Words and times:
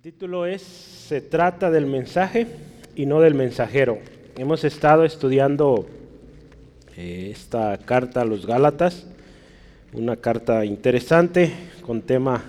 El 0.00 0.12
título 0.12 0.46
es 0.46 0.62
Se 0.62 1.20
trata 1.20 1.70
del 1.70 1.84
mensaje 1.84 2.46
y 2.96 3.04
no 3.04 3.20
del 3.20 3.34
mensajero. 3.34 3.98
Hemos 4.38 4.64
estado 4.64 5.04
estudiando 5.04 5.86
eh, 6.96 7.28
esta 7.30 7.76
carta 7.76 8.22
a 8.22 8.24
los 8.24 8.46
Gálatas, 8.46 9.06
una 9.92 10.16
carta 10.16 10.64
interesante 10.64 11.52
con 11.82 12.00
tema 12.00 12.42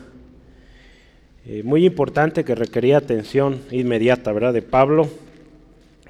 eh, 1.46 1.62
muy 1.66 1.86
importante 1.86 2.46
que 2.46 2.56
requería 2.56 2.96
atención 2.96 3.60
inmediata, 3.70 4.31
¿verdad? 4.31 4.54
De 4.54 4.62
Pablo. 4.62 5.10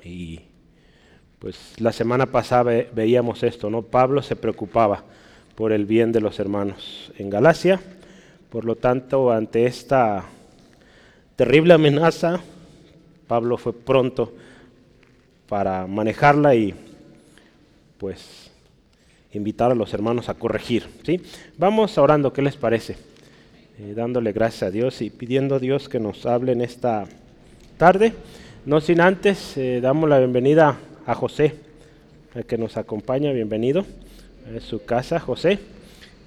Y 0.04 0.42
pues 1.40 1.74
la 1.80 1.92
semana 1.92 2.28
pasada 2.28 2.86
veíamos 2.94 3.42
esto, 3.42 3.72
¿no? 3.72 3.82
Pablo 3.82 4.22
se 4.22 4.36
preocupaba 4.36 5.06
por 5.56 5.72
el 5.72 5.88
bien 5.88 6.12
de 6.12 6.22
los 6.22 6.40
hermanos 6.40 7.12
en 7.18 7.32
Galacia. 7.32 7.80
Por 8.52 8.64
lo 8.64 8.76
tanto, 8.76 9.32
ante 9.32 9.66
esta 9.66 10.24
terrible 11.42 11.74
amenaza, 11.74 12.40
Pablo 13.28 13.58
fue 13.58 13.74
pronto 13.74 14.32
para 15.50 15.88
manejarla 15.88 16.54
y 16.54 16.76
pues 17.98 18.52
invitar 19.34 19.72
a 19.72 19.74
los 19.74 19.92
hermanos 19.92 20.30
a 20.30 20.36
corregir. 20.36 20.86
¿sí? 21.04 21.20
Vamos 21.58 21.98
orando, 21.98 22.32
¿qué 22.32 22.44
les 22.44 22.58
parece? 22.58 22.96
Eh, 23.80 23.94
dándole 23.96 24.34
gracias 24.34 24.62
a 24.62 24.70
Dios 24.70 25.02
y 25.02 25.10
pidiendo 25.10 25.56
a 25.56 25.60
Dios 25.60 25.90
que 25.90 26.00
nos 26.00 26.28
hable 26.28 26.52
en 26.52 26.62
esta 26.62 27.08
tarde. 27.80 28.14
No 28.68 28.80
sin 28.80 29.02
antes, 29.02 29.58
eh, 29.58 29.80
damos 29.82 30.08
la 30.08 30.20
bienvenida 30.20 30.78
a 31.08 31.16
José, 31.16 31.56
que 32.48 32.60
nos 32.60 32.78
acompaña, 32.78 33.32
bienvenido. 33.32 33.84
a 34.46 34.60
su 34.60 34.86
casa, 34.86 35.20
José. 35.20 35.58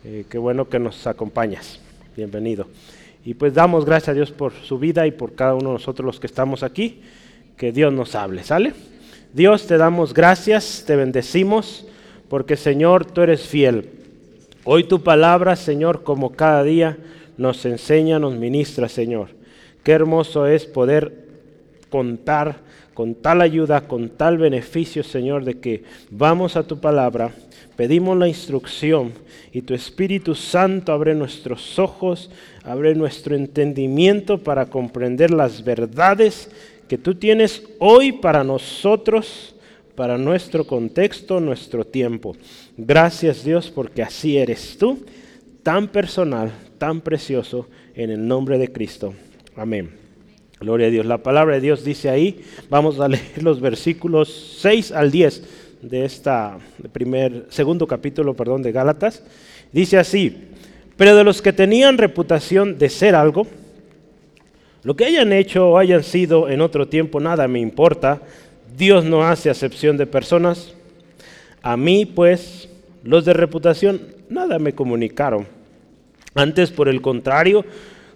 Eh, 0.05 0.25
qué 0.29 0.39
bueno 0.39 0.69
que 0.69 0.81
nos 0.81 1.07
acompañas. 1.07 1.79
Bienvenido. 2.17 2.67
Y 3.25 3.35
pues 3.35 3.55
damos 3.55 3.85
gracias 3.85 4.11
a 4.11 4.15
Dios 4.15 4.31
por 4.31 4.53
su 4.53 4.79
vida 4.79 5.07
y 5.07 5.11
por 5.11 5.35
cada 5.35 5.55
uno 5.55 5.69
de 5.69 5.75
nosotros 5.75 6.05
los 6.05 6.21
que 6.21 6.27
estamos 6.27 6.63
aquí. 6.63 7.01
Que 7.57 7.73
Dios 7.73 7.93
nos 7.93 8.15
hable, 8.15 8.43
¿sale? 8.43 8.75
Dios, 9.33 9.67
te 9.67 9.79
damos 9.79 10.13
gracias, 10.13 10.85
te 10.87 10.97
bendecimos, 10.97 11.87
porque 12.29 12.57
Señor, 12.57 13.07
tú 13.07 13.23
eres 13.23 13.47
fiel. 13.47 13.91
Hoy 14.65 14.85
tu 14.85 15.03
palabra, 15.03 15.57
Señor, 15.57 16.03
como 16.03 16.33
cada 16.33 16.63
día, 16.63 16.99
nos 17.37 17.65
enseña, 17.65 18.19
nos 18.19 18.35
ministra, 18.35 18.89
Señor. 18.89 19.29
Qué 19.83 19.93
hermoso 19.93 20.47
es 20.47 20.67
poder 20.67 21.27
contar 21.91 22.59
con 22.95 23.17
tal 23.17 23.43
ayuda, 23.43 23.89
con 23.89 24.09
tal 24.09 24.39
beneficio, 24.39 25.03
Señor, 25.03 25.45
de 25.45 25.59
que 25.59 25.83
vamos 26.11 26.57
a 26.57 26.63
tu 26.63 26.81
palabra, 26.81 27.33
pedimos 27.77 28.17
la 28.17 28.29
instrucción 28.29 29.13
y 29.53 29.63
tu 29.63 29.75
Espíritu 29.75 30.35
Santo 30.35 30.93
abre 30.93 31.15
nuestros 31.15 31.79
ojos, 31.79 32.31
abre 32.63 32.95
nuestro 32.95 33.35
entendimiento 33.35 34.39
para 34.39 34.67
comprender 34.67 35.31
las 35.33 35.65
verdades 35.65 36.51
que 36.89 36.97
tú 36.97 37.17
tienes 37.17 37.65
hoy 37.81 38.13
para 38.13 38.45
nosotros, 38.45 39.55
para 39.97 40.17
nuestro 40.17 40.67
contexto, 40.67 41.41
nuestro 41.41 41.85
tiempo. 41.85 42.37
Gracias 42.77 43.45
Dios 43.45 43.71
porque 43.71 44.03
así 44.03 44.37
eres 44.37 44.77
tú, 44.79 45.05
tan 45.63 45.89
personal, 45.89 46.53
tan 46.79 47.01
precioso, 47.01 47.69
en 47.95 48.11
el 48.11 48.27
nombre 48.27 48.59
de 48.59 48.73
Cristo. 48.73 49.15
Amén. 49.57 50.04
Gloria 50.65 50.87
a 50.87 50.91
Dios. 50.91 51.05
La 51.05 51.19
palabra 51.19 51.57
de 51.57 51.61
Dios 51.61 51.85
dice 51.85 52.09
ahí, 52.09 52.41
vamos 52.71 52.99
a 52.99 53.07
leer 53.07 53.43
los 53.43 53.61
versículos 53.61 54.57
6 54.63 54.93
al 54.93 55.11
10 55.11 55.43
de 55.83 56.07
esta 56.07 56.57
primer, 56.91 57.45
segundo 57.51 57.87
capítulo, 57.87 58.33
perdón, 58.33 58.63
de 58.63 58.73
Gálatas. 58.73 59.23
Dice 59.73 59.99
así, 59.99 60.49
pero 60.97 61.15
de 61.15 61.23
los 61.23 61.43
que 61.43 61.53
tenían 61.53 61.99
reputación 61.99 62.79
de 62.79 62.89
ser 62.89 63.15
algo, 63.15 63.47
lo 64.85 64.97
que 64.97 65.05
hayan 65.05 65.35
hecho 65.35 65.69
o 65.69 65.77
hayan 65.77 66.03
sido 66.03 66.49
en 66.49 66.63
otro 66.63 66.89
tiempo, 66.89 67.21
nada 67.21 67.47
me 67.47 67.61
importa. 67.61 68.23
Dios 68.75 69.05
no 69.05 69.23
hace 69.23 69.51
acepción 69.51 69.99
de 69.99 70.07
personas. 70.07 70.73
A 71.61 71.77
mí, 71.77 72.07
pues, 72.07 72.71
los 73.03 73.27
de 73.27 73.35
reputación, 73.35 74.01
nada 74.31 74.59
me 74.59 74.73
comunicaron. 74.73 75.47
Antes, 76.35 76.71
por 76.71 76.89
el 76.89 77.03
contrario, 77.03 77.67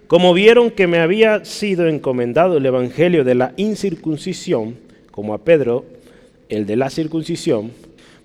como 0.09 0.33
vieron 0.33 0.71
que 0.71 0.87
me 0.87 0.97
había 0.97 1.45
sido 1.45 1.87
encomendado 1.87 2.57
el 2.57 2.65
evangelio 2.65 3.23
de 3.23 3.35
la 3.35 3.53
incircuncisión, 3.57 4.75
como 5.11 5.35
a 5.35 5.43
Pedro 5.43 5.85
el 6.49 6.65
de 6.65 6.75
la 6.77 6.89
circuncisión, 6.89 7.69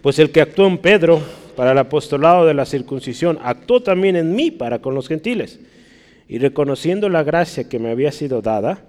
pues 0.01 0.19
el 0.19 0.31
que 0.31 0.41
actuó 0.41 0.67
en 0.67 0.79
Pedro 0.79 1.21
para 1.55 1.73
el 1.73 1.79
apostolado 1.79 2.47
de 2.47 2.55
la 2.55 2.65
circuncisión, 2.65 3.39
actuó 3.43 3.83
también 3.83 4.17
en 4.17 4.35
mí 4.35 4.51
para 4.51 4.79
con 4.79 4.95
los 4.95 5.09
gentiles. 5.09 5.61
Y 6.27 6.39
reconociendo 6.39 7.11
la 7.11 7.23
gracia 7.23 7.69
que 7.69 7.79
me 7.79 7.91
había 7.91 8.13
sido 8.13 8.41
dada, 8.41 8.83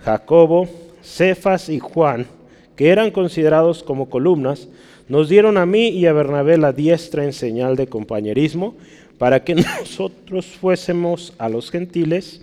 Jacobo, 0.00 0.68
Cefas 1.04 1.68
y 1.68 1.78
Juan, 1.78 2.26
que 2.74 2.88
eran 2.88 3.12
considerados 3.12 3.84
como 3.84 4.10
columnas, 4.10 4.66
nos 5.08 5.28
dieron 5.28 5.56
a 5.56 5.66
mí 5.66 5.90
y 5.90 6.06
a 6.06 6.12
Bernabé 6.12 6.58
la 6.58 6.72
diestra 6.72 7.22
en 7.22 7.32
señal 7.32 7.76
de 7.76 7.86
compañerismo, 7.86 8.74
para 9.20 9.44
que 9.44 9.54
nosotros 9.80 10.46
fuésemos 10.46 11.34
a 11.36 11.50
los 11.50 11.70
gentiles 11.70 12.40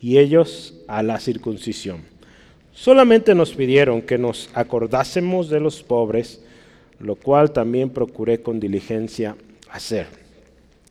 y 0.00 0.18
ellos 0.18 0.74
a 0.86 1.02
la 1.02 1.18
circuncisión. 1.18 2.02
Solamente 2.72 3.34
nos 3.34 3.52
pidieron 3.52 4.00
que 4.00 4.16
nos 4.16 4.48
acordásemos 4.54 5.48
de 5.48 5.58
los 5.58 5.82
pobres, 5.82 6.40
lo 7.00 7.16
cual 7.16 7.50
también 7.50 7.90
procuré 7.90 8.40
con 8.42 8.60
diligencia 8.60 9.34
hacer. 9.68 10.06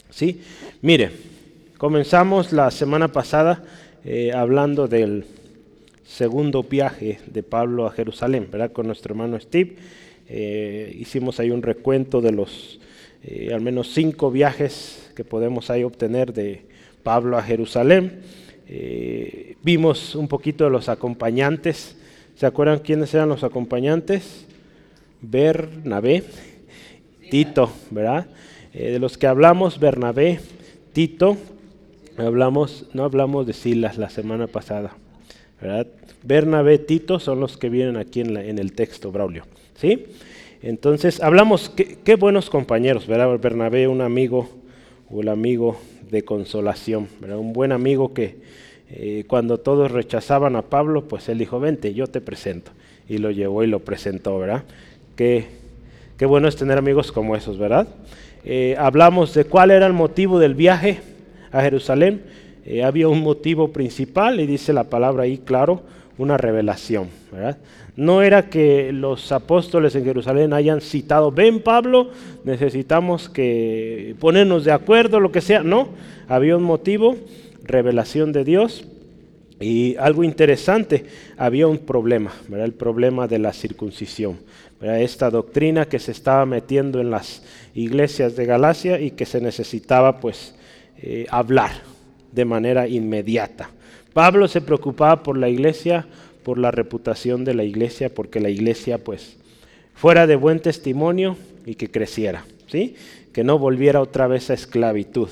¿Sí? 0.09 0.41
Mire, 0.81 1.11
comenzamos 1.77 2.51
la 2.51 2.69
semana 2.69 3.07
pasada 3.07 3.63
eh, 4.03 4.33
hablando 4.33 4.89
del 4.89 5.23
segundo 6.05 6.63
viaje 6.63 7.19
de 7.27 7.43
Pablo 7.43 7.87
a 7.87 7.91
Jerusalén, 7.91 8.49
¿verdad? 8.51 8.73
Con 8.73 8.87
nuestro 8.87 9.13
hermano 9.13 9.39
Steve. 9.39 9.77
Eh, 10.27 10.93
hicimos 10.99 11.39
ahí 11.39 11.49
un 11.49 11.61
recuento 11.61 12.19
de 12.19 12.33
los 12.33 12.81
eh, 13.23 13.51
al 13.53 13.61
menos 13.61 13.93
cinco 13.93 14.29
viajes 14.29 15.02
que 15.13 15.23
podemos 15.23 15.69
ahí 15.69 15.83
obtener 15.83 16.33
de 16.33 16.65
Pablo 17.03 17.37
a 17.37 17.43
Jerusalén. 17.43 18.21
Eh, 18.67 19.55
vimos 19.61 20.15
un 20.15 20.27
poquito 20.27 20.63
de 20.63 20.69
los 20.69 20.89
acompañantes. 20.89 21.95
¿Se 22.35 22.45
acuerdan 22.45 22.79
quiénes 22.79 23.13
eran 23.13 23.29
los 23.29 23.43
acompañantes? 23.43 24.45
Bernabé, 25.21 26.23
Tito, 27.29 27.71
¿verdad? 27.91 28.27
Eh, 28.73 28.91
de 28.91 28.99
los 28.99 29.17
que 29.17 29.27
hablamos, 29.27 29.79
Bernabé, 29.79 30.39
Tito, 30.93 31.37
hablamos, 32.17 32.87
no 32.93 33.03
hablamos 33.03 33.45
de 33.47 33.53
Silas 33.53 33.97
la 33.97 34.09
semana 34.09 34.47
pasada, 34.47 34.91
¿verdad? 35.61 35.87
Bernabé, 36.23 36.79
Tito 36.79 37.19
son 37.19 37.39
los 37.39 37.57
que 37.57 37.69
vienen 37.69 37.97
aquí 37.97 38.21
en, 38.21 38.59
el 38.59 38.73
texto, 38.73 39.11
Braulio, 39.11 39.45
¿sí? 39.75 40.05
Entonces, 40.61 41.21
hablamos, 41.21 41.69
qué, 41.69 41.97
qué 42.03 42.15
buenos 42.15 42.49
compañeros, 42.49 43.07
¿verdad? 43.07 43.37
Bernabé, 43.39 43.87
un 43.87 44.01
amigo 44.01 44.49
el 45.21 45.29
amigo 45.29 45.77
de 46.09 46.23
consolación, 46.23 47.07
un 47.21 47.53
buen 47.53 47.71
amigo 47.71 48.13
que 48.13 48.37
eh, 48.89 49.23
cuando 49.27 49.59
todos 49.59 49.91
rechazaban 49.91 50.55
a 50.55 50.61
Pablo, 50.61 51.07
pues 51.07 51.27
él 51.29 51.39
dijo, 51.39 51.59
vente, 51.59 51.93
yo 51.93 52.07
te 52.07 52.21
presento. 52.21 52.71
Y 53.09 53.17
lo 53.17 53.31
llevó 53.31 53.63
y 53.63 53.67
lo 53.67 53.79
presentó, 53.79 54.37
¿verdad? 54.37 54.63
Qué, 55.15 55.45
qué 56.17 56.25
bueno 56.25 56.47
es 56.47 56.55
tener 56.55 56.77
amigos 56.77 57.11
como 57.11 57.35
esos, 57.35 57.57
¿verdad? 57.57 57.87
Eh, 58.45 58.75
hablamos 58.77 59.33
de 59.33 59.45
cuál 59.45 59.71
era 59.71 59.87
el 59.87 59.93
motivo 59.93 60.37
del 60.37 60.53
viaje 60.53 60.99
a 61.51 61.61
Jerusalén. 61.61 62.21
Eh, 62.65 62.83
había 62.83 63.07
un 63.07 63.21
motivo 63.21 63.69
principal 63.69 64.39
y 64.39 64.45
dice 64.45 64.73
la 64.73 64.85
palabra 64.85 65.23
ahí, 65.23 65.37
claro, 65.39 65.81
una 66.17 66.37
revelación, 66.37 67.09
¿verdad? 67.31 67.57
No 67.95 68.21
era 68.21 68.49
que 68.49 68.91
los 68.91 69.31
apóstoles 69.31 69.95
en 69.95 70.03
Jerusalén 70.03 70.53
hayan 70.53 70.81
citado, 70.81 71.31
ven 71.31 71.61
Pablo, 71.61 72.09
necesitamos 72.43 73.29
que 73.29 74.15
ponernos 74.19 74.65
de 74.65 74.71
acuerdo, 74.71 75.19
lo 75.19 75.31
que 75.31 75.41
sea. 75.41 75.61
No, 75.63 75.89
había 76.27 76.57
un 76.57 76.63
motivo, 76.63 77.15
revelación 77.63 78.31
de 78.31 78.43
Dios. 78.43 78.85
Y 79.59 79.95
algo 79.97 80.23
interesante, 80.23 81.05
había 81.37 81.67
un 81.67 81.77
problema, 81.77 82.33
¿verdad? 82.47 82.65
el 82.65 82.73
problema 82.73 83.27
de 83.27 83.39
la 83.39 83.53
circuncisión. 83.53 84.39
Esta 84.81 85.29
doctrina 85.29 85.85
que 85.85 85.99
se 85.99 86.11
estaba 86.11 86.45
metiendo 86.45 86.99
en 86.99 87.09
las 87.09 87.43
iglesias 87.73 88.35
de 88.35 88.45
Galacia 88.45 88.99
y 88.99 89.11
que 89.11 89.25
se 89.25 89.39
necesitaba 89.39 90.19
pues 90.19 90.55
eh, 90.97 91.25
hablar 91.29 91.71
de 92.33 92.43
manera 92.43 92.87
inmediata. 92.87 93.69
Pablo 94.13 94.47
se 94.47 94.61
preocupaba 94.61 95.23
por 95.23 95.37
la 95.37 95.49
iglesia 95.49 96.05
por 96.43 96.57
la 96.57 96.71
reputación 96.71 97.45
de 97.45 97.55
la 97.55 97.63
iglesia, 97.63 98.13
porque 98.13 98.39
la 98.39 98.49
iglesia 98.49 98.97
pues 98.97 99.37
fuera 99.95 100.27
de 100.27 100.35
buen 100.35 100.59
testimonio 100.59 101.37
y 101.65 101.75
que 101.75 101.89
creciera, 101.89 102.45
¿sí? 102.67 102.95
Que 103.31 103.43
no 103.43 103.57
volviera 103.57 104.01
otra 104.01 104.27
vez 104.27 104.49
a 104.49 104.53
esclavitud. 104.53 105.29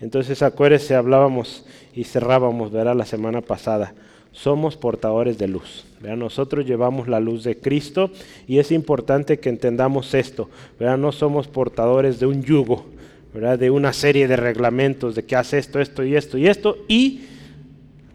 Entonces 0.00 0.42
acuérdense, 0.42 0.94
hablábamos 0.94 1.64
y 1.94 2.04
cerrábamos, 2.04 2.72
¿verdad? 2.72 2.96
La 2.96 3.06
semana 3.06 3.40
pasada. 3.40 3.94
Somos 4.32 4.76
portadores 4.76 5.38
de 5.38 5.48
luz. 5.48 5.84
¿verdad? 6.00 6.18
Nosotros 6.18 6.66
llevamos 6.66 7.08
la 7.08 7.20
luz 7.20 7.42
de 7.42 7.56
Cristo 7.56 8.10
y 8.46 8.58
es 8.58 8.70
importante 8.70 9.38
que 9.38 9.48
entendamos 9.48 10.12
esto. 10.12 10.50
¿verdad? 10.78 10.98
No 10.98 11.12
somos 11.12 11.48
portadores 11.48 12.20
de 12.20 12.26
un 12.26 12.42
yugo, 12.42 12.84
¿verdad? 13.32 13.58
de 13.58 13.70
una 13.70 13.94
serie 13.94 14.28
de 14.28 14.36
reglamentos 14.36 15.14
de 15.14 15.24
que 15.24 15.36
hace 15.36 15.56
esto, 15.56 15.80
esto 15.80 16.04
y 16.04 16.16
esto 16.16 16.36
y 16.36 16.48
esto 16.48 16.76
y 16.86 17.20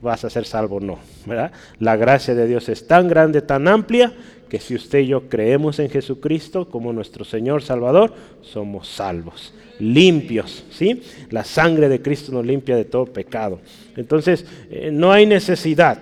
vas 0.01 0.25
a 0.25 0.29
ser 0.29 0.45
salvo, 0.45 0.79
no. 0.79 0.99
¿verdad? 1.25 1.51
La 1.79 1.95
gracia 1.95 2.33
de 2.33 2.47
Dios 2.47 2.69
es 2.69 2.87
tan 2.87 3.07
grande, 3.07 3.41
tan 3.41 3.67
amplia, 3.67 4.13
que 4.49 4.59
si 4.59 4.75
usted 4.75 4.99
y 4.99 5.07
yo 5.07 5.29
creemos 5.29 5.79
en 5.79 5.89
Jesucristo 5.89 6.67
como 6.67 6.91
nuestro 6.91 7.23
Señor 7.23 7.63
Salvador, 7.63 8.13
somos 8.41 8.89
salvos, 8.89 9.53
limpios, 9.79 10.65
¿sí? 10.71 11.01
La 11.29 11.45
sangre 11.45 11.87
de 11.87 12.01
Cristo 12.01 12.33
nos 12.33 12.45
limpia 12.45 12.75
de 12.75 12.83
todo 12.83 13.05
pecado. 13.05 13.61
Entonces, 13.95 14.45
eh, 14.69 14.89
no 14.91 15.13
hay 15.13 15.25
necesidad 15.25 15.99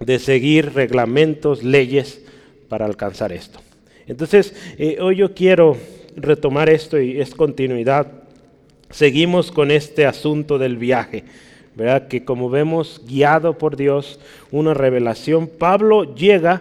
de 0.00 0.18
seguir 0.18 0.72
reglamentos, 0.74 1.62
leyes 1.62 2.22
para 2.68 2.86
alcanzar 2.86 3.32
esto. 3.32 3.60
Entonces, 4.08 4.54
eh, 4.76 4.98
hoy 5.00 5.16
yo 5.16 5.34
quiero 5.34 5.76
retomar 6.16 6.68
esto 6.68 7.00
y 7.00 7.20
es 7.20 7.34
continuidad. 7.34 8.08
Seguimos 8.90 9.52
con 9.52 9.70
este 9.70 10.06
asunto 10.06 10.58
del 10.58 10.76
viaje. 10.76 11.22
Que 12.08 12.24
como 12.24 12.50
vemos, 12.50 13.00
guiado 13.06 13.56
por 13.56 13.76
Dios, 13.76 14.20
una 14.50 14.74
revelación, 14.74 15.46
Pablo 15.46 16.14
llega 16.14 16.60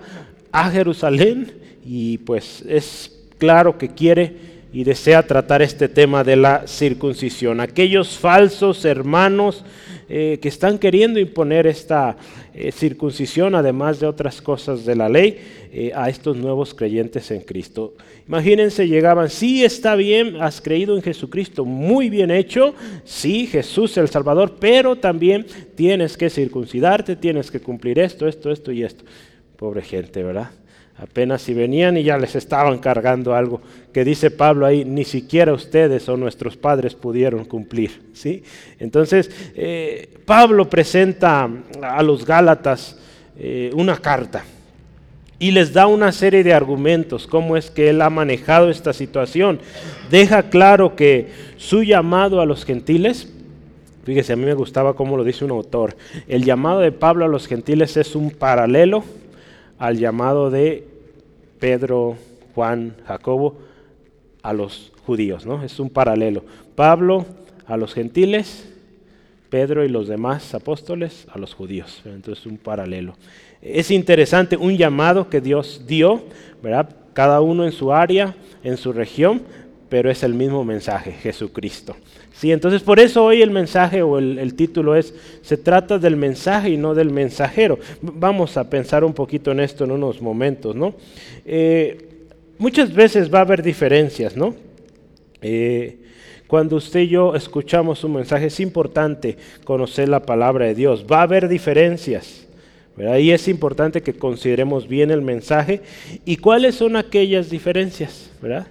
a 0.52 0.72
Jerusalén 0.72 1.52
y 1.86 2.20
pues 2.20 2.64
es 2.68 3.20
claro 3.38 3.78
que 3.78 3.90
quiere 3.90 4.50
y 4.72 4.84
desea 4.84 5.24
tratar 5.24 5.62
este 5.62 5.90
tema 5.90 6.24
de 6.24 6.36
la 6.36 6.68
circuncisión. 6.68 7.60
Aquellos 7.60 8.18
falsos 8.18 8.86
hermanos 8.86 9.66
eh, 10.08 10.40
que 10.42 10.48
están 10.48 10.78
queriendo 10.78 11.20
imponer 11.20 11.68
esta 11.68 12.16
eh, 12.60 12.72
circuncisión, 12.74 13.56
además 13.56 14.02
de 14.02 14.08
otras 14.08 14.42
cosas 14.42 14.84
de 14.84 14.94
la 14.94 15.08
ley, 15.08 15.38
eh, 15.72 15.92
a 15.96 16.10
estos 16.10 16.36
nuevos 16.36 16.74
creyentes 16.74 17.32
en 17.32 17.40
Cristo. 17.40 17.94
Imagínense, 18.28 18.86
llegaban, 18.86 19.30
sí 19.30 19.64
está 19.64 19.96
bien, 19.96 20.36
has 20.42 20.60
creído 20.60 20.98
en 20.98 21.02
Jesucristo, 21.02 21.64
muy 21.64 22.10
bien 22.10 22.32
hecho, 22.32 22.76
sí, 23.06 23.48
Jesús 23.48 23.96
el 23.98 24.10
Salvador, 24.10 24.58
pero 24.60 24.98
también 24.98 25.46
tienes 25.76 26.18
que 26.18 26.30
circuncidarte, 26.30 27.16
tienes 27.16 27.50
que 27.50 27.62
cumplir 27.62 27.98
esto, 27.98 28.28
esto, 28.28 28.52
esto 28.52 28.74
y 28.74 28.84
esto. 28.84 29.06
Pobre 29.56 29.82
gente, 29.82 30.22
¿verdad? 30.22 30.52
Apenas 31.02 31.42
si 31.42 31.54
venían 31.54 31.96
y 31.96 32.04
ya 32.04 32.18
les 32.18 32.36
estaban 32.36 32.78
cargando 32.80 33.34
algo 33.34 33.62
que 33.94 34.04
dice 34.04 34.32
Pablo 34.32 34.66
ahí, 34.66 34.84
ni 34.84 35.06
siquiera 35.06 35.54
ustedes 35.54 36.10
o 36.10 36.18
nuestros 36.18 36.58
padres 36.58 36.94
pudieron 36.94 37.46
cumplir. 37.46 38.02
¿sí? 38.14 38.44
Entonces, 38.80 39.32
eh, 39.56 40.10
Pablo 40.26 40.70
presenta 40.70 41.50
a 41.82 42.04
los 42.04 42.26
Gálatas 42.26 42.98
eh, 43.38 43.72
una 43.74 43.96
carta 43.98 44.44
y 45.40 45.52
les 45.52 45.72
da 45.72 45.88
una 45.88 46.12
serie 46.12 46.44
de 46.44 46.54
argumentos, 46.54 47.26
cómo 47.26 47.56
es 47.56 47.72
que 47.72 47.90
él 47.90 48.02
ha 48.02 48.10
manejado 48.10 48.70
esta 48.70 48.92
situación. 48.92 49.60
Deja 50.12 50.50
claro 50.50 50.98
que 50.98 51.30
su 51.56 51.84
llamado 51.84 52.42
a 52.42 52.46
los 52.46 52.66
gentiles, 52.66 53.32
fíjese, 54.04 54.34
a 54.34 54.36
mí 54.36 54.44
me 54.44 54.54
gustaba 54.54 54.96
cómo 54.96 55.16
lo 55.16 55.24
dice 55.24 55.46
un 55.46 55.52
autor, 55.52 55.96
el 56.28 56.44
llamado 56.44 56.82
de 56.82 56.92
Pablo 56.92 57.24
a 57.24 57.30
los 57.30 57.48
gentiles 57.48 57.96
es 57.96 58.16
un 58.16 58.32
paralelo 58.32 59.06
al 59.78 59.98
llamado 59.98 60.52
de 60.52 60.89
Pedro, 61.60 62.18
Juan, 62.56 62.96
Jacobo 63.06 63.58
a 64.42 64.54
los 64.54 64.92
judíos, 65.06 65.46
¿no? 65.46 65.64
Es 65.64 65.80
un 65.80 65.90
paralelo. 65.90 66.44
Pablo 66.76 67.26
a 67.68 67.78
los 67.78 67.94
gentiles, 67.94 68.68
Pedro 69.50 69.84
y 69.84 69.90
los 69.90 70.08
demás 70.08 70.54
apóstoles 70.54 71.28
a 71.32 71.38
los 71.38 71.54
judíos. 71.54 72.02
Entonces 72.06 72.46
un 72.46 72.58
paralelo. 72.58 73.16
Es 73.62 73.92
interesante 73.92 74.56
un 74.56 74.78
llamado 74.78 75.30
que 75.30 75.42
Dios 75.42 75.84
dio, 75.86 76.24
¿verdad? 76.64 76.96
Cada 77.14 77.42
uno 77.42 77.66
en 77.66 77.72
su 77.72 77.92
área, 77.92 78.36
en 78.64 78.78
su 78.78 78.94
región, 78.94 79.42
pero 79.90 80.10
es 80.10 80.24
el 80.24 80.34
mismo 80.34 80.64
mensaje, 80.64 81.12
Jesucristo. 81.12 81.96
Sí, 82.40 82.54
entonces 82.54 82.82
por 82.84 83.02
eso 83.02 83.26
hoy 83.26 83.42
el 83.42 83.52
mensaje 83.52 84.02
o 84.02 84.18
el, 84.18 84.54
título 84.54 84.96
es, 84.96 85.14
se 85.42 85.58
trata 85.58 86.00
del 86.00 86.16
mensaje 86.16 86.70
y 86.70 86.78
no 86.78 86.96
del 86.96 87.12
mensajero. 87.12 87.80
Vamos 88.02 88.56
a 88.56 88.70
pensar 88.70 89.04
un 89.04 89.12
poquito 89.12 89.52
en 89.52 89.60
esto 89.60 89.84
en 89.84 89.92
unos 89.92 90.22
momentos, 90.22 90.74
¿no? 90.74 90.96
Eh, 91.46 91.98
muchas 92.58 92.94
veces 92.94 93.30
va 93.30 93.40
a 93.40 93.42
haber 93.42 93.62
diferencias, 93.62 94.38
¿no? 94.38 94.56
Eh, 95.42 95.98
cuando 96.48 96.78
usted 96.78 97.02
y 97.02 97.10
yo 97.10 97.36
escuchamos 97.36 98.06
un 98.06 98.14
mensaje 98.14 98.46
es 98.46 98.62
importante 98.62 99.36
conocer 99.66 100.08
la 100.08 100.22
palabra 100.22 100.64
de 100.64 100.76
Dios. 100.76 101.06
Va 101.12 101.20
a 101.20 101.24
haber 101.24 101.50
diferencias. 101.50 102.48
Y 103.20 103.32
es 103.32 103.50
importante 103.50 104.02
que 104.02 104.14
consideremos 104.14 104.88
bien 104.88 105.12
el 105.12 105.22
mensaje 105.22 105.82
y 106.24 106.38
cuáles 106.38 106.76
son 106.76 106.96
aquellas 106.96 107.50
diferencias. 107.50 108.32
¿verdad? 108.42 108.68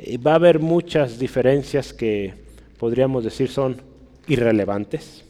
Eh, 0.00 0.18
va 0.18 0.32
a 0.32 0.34
haber 0.34 0.58
muchas 0.58 1.20
diferencias 1.20 1.92
que 1.92 2.42
podríamos 2.84 3.24
decir 3.24 3.48
son 3.48 3.80
irrelevantes. 4.28 5.24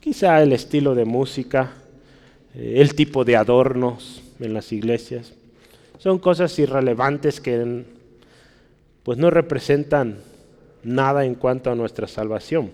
Quizá 0.00 0.42
el 0.42 0.54
estilo 0.54 0.94
de 0.94 1.04
música, 1.04 1.72
eh, 2.54 2.76
el 2.78 2.94
tipo 2.94 3.22
de 3.22 3.36
adornos 3.36 4.22
en 4.40 4.54
las 4.54 4.72
iglesias, 4.72 5.34
son 5.98 6.18
cosas 6.18 6.58
irrelevantes 6.58 7.38
que 7.38 7.84
pues 9.02 9.18
no 9.18 9.28
representan 9.28 10.16
nada 10.82 11.26
en 11.26 11.34
cuanto 11.34 11.70
a 11.70 11.74
nuestra 11.74 12.08
salvación. 12.08 12.70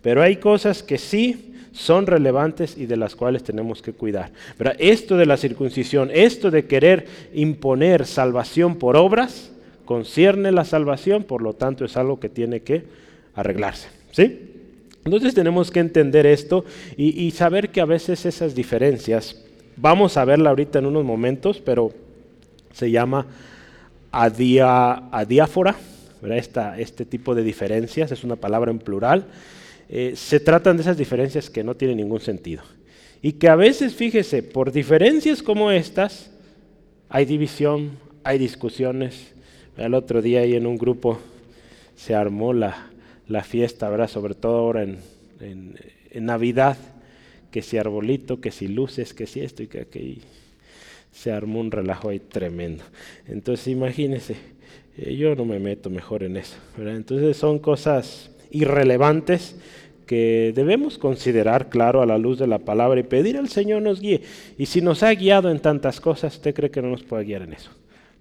Pero 0.00 0.22
hay 0.22 0.36
cosas 0.36 0.82
que 0.82 0.96
sí 0.96 1.52
son 1.72 2.06
relevantes 2.06 2.78
y 2.78 2.86
de 2.86 2.96
las 2.96 3.14
cuales 3.14 3.44
tenemos 3.44 3.82
que 3.82 3.92
cuidar. 3.92 4.32
Esto 4.78 5.18
de 5.18 5.26
la 5.26 5.36
circuncisión, 5.36 6.08
esto 6.14 6.50
de 6.50 6.64
querer 6.64 7.06
imponer 7.34 8.06
salvación 8.06 8.76
por 8.76 8.96
obras, 8.96 9.52
concierne 9.84 10.50
la 10.50 10.64
salvación, 10.64 11.24
por 11.24 11.42
lo 11.42 11.52
tanto 11.52 11.84
es 11.84 11.98
algo 11.98 12.18
que 12.18 12.30
tiene 12.30 12.60
que 12.60 13.01
arreglarse. 13.34 13.88
¿sí? 14.12 14.52
Entonces 15.04 15.34
tenemos 15.34 15.70
que 15.70 15.80
entender 15.80 16.26
esto 16.26 16.64
y, 16.96 17.30
saber 17.32 17.70
que 17.70 17.80
a 17.80 17.84
veces 17.84 18.24
esas 18.24 18.54
diferencias, 18.54 19.42
vamos 19.76 20.16
a 20.16 20.24
verla 20.24 20.50
ahorita 20.50 20.78
en 20.78 20.86
unos 20.86 21.04
momentos, 21.04 21.60
pero 21.60 21.92
se 22.72 22.90
llama 22.90 23.26
adiáfora, 24.12 25.74
Esta, 26.22 26.78
este 26.78 27.04
tipo 27.04 27.34
de 27.34 27.42
diferencias, 27.42 28.12
es 28.12 28.22
una 28.22 28.36
palabra 28.36 28.70
en 28.70 28.78
plural, 28.78 29.26
eh, 29.88 30.12
se 30.14 30.38
tratan 30.38 30.76
de 30.76 30.82
esas 30.82 30.96
diferencias 30.96 31.50
que 31.50 31.64
no 31.64 31.74
tienen 31.74 31.96
ningún 31.96 32.20
sentido. 32.20 32.62
Y 33.20 33.32
que 33.32 33.48
a 33.48 33.56
veces, 33.56 33.94
fíjese, 33.94 34.42
por 34.42 34.70
diferencias 34.70 35.42
como 35.42 35.72
estas, 35.72 36.30
hay 37.08 37.24
división, 37.24 37.98
hay 38.22 38.38
discusiones, 38.38 39.32
el 39.76 39.94
otro 39.94 40.22
día 40.22 40.40
ahí 40.40 40.54
en 40.54 40.66
un 40.66 40.76
grupo 40.76 41.18
se 41.96 42.14
armó 42.14 42.52
la, 42.52 42.91
la 43.28 43.42
fiesta, 43.42 43.88
¿verdad? 43.88 44.08
Sobre 44.08 44.34
todo 44.34 44.56
ahora 44.56 44.82
en, 44.82 44.98
en, 45.40 46.24
Navidad, 46.24 46.76
que 47.50 47.62
si 47.62 47.78
arbolito, 47.78 48.40
que 48.40 48.50
si 48.50 48.68
luces, 48.68 49.14
que 49.14 49.26
si 49.26 49.40
esto 49.40 49.62
y 49.62 49.66
que 49.66 49.80
aquello. 49.80 50.22
Se 51.12 51.30
armó 51.30 51.60
un 51.60 51.70
relajo 51.70 52.08
ahí 52.08 52.20
tremendo. 52.20 52.84
Entonces 53.26 53.68
imagínense, 53.68 54.36
eh, 54.96 55.14
yo 55.14 55.34
no 55.34 55.44
me 55.44 55.58
meto 55.58 55.90
mejor 55.90 56.22
en 56.22 56.36
eso. 56.36 56.56
Entonces 56.78 57.36
son 57.36 57.58
cosas 57.58 58.30
irrelevantes 58.50 59.56
que 60.06 60.52
debemos 60.54 60.98
considerar, 60.98 61.68
claro, 61.68 62.02
a 62.02 62.06
la 62.06 62.18
luz 62.18 62.38
de 62.38 62.46
la 62.46 62.58
palabra 62.58 63.00
y 63.00 63.04
pedir 63.04 63.36
al 63.36 63.48
Señor 63.48 63.82
nos 63.82 64.00
guíe. 64.00 64.22
Y 64.58 64.66
si 64.66 64.80
nos 64.80 65.02
ha 65.02 65.14
guiado 65.14 65.50
en 65.50 65.60
tantas 65.60 66.00
cosas, 66.00 66.34
¿usted 66.34 66.54
cree 66.54 66.70
que 66.70 66.82
no 66.82 66.88
nos 66.88 67.02
puede 67.02 67.24
guiar 67.24 67.42
en 67.42 67.52
eso? 67.52 67.70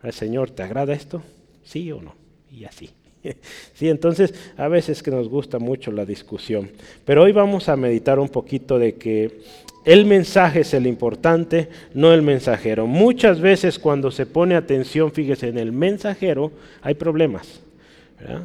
¿El 0.03 0.13
Señor 0.13 0.51
te 0.51 0.63
agrada 0.63 0.93
esto? 0.93 1.21
¿Sí 1.63 1.91
o 1.91 2.01
no? 2.01 2.15
Y 2.51 2.65
así. 2.65 2.89
Sí, 3.73 3.89
entonces 3.89 4.33
a 4.57 4.67
veces 4.67 5.01
que 5.01 5.11
nos 5.11 5.27
gusta 5.27 5.59
mucho 5.59 5.91
la 5.91 6.05
discusión, 6.05 6.69
pero 7.05 7.23
hoy 7.23 7.31
vamos 7.31 7.69
a 7.69 7.75
meditar 7.75 8.19
un 8.19 8.29
poquito 8.29 8.77
de 8.77 8.95
que 8.95 9.41
el 9.83 10.05
mensaje 10.05 10.59
es 10.59 10.73
el 10.75 10.85
importante, 10.85 11.69
no 11.95 12.13
el 12.13 12.21
mensajero. 12.21 12.85
Muchas 12.85 13.41
veces 13.41 13.79
cuando 13.79 14.11
se 14.11 14.27
pone 14.27 14.55
atención, 14.55 15.11
fíjese, 15.11 15.47
en 15.47 15.57
el 15.57 15.71
mensajero 15.71 16.51
hay 16.83 16.93
problemas. 16.93 17.61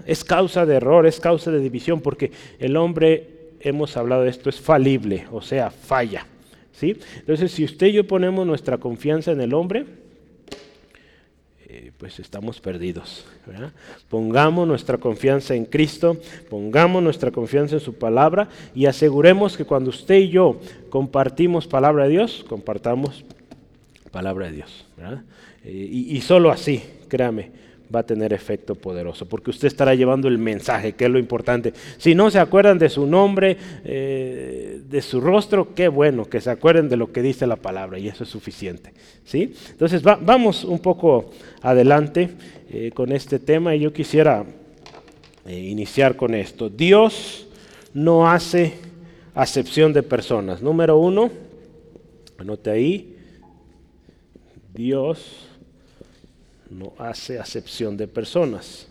Es 0.06 0.24
causa 0.24 0.64
de 0.64 0.76
error, 0.76 1.06
es 1.06 1.20
causa 1.20 1.50
de 1.50 1.60
división, 1.60 2.00
porque 2.00 2.32
el 2.58 2.78
hombre, 2.78 3.28
hemos 3.60 3.98
hablado 3.98 4.22
de 4.22 4.30
esto, 4.30 4.48
es 4.48 4.58
falible, 4.58 5.26
o 5.30 5.42
sea, 5.42 5.70
falla. 5.70 6.26
¿sí? 6.72 6.96
Entonces, 7.18 7.52
si 7.52 7.64
usted 7.64 7.88
y 7.88 7.92
yo 7.92 8.06
ponemos 8.06 8.46
nuestra 8.46 8.78
confianza 8.78 9.32
en 9.32 9.42
el 9.42 9.52
hombre, 9.52 9.84
pues 11.98 12.18
estamos 12.18 12.60
perdidos. 12.60 13.24
Pongamos 14.08 14.66
nuestra 14.66 14.98
confianza 14.98 15.54
en 15.54 15.64
Cristo, 15.64 16.16
pongamos 16.48 17.02
nuestra 17.02 17.30
confianza 17.30 17.74
en 17.76 17.80
su 17.80 17.94
palabra 17.94 18.48
y 18.74 18.86
aseguremos 18.86 19.56
que 19.56 19.64
cuando 19.64 19.90
usted 19.90 20.16
y 20.16 20.28
yo 20.30 20.60
compartimos 20.90 21.66
palabra 21.66 22.04
de 22.04 22.10
Dios, 22.10 22.44
compartamos 22.48 23.24
palabra 24.10 24.46
de 24.46 24.52
Dios. 24.52 24.86
Eh, 25.64 25.88
y, 25.90 26.16
y 26.16 26.20
solo 26.20 26.50
así, 26.50 26.82
créame, 27.08 27.50
va 27.94 28.00
a 28.00 28.06
tener 28.06 28.32
efecto 28.32 28.74
poderoso, 28.74 29.26
porque 29.26 29.50
usted 29.50 29.68
estará 29.68 29.94
llevando 29.94 30.28
el 30.28 30.38
mensaje, 30.38 30.92
que 30.92 31.04
es 31.04 31.10
lo 31.10 31.18
importante. 31.18 31.72
Si 31.98 32.14
no 32.14 32.30
se 32.30 32.38
acuerdan 32.38 32.78
de 32.78 32.88
su 32.88 33.06
nombre, 33.06 33.56
eh, 33.84 34.80
de 34.88 35.02
su 35.02 35.20
rostro, 35.20 35.74
qué 35.74 35.88
bueno, 35.88 36.24
que 36.24 36.40
se 36.40 36.50
acuerden 36.50 36.88
de 36.88 36.96
lo 36.96 37.12
que 37.12 37.22
dice 37.22 37.46
la 37.46 37.56
palabra, 37.56 37.98
y 37.98 38.08
eso 38.08 38.24
es 38.24 38.30
suficiente. 38.30 38.92
¿sí? 39.24 39.54
Entonces 39.70 40.02
vamos 40.02 40.64
un 40.64 40.78
poco 40.78 41.30
adelante 41.62 42.30
eh, 42.70 42.90
con 42.92 43.12
este 43.12 43.38
tema, 43.38 43.74
y 43.74 43.80
yo 43.80 43.92
quisiera 43.92 44.44
eh, 45.46 45.58
iniciar 45.58 46.16
con 46.16 46.34
esto. 46.34 46.68
Dios 46.68 47.46
no 47.94 48.28
hace 48.28 48.74
acepción 49.34 49.92
de 49.92 50.02
personas. 50.02 50.60
Número 50.62 50.98
uno, 50.98 51.30
anote 52.38 52.70
ahí, 52.70 53.16
Dios 54.74 55.45
no 56.70 56.92
hace 56.98 57.38
acepción 57.38 57.96
de 57.96 58.08
personas. 58.08 58.88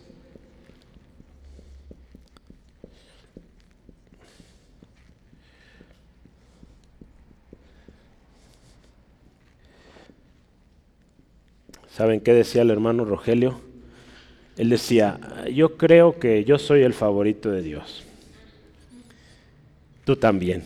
¿Saben 11.96 12.20
qué 12.20 12.34
decía 12.34 12.60
el 12.60 12.70
hermano 12.70 13.06
Rogelio? 13.06 13.58
Él 14.58 14.68
decía, 14.68 15.18
yo 15.52 15.78
creo 15.78 16.18
que 16.18 16.44
yo 16.44 16.58
soy 16.58 16.82
el 16.82 16.92
favorito 16.92 17.50
de 17.50 17.62
Dios. 17.62 18.04
Tú 20.06 20.14
también. 20.14 20.62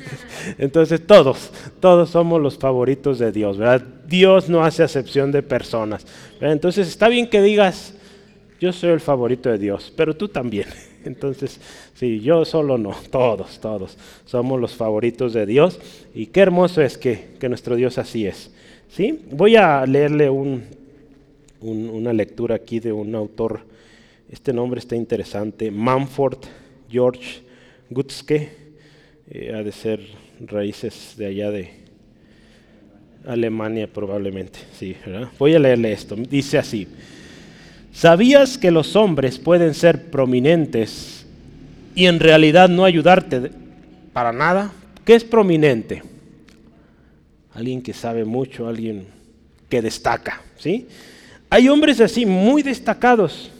Entonces 0.56 1.06
todos, 1.06 1.50
todos 1.78 2.08
somos 2.08 2.40
los 2.40 2.56
favoritos 2.56 3.18
de 3.18 3.32
Dios, 3.32 3.58
¿verdad? 3.58 3.86
Dios 4.06 4.48
no 4.48 4.64
hace 4.64 4.82
acepción 4.82 5.30
de 5.30 5.42
personas. 5.42 6.06
Entonces 6.40 6.88
está 6.88 7.10
bien 7.10 7.28
que 7.28 7.42
digas, 7.42 7.92
yo 8.58 8.72
soy 8.72 8.88
el 8.88 9.00
favorito 9.00 9.50
de 9.50 9.58
Dios, 9.58 9.92
pero 9.94 10.16
tú 10.16 10.28
también. 10.28 10.68
Entonces, 11.04 11.60
sí, 11.92 12.20
yo 12.20 12.46
solo 12.46 12.78
no, 12.78 12.96
todos, 13.10 13.60
todos 13.60 13.98
somos 14.24 14.58
los 14.58 14.74
favoritos 14.74 15.34
de 15.34 15.44
Dios. 15.44 15.78
Y 16.14 16.28
qué 16.28 16.40
hermoso 16.40 16.80
es 16.80 16.96
que, 16.96 17.36
que 17.38 17.50
nuestro 17.50 17.76
Dios 17.76 17.98
así 17.98 18.26
es. 18.26 18.50
¿sí? 18.88 19.20
Voy 19.32 19.56
a 19.56 19.84
leerle 19.84 20.30
una 21.60 22.12
lectura 22.14 22.54
aquí 22.54 22.80
de 22.80 22.90
un 22.90 23.14
autor, 23.14 23.60
este 24.30 24.54
nombre 24.54 24.80
está 24.80 24.96
interesante, 24.96 25.70
Manford 25.70 26.38
George 26.90 27.42
Gutzke, 27.90 28.67
eh, 29.30 29.52
ha 29.54 29.62
de 29.62 29.72
ser 29.72 30.00
raíces 30.40 31.14
de 31.16 31.26
allá 31.26 31.50
de 31.50 31.70
Alemania 33.26 33.86
probablemente, 33.92 34.58
sí, 34.72 34.96
Voy 35.38 35.54
a 35.54 35.58
leerle 35.58 35.92
esto, 35.92 36.16
dice 36.16 36.58
así, 36.58 36.86
¿sabías 37.92 38.56
que 38.56 38.70
los 38.70 38.96
hombres 38.96 39.38
pueden 39.38 39.74
ser 39.74 40.10
prominentes 40.10 41.26
y 41.94 42.06
en 42.06 42.20
realidad 42.20 42.68
no 42.68 42.84
ayudarte 42.84 43.50
para 44.12 44.32
nada? 44.32 44.72
¿Qué 45.04 45.14
es 45.14 45.24
prominente? 45.24 46.02
alguien 47.58 47.82
que 47.82 47.92
sabe 47.92 48.24
mucho, 48.24 48.68
alguien 48.68 49.06
que 49.68 49.82
destaca, 49.82 50.42
¿sí? 50.56 50.86
Hay 51.50 51.68
hombres 51.68 52.00
así 52.00 52.24
muy 52.24 52.62
destacados, 52.62 53.50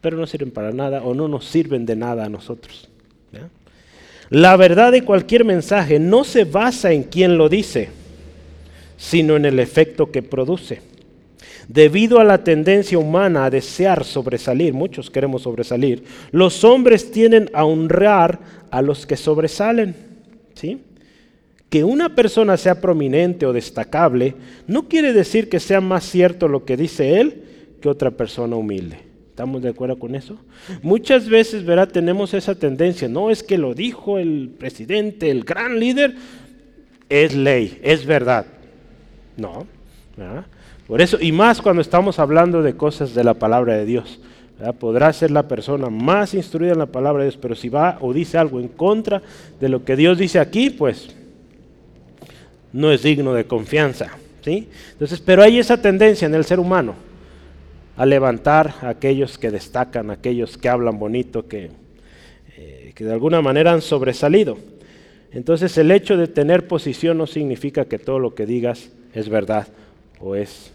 pero 0.00 0.16
no 0.16 0.26
sirven 0.26 0.50
para 0.50 0.72
nada 0.72 1.02
o 1.02 1.14
no 1.14 1.28
nos 1.28 1.44
sirven 1.44 1.86
de 1.86 1.94
nada 1.94 2.24
a 2.24 2.28
nosotros. 2.28 2.88
La 4.30 4.56
verdad 4.56 4.92
de 4.92 5.02
cualquier 5.02 5.44
mensaje 5.44 5.98
no 5.98 6.24
se 6.24 6.44
basa 6.44 6.92
en 6.92 7.02
quien 7.02 7.36
lo 7.36 7.48
dice, 7.48 7.88
sino 8.96 9.36
en 9.36 9.44
el 9.44 9.58
efecto 9.58 10.10
que 10.10 10.22
produce. 10.22 10.80
Debido 11.68 12.18
a 12.20 12.24
la 12.24 12.42
tendencia 12.42 12.98
humana 12.98 13.44
a 13.44 13.50
desear 13.50 14.04
sobresalir, 14.04 14.72
muchos 14.72 15.10
queremos 15.10 15.42
sobresalir, 15.42 16.04
los 16.30 16.64
hombres 16.64 17.10
tienden 17.10 17.50
a 17.52 17.64
honrar 17.64 18.38
a 18.70 18.82
los 18.82 19.06
que 19.06 19.16
sobresalen. 19.16 19.94
¿sí? 20.54 20.80
que 21.70 21.84
una 21.84 22.16
persona 22.16 22.56
sea 22.56 22.80
prominente 22.80 23.46
o 23.46 23.52
destacable 23.52 24.34
no 24.66 24.88
quiere 24.88 25.12
decir 25.12 25.48
que 25.48 25.60
sea 25.60 25.80
más 25.80 26.04
cierto 26.04 26.48
lo 26.48 26.64
que 26.64 26.76
dice 26.76 27.20
él 27.20 27.44
que 27.80 27.88
otra 27.88 28.10
persona 28.10 28.56
humilde. 28.56 29.09
¿Estamos 29.40 29.62
de 29.62 29.70
acuerdo 29.70 29.98
con 29.98 30.14
eso? 30.14 30.36
Muchas 30.82 31.26
veces, 31.26 31.64
verá, 31.64 31.86
tenemos 31.86 32.34
esa 32.34 32.54
tendencia. 32.54 33.08
No 33.08 33.30
es 33.30 33.42
que 33.42 33.56
lo 33.56 33.72
dijo 33.72 34.18
el 34.18 34.50
presidente, 34.58 35.30
el 35.30 35.44
gran 35.44 35.80
líder, 35.80 36.14
es 37.08 37.34
ley, 37.34 37.80
es 37.82 38.04
verdad. 38.04 38.44
No. 39.38 39.66
Por 40.86 41.00
eso, 41.00 41.16
y 41.18 41.32
más 41.32 41.62
cuando 41.62 41.80
estamos 41.80 42.18
hablando 42.18 42.60
de 42.60 42.76
cosas 42.76 43.14
de 43.14 43.24
la 43.24 43.32
palabra 43.32 43.78
de 43.78 43.86
Dios. 43.86 44.20
Podrá 44.78 45.10
ser 45.14 45.30
la 45.30 45.48
persona 45.48 45.88
más 45.88 46.34
instruida 46.34 46.72
en 46.72 46.78
la 46.78 46.84
palabra 46.84 47.22
de 47.22 47.30
Dios, 47.30 47.38
pero 47.40 47.54
si 47.54 47.70
va 47.70 47.96
o 48.02 48.12
dice 48.12 48.36
algo 48.36 48.60
en 48.60 48.68
contra 48.68 49.22
de 49.58 49.70
lo 49.70 49.86
que 49.86 49.96
Dios 49.96 50.18
dice 50.18 50.38
aquí, 50.38 50.68
pues 50.68 51.16
no 52.74 52.92
es 52.92 53.02
digno 53.02 53.32
de 53.32 53.46
confianza. 53.46 54.10
¿sí? 54.44 54.68
Entonces, 54.92 55.18
pero 55.18 55.42
hay 55.42 55.58
esa 55.58 55.80
tendencia 55.80 56.26
en 56.26 56.34
el 56.34 56.44
ser 56.44 56.60
humano 56.60 57.08
a 58.00 58.06
levantar 58.06 58.76
a 58.80 58.88
aquellos 58.88 59.36
que 59.36 59.50
destacan, 59.50 60.10
aquellos 60.10 60.56
que 60.56 60.70
hablan 60.70 60.98
bonito, 60.98 61.46
que, 61.46 61.68
eh, 62.56 62.92
que 62.94 63.04
de 63.04 63.12
alguna 63.12 63.42
manera 63.42 63.74
han 63.74 63.82
sobresalido. 63.82 64.56
Entonces 65.32 65.76
el 65.76 65.90
hecho 65.90 66.16
de 66.16 66.26
tener 66.26 66.66
posición 66.66 67.18
no 67.18 67.26
significa 67.26 67.84
que 67.84 67.98
todo 67.98 68.18
lo 68.18 68.34
que 68.34 68.46
digas 68.46 68.88
es 69.12 69.28
verdad 69.28 69.68
o 70.18 70.34
es 70.34 70.72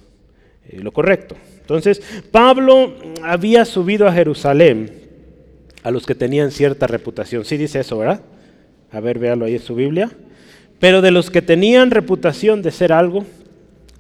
eh, 0.70 0.77
lo 0.84 0.91
correcto. 0.91 1.36
Entonces 1.62 2.00
Pablo 2.29 2.94
había 3.24 3.65
subido 3.65 4.08
a 4.08 4.13
Jerusalén 4.13 4.91
a 5.82 5.89
los 5.89 6.05
que 6.05 6.13
tenían 6.13 6.51
cierta 6.51 6.86
reputación. 6.86 7.44
Sí 7.44 7.58
dice 7.58 7.79
eso, 7.79 7.98
¿verdad? 7.98 8.22
A 8.91 9.00
ver, 9.00 9.17
véalo 9.17 9.46
ahí 9.46 9.55
en 9.55 9.62
su 9.62 9.74
Biblia. 9.74 10.12
Pero 10.79 11.01
de 11.01 11.10
los 11.10 11.32
que 11.32 11.41
tenían 11.41 11.89
reputación 11.89 12.62
de 12.62 12.70
ser 12.70 12.94
algo, 12.94 13.25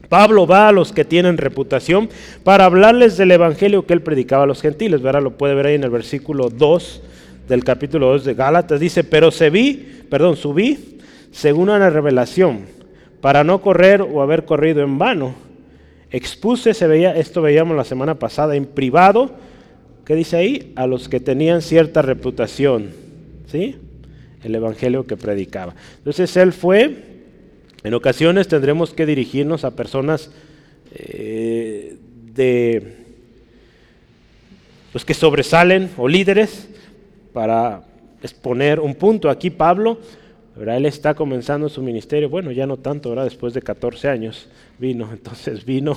Pablo 0.09 0.47
va 0.47 0.69
a 0.69 0.71
los 0.71 0.91
que 0.91 1.05
tienen 1.05 1.37
reputación 1.37 2.09
para 2.43 2.65
hablarles 2.65 3.17
del 3.17 3.31
evangelio 3.31 3.85
que 3.85 3.93
él 3.93 4.01
predicaba 4.01 4.43
a 4.43 4.47
los 4.47 4.61
gentiles. 4.61 5.01
¿verdad? 5.01 5.23
Lo 5.23 5.37
puede 5.37 5.55
ver 5.55 5.67
ahí 5.67 5.75
en 5.75 5.83
el 5.83 5.89
versículo 5.89 6.49
2 6.49 7.01
del 7.47 7.63
capítulo 7.63 8.07
2 8.07 8.25
de 8.25 8.33
Gálatas. 8.33 8.79
Dice, 8.79 9.03
pero 9.03 9.31
se 9.31 9.49
vi, 9.49 10.03
perdón, 10.09 10.35
subí 10.35 10.99
según 11.31 11.69
una 11.69 11.89
revelación 11.89 12.61
para 13.21 13.43
no 13.43 13.61
correr 13.61 14.01
o 14.01 14.21
haber 14.21 14.45
corrido 14.45 14.83
en 14.83 14.97
vano. 14.97 15.35
Expuse, 16.11 16.73
se 16.73 16.87
veía, 16.87 17.15
esto 17.15 17.41
veíamos 17.41 17.75
la 17.75 17.83
semana 17.83 18.15
pasada, 18.15 18.55
en 18.55 18.65
privado, 18.65 19.31
¿qué 20.05 20.15
dice 20.15 20.37
ahí? 20.37 20.73
A 20.75 20.87
los 20.87 21.09
que 21.09 21.19
tenían 21.19 21.61
cierta 21.61 22.01
reputación. 22.01 22.91
¿Sí? 23.51 23.75
el 24.45 24.55
evangelio 24.55 25.05
que 25.05 25.17
predicaba. 25.17 25.73
Entonces 25.97 26.37
él 26.37 26.53
fue, 26.53 27.14
en 27.85 27.93
ocasiones 27.93 28.47
tendremos 28.47 28.93
que 28.93 29.05
dirigirnos 29.05 29.63
a 29.63 29.75
personas 29.75 30.31
eh, 30.91 31.97
de 32.33 32.95
los 34.91 35.05
que 35.05 35.13
sobresalen 35.13 35.91
o 35.95 36.07
líderes 36.07 36.67
para 37.31 37.83
exponer 38.23 38.79
un 38.79 38.95
punto. 38.95 39.29
Aquí 39.29 39.51
Pablo, 39.51 39.99
él 40.59 40.87
está 40.87 41.13
comenzando 41.13 41.69
su 41.69 41.83
ministerio, 41.83 42.27
bueno, 42.27 42.51
ya 42.51 42.65
no 42.65 42.77
tanto, 42.77 43.09
¿verdad? 43.09 43.25
después 43.25 43.53
de 43.53 43.61
14 43.61 44.07
años 44.09 44.49
vino, 44.79 45.07
entonces 45.13 45.63
vino 45.63 45.95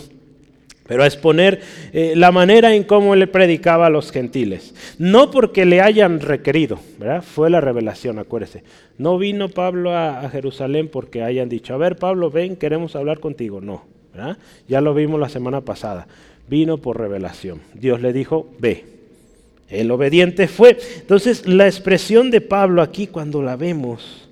pero 0.88 1.02
a 1.02 1.06
exponer 1.06 1.60
eh, 1.92 2.14
la 2.16 2.32
manera 2.32 2.74
en 2.74 2.82
cómo 2.82 3.14
le 3.14 3.26
predicaba 3.26 3.86
a 3.86 3.90
los 3.90 4.10
gentiles. 4.10 4.74
No 4.98 5.30
porque 5.30 5.66
le 5.66 5.82
hayan 5.82 6.18
requerido, 6.18 6.80
¿verdad? 6.98 7.22
Fue 7.22 7.50
la 7.50 7.60
revelación, 7.60 8.18
acuérdese. 8.18 8.64
No 8.96 9.18
vino 9.18 9.50
Pablo 9.50 9.94
a, 9.94 10.28
Jerusalén 10.30 10.88
porque 10.88 11.22
hayan 11.22 11.50
dicho, 11.50 11.74
a 11.74 11.76
ver 11.76 11.96
Pablo, 11.96 12.30
ven, 12.30 12.56
queremos 12.56 12.96
hablar 12.96 13.20
contigo. 13.20 13.60
No, 13.60 13.84
¿verdad? 14.14 14.38
Ya 14.66 14.80
lo 14.80 14.94
vimos 14.94 15.20
la 15.20 15.28
semana 15.28 15.60
pasada. 15.60 16.08
Vino 16.48 16.78
por 16.78 16.98
revelación. 16.98 17.60
Dios 17.74 18.00
le 18.00 18.14
dijo, 18.14 18.48
ve. 18.58 18.86
El 19.68 19.90
obediente 19.90 20.48
fue. 20.48 20.78
Entonces, 20.96 21.46
la 21.46 21.66
expresión 21.66 22.30
de 22.30 22.40
Pablo 22.40 22.80
aquí 22.80 23.08
cuando 23.08 23.42
la 23.42 23.56
vemos, 23.56 24.26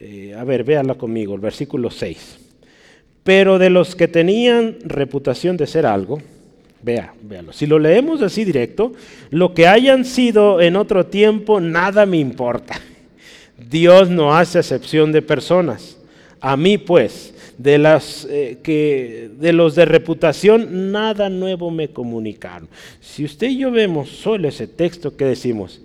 eh, 0.00 0.34
a 0.36 0.42
ver, 0.42 0.64
véala 0.64 0.96
conmigo, 0.96 1.36
el 1.36 1.40
versículo 1.40 1.92
6. 1.92 2.39
Pero 3.24 3.58
de 3.58 3.70
los 3.70 3.94
que 3.94 4.08
tenían 4.08 4.76
reputación 4.82 5.56
de 5.56 5.66
ser 5.66 5.86
algo, 5.86 6.20
vea, 6.82 7.14
véalo. 7.22 7.52
Si 7.52 7.66
lo 7.66 7.78
leemos 7.78 8.22
así 8.22 8.44
directo, 8.44 8.92
lo 9.30 9.54
que 9.54 9.66
hayan 9.66 10.04
sido 10.04 10.60
en 10.60 10.76
otro 10.76 11.06
tiempo, 11.06 11.60
nada 11.60 12.06
me 12.06 12.18
importa. 12.18 12.80
Dios 13.68 14.08
no 14.08 14.34
hace 14.34 14.58
excepción 14.58 15.12
de 15.12 15.22
personas. 15.22 15.98
A 16.40 16.56
mí, 16.56 16.78
pues, 16.78 17.34
de, 17.58 17.76
las, 17.76 18.26
eh, 18.30 18.58
que, 18.62 19.30
de 19.38 19.52
los 19.52 19.74
de 19.74 19.84
reputación, 19.84 20.90
nada 20.90 21.28
nuevo 21.28 21.70
me 21.70 21.88
comunicaron. 21.88 22.68
Si 23.00 23.24
usted 23.24 23.48
y 23.48 23.58
yo 23.58 23.70
vemos 23.70 24.08
solo 24.08 24.48
ese 24.48 24.66
texto, 24.66 25.14
¿qué 25.16 25.26
decimos? 25.26 25.82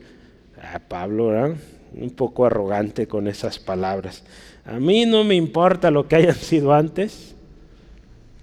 Ah, 0.61 0.79
Pablo, 0.87 1.27
¿verdad? 1.27 1.55
un 1.97 2.09
poco 2.09 2.45
arrogante 2.45 3.07
con 3.07 3.27
esas 3.27 3.59
palabras. 3.59 4.23
A 4.65 4.79
mí 4.79 5.05
no 5.05 5.23
me 5.23 5.35
importa 5.35 5.91
lo 5.91 6.07
que 6.07 6.15
hayan 6.15 6.35
sido 6.35 6.73
antes. 6.73 7.35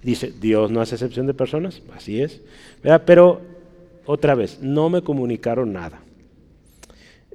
Dice, 0.01 0.33
Dios 0.39 0.69
no 0.71 0.81
hace 0.81 0.95
excepción 0.95 1.27
de 1.27 1.33
personas, 1.33 1.81
así 1.95 2.21
es. 2.21 2.41
Pero 3.05 3.41
otra 4.05 4.35
vez, 4.35 4.59
no 4.61 4.89
me 4.89 5.01
comunicaron 5.01 5.73
nada. 5.73 6.01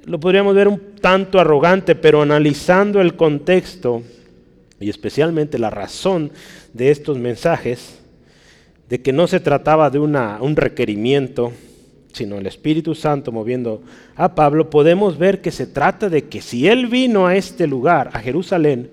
Lo 0.05 0.19
podríamos 0.19 0.55
ver 0.55 0.67
un 0.67 0.79
tanto 1.01 1.39
arrogante, 1.39 1.95
pero 1.95 2.21
analizando 2.21 3.01
el 3.01 3.15
contexto 3.15 4.03
y 4.79 4.89
especialmente 4.89 5.59
la 5.59 5.69
razón 5.69 6.31
de 6.73 6.91
estos 6.91 7.17
mensajes, 7.17 7.99
de 8.87 9.01
que 9.01 9.13
no 9.13 9.27
se 9.27 9.39
trataba 9.39 9.89
de 9.89 9.99
una, 9.99 10.41
un 10.41 10.55
requerimiento, 10.55 11.51
sino 12.13 12.37
el 12.37 12.47
Espíritu 12.47 12.95
Santo 12.95 13.31
moviendo 13.31 13.81
a 14.15 14.35
Pablo, 14.35 14.69
podemos 14.69 15.17
ver 15.17 15.41
que 15.41 15.51
se 15.51 15.67
trata 15.67 16.09
de 16.09 16.25
que 16.25 16.41
si 16.41 16.67
él 16.67 16.87
vino 16.87 17.27
a 17.27 17.35
este 17.35 17.67
lugar, 17.67 18.09
a 18.13 18.19
Jerusalén, 18.19 18.89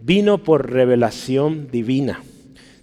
vino 0.00 0.38
por 0.38 0.70
revelación 0.70 1.68
divina. 1.70 2.22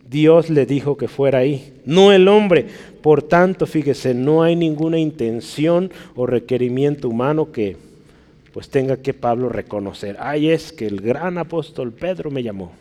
Dios 0.09 0.49
le 0.49 0.65
dijo 0.65 0.97
que 0.97 1.07
fuera 1.07 1.39
ahí, 1.39 1.73
no 1.85 2.11
el 2.11 2.27
hombre. 2.27 2.65
Por 3.01 3.21
tanto, 3.21 3.67
fíjese, 3.67 4.13
no 4.13 4.41
hay 4.41 4.55
ninguna 4.55 4.97
intención 4.97 5.91
o 6.15 6.25
requerimiento 6.25 7.07
humano 7.07 7.51
que 7.51 7.77
pues 8.51 8.69
tenga 8.69 8.97
que 8.97 9.13
Pablo 9.13 9.49
reconocer. 9.49 10.17
Ay, 10.19 10.49
es 10.49 10.73
que 10.73 10.87
el 10.87 11.01
gran 11.01 11.37
apóstol 11.37 11.93
Pedro 11.93 12.31
me 12.31 12.41
llamó. 12.41 12.71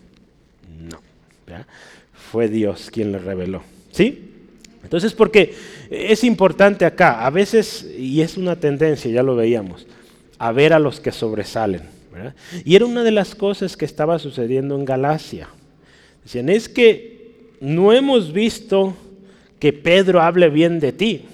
No, 0.81 0.99
fue 2.15 2.49
Dios 2.49 2.91
quien 2.91 3.13
le 3.13 3.19
reveló. 3.19 3.63
¿Sí? 3.91 4.28
Entonces, 4.83 5.13
porque 5.13 5.55
es 5.91 6.25
importante 6.25 6.85
acá, 6.85 7.27
a 7.27 7.31
veces, 7.31 7.89
y 7.99 8.21
es 8.21 8.37
una 8.37 8.57
tendencia, 8.57 9.11
ya 9.11 9.23
lo 9.23 9.37
veíamos, 9.37 9.87
a 10.39 10.53
ver 10.53 10.73
a 10.73 10.79
los 10.79 11.01
que 11.01 11.13
sobresalen. 11.13 11.83
Y 12.65 12.75
era 12.75 12.87
una 12.87 13.05
de 13.05 13.11
las 13.11 13.35
cosas 13.35 13.77
que 13.77 13.85
estaba 13.85 14.19
sucediendo 14.19 14.75
en 14.75 14.85
Galacia. 14.85 15.49
Decían, 16.25 16.49
es 16.49 16.69
que 16.69 17.55
no 17.61 17.93
hemos 17.93 18.33
visto 18.33 18.95
que 19.59 19.73
Pedro 19.73 20.21
hable 20.21 20.49
bien 20.49 20.81
de 20.81 20.93
ti, 20.93 21.25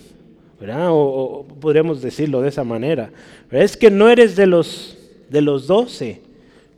O, 0.67 1.47
podríamos 1.61 2.01
decirlo 2.01 2.41
de 2.41 2.49
esa 2.49 2.65
manera. 2.65 3.11
Es 3.51 3.77
que 3.77 3.91
no 3.91 4.09
eres 4.09 4.35
de 4.35 4.47
los, 4.47 4.97
de 5.29 5.43
los 5.43 5.67
doce. 5.67 6.23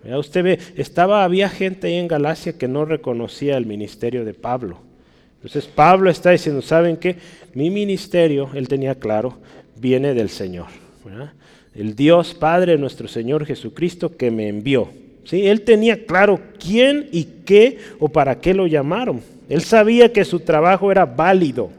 Usted 0.05 0.43
ve, 0.43 0.59
estaba, 0.77 1.25
había 1.25 1.49
gente 1.49 1.89
ahí 1.89 1.95
en 1.95 2.09
Galacia 2.09 2.59
que 2.59 2.69
no 2.69 2.85
reconocía 2.85 3.57
el 3.57 3.67
ministerio 3.67 4.25
de 4.25 4.35
Pablo. 4.35 4.86
Entonces 5.37 5.67
Pablo 5.67 6.11
está 6.11 6.31
diciendo, 6.31 6.63
¿saben 6.63 6.97
qué? 6.97 7.17
Mi 7.55 7.71
ministerio, 7.71 8.51
él 8.55 8.69
tenía 8.69 8.95
claro, 8.95 9.39
viene 9.77 10.15
del 10.15 10.29
Señor. 10.29 10.67
El 11.75 11.95
Dios 11.95 12.35
Padre, 12.35 12.79
nuestro 12.79 13.07
Señor 13.07 13.47
Jesucristo, 13.47 14.17
que 14.17 14.31
me 14.31 14.49
envió. 14.49 14.89
¿Sí? 15.25 15.47
Él 15.47 15.63
tenía 15.63 16.07
claro 16.07 16.41
quién 16.59 17.09
y 17.13 17.25
qué 17.45 17.79
o 17.99 18.09
para 18.09 18.41
qué 18.41 18.55
lo 18.55 18.67
llamaron. 18.67 19.21
Él 19.49 19.61
sabía 19.63 20.13
que 20.13 20.25
su 20.25 20.41
trabajo 20.41 20.91
era 20.91 21.05
válido. 21.05 21.71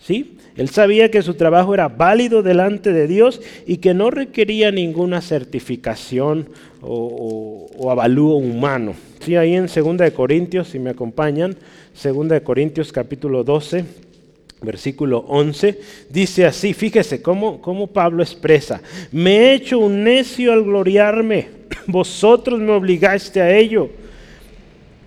¿Sí? 0.00 0.36
Él 0.56 0.68
sabía 0.68 1.10
que 1.10 1.22
su 1.22 1.34
trabajo 1.34 1.74
era 1.74 1.88
válido 1.88 2.42
delante 2.42 2.92
de 2.92 3.06
Dios 3.06 3.42
y 3.66 3.78
que 3.78 3.92
no 3.92 4.10
requería 4.10 4.70
ninguna 4.70 5.20
certificación 5.20 6.48
o, 6.80 7.90
avalúo 7.90 8.36
humano. 8.36 8.94
¿Sí? 9.20 9.36
Ahí 9.36 9.54
en 9.54 9.66
2 9.66 10.10
Corintios, 10.12 10.68
si 10.68 10.78
me 10.78 10.90
acompañan, 10.90 11.56
2 12.02 12.40
Corintios 12.42 12.92
capítulo 12.92 13.42
12, 13.42 13.84
versículo 14.60 15.24
11, 15.28 15.80
dice 16.10 16.44
así, 16.44 16.74
fíjese 16.74 17.22
cómo, 17.22 17.62
cómo 17.62 17.86
Pablo 17.86 18.22
expresa, 18.22 18.82
me 19.10 19.36
he 19.36 19.54
hecho 19.54 19.78
un 19.78 20.04
necio 20.04 20.52
al 20.52 20.62
gloriarme, 20.62 21.48
vosotros 21.86 22.60
me 22.60 22.72
obligaste 22.72 23.40
a 23.40 23.56
ello, 23.56 23.88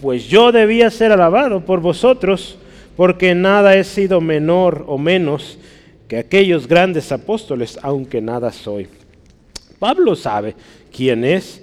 pues 0.02 0.28
yo 0.28 0.52
debía 0.52 0.90
ser 0.90 1.12
alabado 1.12 1.64
por 1.64 1.80
vosotros, 1.80 2.58
porque 2.96 3.36
nada 3.36 3.76
he 3.76 3.84
sido 3.84 4.20
menor 4.20 4.84
o 4.88 4.98
menos 4.98 5.60
que 6.08 6.18
aquellos 6.18 6.68
grandes 6.68 7.12
apóstoles, 7.12 7.78
aunque 7.84 8.20
nada 8.20 8.52
soy. 8.52 8.88
Pablo 9.78 10.16
sabe 10.16 10.56
quién 10.92 11.24
es, 11.24 11.62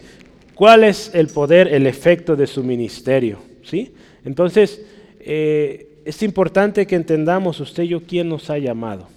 cuál 0.54 0.84
es 0.84 1.10
el 1.14 1.26
poder, 1.26 1.68
el 1.68 1.86
efecto 1.86 2.36
de 2.36 2.46
su 2.46 2.62
ministerio. 2.62 3.38
¿sí? 3.62 3.92
Entonces, 4.24 4.80
eh, 5.28 6.02
es 6.04 6.22
importante 6.22 6.86
que 6.86 6.94
entendamos 6.94 7.58
usted 7.58 7.82
y 7.82 7.88
yo 7.88 8.02
quién 8.02 8.28
nos 8.28 8.48
ha 8.48 8.58
llamado. 8.58 9.08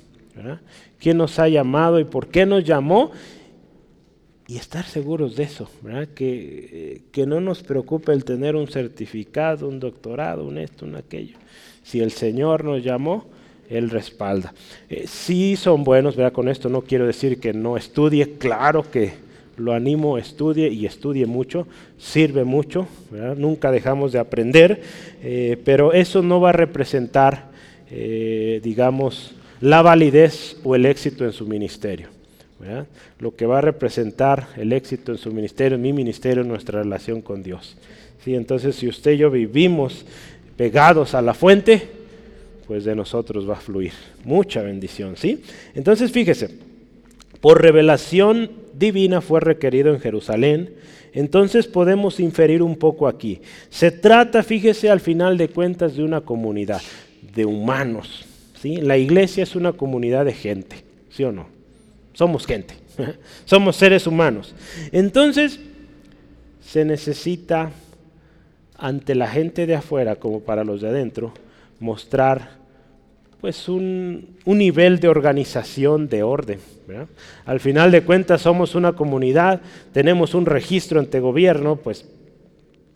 ¿Quién 0.98 1.18
nos 1.18 1.38
ha 1.38 1.48
llamado 1.48 2.00
y 2.00 2.04
por 2.04 2.30
qué 2.30 2.48
nos 2.48 2.64
llamó? 2.64 3.12
Y 4.48 4.58
estar 4.58 4.84
seguros 4.86 5.36
de 5.36 5.44
eso, 5.44 5.70
Que, 6.16 6.70
eh, 6.72 7.02
que 7.12 7.28
no 7.28 7.40
nos 7.40 7.62
preocupe 7.62 8.12
el 8.12 8.26
tener 8.26 8.56
un 8.56 8.68
certificado, 8.68 9.68
un 9.68 9.80
doctorado, 9.80 10.46
un 10.46 10.58
esto, 10.58 10.86
un 10.86 10.96
aquello. 10.96 11.38
Si 11.84 12.00
el 12.00 12.10
Señor 12.12 12.64
nos 12.64 12.84
llamó, 12.84 13.28
Él 13.70 13.92
respalda. 13.92 14.56
Eh, 14.90 15.06
sí 15.06 15.56
son 15.56 15.84
buenos, 15.84 16.16
¿verdad? 16.16 16.34
Con 16.34 16.50
esto 16.50 16.70
no 16.70 16.82
quiero 16.82 17.06
decir 17.06 17.40
que 17.40 17.54
no 17.54 17.78
estudie, 17.78 18.38
claro 18.40 18.90
que 18.90 19.29
lo 19.60 19.74
animo, 19.74 20.18
estudie 20.18 20.70
y 20.70 20.86
estudie 20.86 21.26
mucho, 21.26 21.68
sirve 21.98 22.44
mucho, 22.44 22.88
nunca 23.38 23.72
dejamos 23.72 24.12
de 24.12 24.20
aprender, 24.20 24.82
eh, 25.22 25.58
pero 25.64 25.94
eso 25.94 26.22
no 26.22 26.40
va 26.40 26.50
a 26.50 26.54
representar, 26.54 27.50
eh, 27.92 28.60
digamos, 28.64 29.36
la 29.62 29.82
validez 29.82 30.58
o 30.64 30.76
el 30.76 30.86
éxito 30.86 31.26
en 31.26 31.34
su 31.34 31.46
ministerio. 31.46 32.08
Lo 33.20 33.36
que 33.36 33.46
va 33.46 33.60
a 33.60 33.62
representar 33.62 34.48
el 34.58 34.74
éxito 34.74 35.14
en 35.14 35.18
su 35.18 35.32
ministerio, 35.32 35.76
en 35.76 35.82
mi 35.82 35.94
ministerio, 35.94 36.44
nuestra 36.44 36.84
relación 36.84 37.22
con 37.22 37.42
Dios. 37.42 37.78
¿Sí? 38.24 38.36
Entonces, 38.36 38.76
si 38.76 38.90
usted 38.90 39.12
y 39.12 39.18
yo 39.18 39.32
vivimos 39.32 40.06
pegados 40.58 41.16
a 41.16 41.22
la 41.22 41.34
fuente, 41.34 41.88
pues 42.68 42.84
de 42.84 42.96
nosotros 42.96 43.50
va 43.50 43.54
a 43.54 43.60
fluir 43.60 43.94
mucha 44.26 44.62
bendición, 44.62 45.16
¿sí? 45.18 45.42
Entonces 45.74 46.12
fíjese, 46.12 46.50
por 47.42 47.62
revelación 47.62 48.52
divina 48.80 49.22
fue 49.22 49.42
requerido 49.42 49.94
en 49.94 50.00
Jerusalén, 50.00 50.74
entonces 51.14 51.68
podemos 51.68 52.20
inferir 52.20 52.64
un 52.64 52.76
poco 52.76 53.08
aquí. 53.08 53.42
Se 53.70 53.92
trata, 53.92 54.42
fíjese, 54.44 54.90
al 54.90 55.00
final 55.00 55.38
de 55.38 55.50
cuentas 55.50 55.96
de 55.96 56.04
una 56.04 56.22
comunidad 56.22 56.82
de 57.36 57.46
humanos, 57.46 58.26
¿sí? 58.62 58.78
La 58.78 58.98
iglesia 58.98 59.44
es 59.44 59.56
una 59.56 59.74
comunidad 59.74 60.26
de 60.26 60.34
gente, 60.34 60.84
¿sí 61.10 61.24
o 61.24 61.32
no? 61.32 61.48
Somos 62.14 62.46
gente, 62.46 62.76
somos 63.46 63.76
seres 63.76 64.08
humanos. 64.08 64.56
Entonces, 64.92 65.60
se 66.62 66.86
necesita 66.86 67.72
ante 68.78 69.16
la 69.16 69.28
gente 69.28 69.66
de 69.66 69.76
afuera 69.76 70.16
como 70.16 70.40
para 70.40 70.64
los 70.64 70.82
de 70.82 70.90
adentro, 70.90 71.34
mostrar 71.80 72.59
pues 73.42 73.70
un, 73.70 74.36
nivel 74.46 75.00
de 75.00 75.08
organización, 75.08 76.10
de 76.10 76.24
orden. 76.24 76.60
Al 77.46 77.60
final 77.60 77.92
de 77.92 78.04
cuentas 78.04 78.42
somos 78.42 78.76
una 78.76 78.94
comunidad, 78.94 79.62
tenemos 79.94 80.34
un 80.34 80.46
registro 80.46 81.00
ante 81.00 81.20
gobierno, 81.20 81.78
pues 81.78 82.06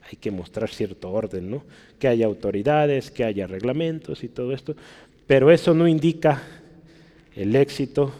hay 0.09 0.17
que 0.17 0.31
mostrar 0.31 0.69
cierto 0.69 1.11
orden, 1.11 1.49
¿no? 1.49 1.63
que 1.99 2.07
haya 2.07 2.25
autoridades, 2.25 3.11
que 3.11 3.23
haya 3.23 3.47
reglamentos 3.47 4.23
y 4.23 4.27
todo 4.27 4.51
esto, 4.51 4.75
pero 5.27 5.51
eso 5.51 5.73
no 5.73 5.87
indica 5.87 6.43
el 7.35 7.55
éxito 7.55 8.11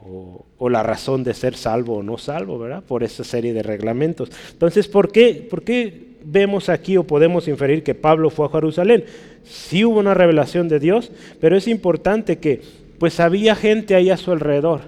o, 0.00 0.46
o, 0.56 0.68
la 0.70 0.82
razón 0.82 1.24
de 1.24 1.34
ser 1.34 1.54
salvo 1.54 1.98
o 1.98 2.02
no 2.02 2.16
salvo, 2.18 2.58
¿verdad? 2.58 2.82
Por 2.82 3.02
esa 3.02 3.24
serie 3.24 3.52
de 3.52 3.62
reglamentos. 3.62 4.30
Entonces, 4.52 4.88
¿por 4.88 5.12
qué, 5.12 5.46
¿por 5.48 5.62
qué 5.62 6.07
vemos 6.24 6.68
aquí 6.68 6.96
o 6.96 7.04
podemos 7.04 7.48
inferir 7.48 7.82
que 7.82 7.94
Pablo 7.94 8.30
fue 8.30 8.46
a 8.46 8.50
Jerusalén. 8.50 9.04
Sí 9.44 9.84
hubo 9.84 9.98
una 9.98 10.14
revelación 10.14 10.68
de 10.68 10.80
Dios, 10.80 11.10
pero 11.40 11.56
es 11.56 11.68
importante 11.68 12.38
que 12.38 12.60
pues 12.98 13.20
había 13.20 13.54
gente 13.54 13.94
ahí 13.94 14.10
a 14.10 14.16
su 14.16 14.32
alrededor. 14.32 14.82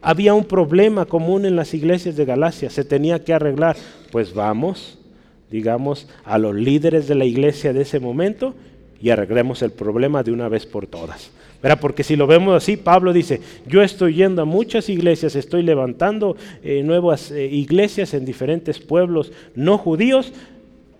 Había 0.00 0.34
un 0.34 0.44
problema 0.44 1.06
común 1.06 1.46
en 1.46 1.56
las 1.56 1.74
iglesias 1.74 2.16
de 2.16 2.24
Galacia, 2.24 2.70
se 2.70 2.84
tenía 2.84 3.24
que 3.24 3.32
arreglar. 3.32 3.76
Pues 4.12 4.34
vamos, 4.34 4.98
digamos, 5.50 6.08
a 6.24 6.38
los 6.38 6.54
líderes 6.54 7.08
de 7.08 7.14
la 7.14 7.24
iglesia 7.24 7.72
de 7.72 7.82
ese 7.82 7.98
momento 7.98 8.54
y 9.00 9.10
arreglemos 9.10 9.62
el 9.62 9.72
problema 9.72 10.22
de 10.22 10.32
una 10.32 10.48
vez 10.48 10.66
por 10.66 10.86
todas. 10.86 11.30
Porque 11.80 12.04
si 12.04 12.14
lo 12.14 12.28
vemos 12.28 12.54
así, 12.54 12.76
Pablo 12.76 13.12
dice, 13.12 13.40
yo 13.66 13.82
estoy 13.82 14.14
yendo 14.14 14.42
a 14.42 14.44
muchas 14.44 14.88
iglesias, 14.88 15.34
estoy 15.34 15.62
levantando 15.62 16.36
eh, 16.62 16.82
nuevas 16.84 17.32
eh, 17.32 17.46
iglesias 17.46 18.14
en 18.14 18.24
diferentes 18.24 18.78
pueblos 18.78 19.32
no 19.56 19.76
judíos, 19.76 20.32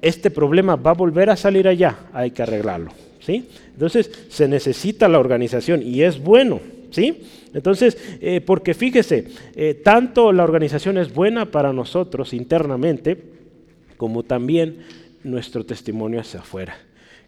este 0.09 0.31
problema 0.31 0.77
va 0.77 0.93
a 0.93 0.95
volver 0.95 1.31
a 1.31 1.37
salir 1.37 1.67
allá, 1.67 1.97
hay 2.13 2.31
que 2.31 2.43
arreglarlo. 2.43 2.93
¿sí? 3.21 3.49
Entonces 3.73 4.11
se 4.29 4.47
necesita 4.49 5.09
la 5.09 5.19
organización 5.19 5.83
y 5.83 6.03
es 6.03 6.23
bueno. 6.23 6.61
¿sí? 6.91 7.23
Entonces, 7.53 7.99
eh, 8.21 8.41
porque 8.41 8.75
fíjese, 8.75 9.29
eh, 9.55 9.75
tanto 9.75 10.33
la 10.33 10.45
organización 10.45 10.99
es 10.99 11.13
buena 11.13 11.47
para 11.51 11.73
nosotros 11.73 12.33
internamente, 12.35 13.17
como 13.97 14.23
también 14.23 14.79
nuestro 15.25 15.65
testimonio 15.65 16.21
hacia 16.21 16.41
afuera. 16.41 16.77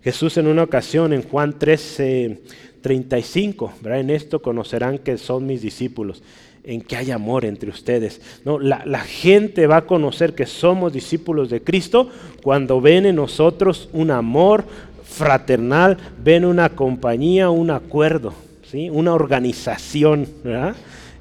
Jesús 0.02 0.36
en 0.36 0.46
una 0.46 0.62
ocasión 0.62 1.12
en 1.12 1.22
Juan 1.22 1.58
13, 1.58 2.38
35, 2.80 3.72
en 3.84 4.10
esto 4.10 4.40
conocerán 4.40 4.98
que 4.98 5.18
son 5.18 5.46
mis 5.46 5.62
discípulos 5.62 6.22
en 6.68 6.82
que 6.82 6.96
hay 6.96 7.10
amor 7.10 7.46
entre 7.46 7.70
ustedes. 7.70 8.20
No, 8.44 8.58
la, 8.58 9.00
gente 9.00 9.66
va 9.66 9.78
a 9.78 9.86
conocer 9.86 10.34
que 10.34 10.44
somos 10.44 10.92
discípulos 10.92 11.48
de 11.48 11.62
Cristo 11.62 12.10
cuando 12.42 12.78
ven 12.82 13.06
en 13.06 13.16
nosotros 13.16 13.88
un 13.94 14.10
amor 14.10 14.64
fraternal, 15.02 15.96
ven 16.22 16.44
una 16.44 16.68
compañía, 16.68 17.48
un 17.48 17.70
acuerdo, 17.70 18.34
¿sí? 18.70 18.90
una 18.90 19.14
organización. 19.14 20.28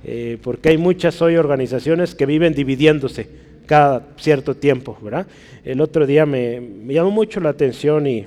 Eh, 0.04 0.38
porque 0.44 0.70
hay 0.70 0.78
muchas 0.78 1.22
hoy 1.22 1.38
organizaciones 1.38 2.14
que 2.14 2.26
viven 2.26 2.54
dividiéndose 2.54 3.30
cada 3.66 4.06
cierto 4.18 4.54
tiempo. 4.54 4.98
¿verdad? 5.02 5.28
El 5.64 5.80
otro 5.80 6.06
día 6.06 6.26
me, 6.26 6.60
me 6.60 6.94
llamó 6.94 7.12
mucho 7.12 7.40
la 7.40 7.50
atención 7.50 8.06
y, 8.06 8.26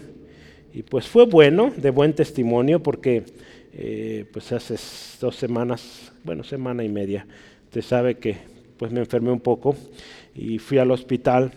y 0.73 0.83
pues 0.85 1.07
fue 1.07 1.27
bueno, 1.27 1.71
de 1.77 1.91
buen 1.91 2.15
testimonio, 2.15 2.83
porque 2.83 3.25
eh, 3.73 4.25
pues 4.33 4.51
hace 4.53 4.77
dos 5.21 5.37
semanas, 5.37 6.13
bueno, 6.25 6.43
semana 6.45 6.83
y 6.83 6.89
media, 6.89 7.27
usted 7.65 7.83
sabe 7.83 8.17
que 8.17 8.37
pues 8.77 8.91
me 8.91 9.01
enfermé 9.01 9.31
un 9.31 9.41
poco 9.41 9.77
y 10.35 10.59
fui 10.59 10.79
al 10.79 10.91
hospital 10.91 11.53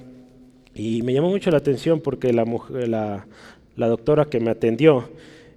y 0.75 1.01
me 1.03 1.13
llamó 1.13 1.29
mucho 1.29 1.51
la 1.51 1.57
atención 1.57 2.01
porque 2.01 2.33
la, 2.33 2.45
mujer, 2.45 2.87
la, 2.87 3.25
doctora 3.75 4.25
que 4.25 4.39
me 4.39 4.51
atendió, 4.51 5.09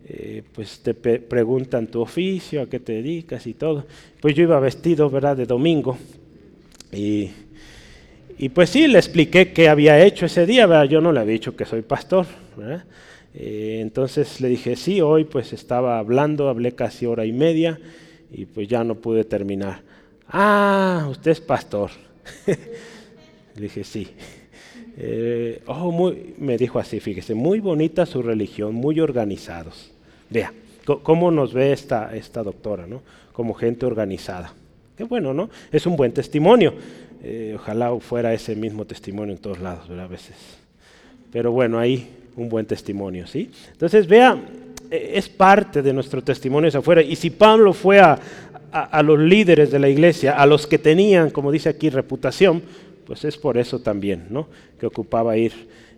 eh, 0.08 0.42
pues 0.52 0.80
te 0.80 0.94
preguntan 0.94 1.88
tu 1.88 2.00
oficio, 2.00 2.62
a 2.62 2.66
qué 2.68 2.80
te 2.80 2.92
dedicas 2.92 3.46
y 3.46 3.54
todo. 3.54 3.86
Pues 4.20 4.34
yo 4.34 4.42
iba 4.42 4.60
vestido, 4.60 5.10
¿verdad?, 5.10 5.36
de 5.36 5.46
domingo. 5.46 5.98
Y, 6.92 7.30
y 8.38 8.48
pues 8.50 8.70
sí, 8.70 8.86
le 8.86 8.98
expliqué 8.98 9.52
qué 9.52 9.68
había 9.68 10.04
hecho 10.04 10.26
ese 10.26 10.46
día, 10.46 10.66
¿verdad? 10.66 10.84
Yo 10.84 11.00
no 11.00 11.12
le 11.12 11.20
había 11.20 11.32
dicho 11.32 11.56
que 11.56 11.64
soy 11.64 11.82
pastor, 11.82 12.26
¿verdad? 12.56 12.84
Eh, 13.38 13.80
entonces 13.82 14.40
le 14.40 14.48
dije, 14.48 14.76
sí, 14.76 15.02
hoy 15.02 15.24
pues 15.24 15.52
estaba 15.52 15.98
hablando, 15.98 16.48
hablé 16.48 16.72
casi 16.72 17.04
hora 17.04 17.26
y 17.26 17.32
media 17.32 17.78
y 18.32 18.46
pues 18.46 18.66
ya 18.66 18.82
no 18.82 18.94
pude 18.94 19.24
terminar. 19.24 19.82
Ah, 20.26 21.06
usted 21.10 21.32
es 21.32 21.40
pastor. 21.40 21.90
le 22.46 23.60
dije, 23.60 23.84
sí. 23.84 24.08
Eh, 24.96 25.62
oh, 25.66 25.92
muy, 25.92 26.34
me 26.38 26.56
dijo 26.56 26.78
así, 26.78 26.98
fíjese, 26.98 27.34
muy 27.34 27.60
bonita 27.60 28.06
su 28.06 28.22
religión, 28.22 28.74
muy 28.74 29.00
organizados. 29.00 29.90
Vea, 30.30 30.52
cómo 31.02 31.30
nos 31.30 31.52
ve 31.52 31.72
esta, 31.72 32.16
esta 32.16 32.42
doctora, 32.42 32.86
¿no? 32.86 33.02
Como 33.34 33.52
gente 33.52 33.84
organizada. 33.84 34.54
Qué 34.96 35.04
bueno, 35.04 35.34
¿no? 35.34 35.50
Es 35.70 35.84
un 35.86 35.94
buen 35.94 36.12
testimonio. 36.12 36.72
Eh, 37.22 37.52
ojalá 37.54 37.94
fuera 38.00 38.32
ese 38.32 38.56
mismo 38.56 38.86
testimonio 38.86 39.34
en 39.34 39.40
todos 39.40 39.60
lados, 39.60 39.86
¿verdad? 39.88 40.06
A 40.06 40.08
veces. 40.08 40.36
Pero 41.30 41.52
bueno, 41.52 41.78
ahí 41.78 42.08
un 42.36 42.48
buen 42.48 42.66
testimonio, 42.66 43.26
¿sí? 43.26 43.50
Entonces, 43.72 44.06
vea, 44.06 44.38
e, 44.90 45.12
es 45.14 45.28
parte 45.28 45.82
de 45.82 45.92
nuestro 45.92 46.22
testimonio 46.22 46.68
hacia 46.68 46.80
afuera. 46.80 47.02
Y 47.02 47.16
si 47.16 47.30
Pablo 47.30 47.72
fue 47.72 48.00
a, 48.00 48.18
los 49.02 49.18
líderes 49.18 49.70
de 49.70 49.78
la 49.78 49.88
iglesia, 49.88 50.32
a 50.32 50.44
los 50.44 50.66
que 50.66 50.78
tenían, 50.78 51.30
como 51.30 51.50
dice 51.50 51.70
aquí, 51.70 51.88
reputación, 51.88 52.62
pues 53.06 53.24
es 53.24 53.38
por 53.38 53.56
eso 53.56 53.78
también, 53.78 54.26
¿no? 54.28 54.48
Que 54.78 54.86
ocupaba 54.86 55.36
ir, 55.38 55.52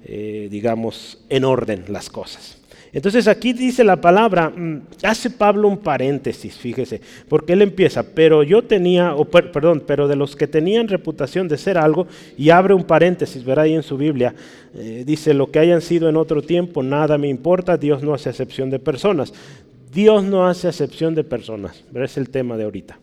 eh, 0.05 0.47
digamos, 0.49 1.19
en 1.29 1.45
orden 1.45 1.87
las 1.89 2.09
cosas. 2.09 2.58
Entonces 2.93 3.29
aquí 3.29 3.53
dice 3.53 3.85
la 3.85 4.01
palabra, 4.01 4.49
mm, 4.49 4.83
hace 5.03 5.31
Pablo 5.31 5.69
un 5.69 5.79
paréntesis, 5.79 6.57
fíjese, 6.57 7.01
porque 7.29 7.53
él 7.53 7.63
empieza, 7.63 8.03
pero 8.03 8.43
yo 8.43 8.63
tenía, 8.63 9.15
o 9.15 9.25
perdón, 9.27 9.83
pero 9.87 10.09
de 10.09 10.17
los 10.17 10.35
que 10.37 10.47
tenían 10.47 10.89
reputación 10.89 11.49
de 11.49 11.59
ser 11.59 11.77
algo, 11.77 12.07
y 12.37 12.51
abre 12.51 12.75
un 12.75 12.85
paréntesis, 12.85 13.45
verá 13.45 13.63
ahí 13.63 13.75
en 13.75 13.83
su 13.83 13.97
Biblia, 13.99 14.35
eh, 14.75 15.05
dice, 15.07 15.35
lo 15.35 15.51
que 15.51 15.59
hayan 15.59 15.83
sido 15.83 16.09
en 16.09 16.17
otro 16.17 16.41
tiempo, 16.41 16.83
nada 16.83 17.19
me 17.19 17.29
importa, 17.29 17.77
Dios 17.77 18.03
no 18.03 18.15
hace 18.15 18.31
excepción 18.31 18.71
de 18.71 18.79
personas. 18.79 19.33
Dios 19.93 20.23
no 20.23 20.47
hace 20.47 20.69
excepción 20.69 21.15
de 21.15 21.25
personas, 21.25 21.83
verá, 21.91 22.05
es 22.07 22.17
el 22.17 22.31
tema 22.31 22.57
de 22.57 22.65
ahorita. 22.65 22.99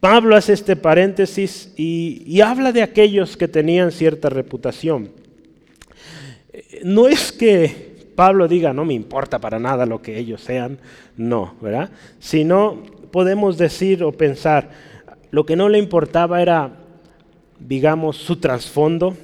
Pablo 0.00 0.36
hace 0.36 0.52
este 0.52 0.76
paréntesis 0.76 1.72
y, 1.76 2.22
y 2.26 2.40
habla 2.40 2.72
de 2.72 2.82
aquellos 2.82 3.36
que 3.36 3.48
tenían 3.48 3.90
cierta 3.90 4.28
reputación. 4.28 5.10
Eh, 6.52 6.80
no 6.84 7.08
es 7.08 7.32
que 7.32 7.95
Pablo 8.16 8.48
diga, 8.48 8.72
no 8.72 8.84
me 8.84 8.94
importa 8.94 9.38
para 9.38 9.58
nada 9.58 9.86
lo 9.86 10.02
que 10.02 10.18
ellos 10.18 10.40
sean, 10.40 10.78
no, 11.16 11.54
¿verdad? 11.60 11.90
Sino 12.18 12.82
podemos 13.12 13.58
decir 13.58 14.02
o 14.02 14.10
pensar, 14.10 14.70
lo 15.30 15.44
que 15.46 15.54
no 15.54 15.68
le 15.68 15.78
importaba 15.78 16.40
era, 16.40 16.72
digamos, 17.60 18.16
su 18.16 18.36
trasfondo, 18.36 19.16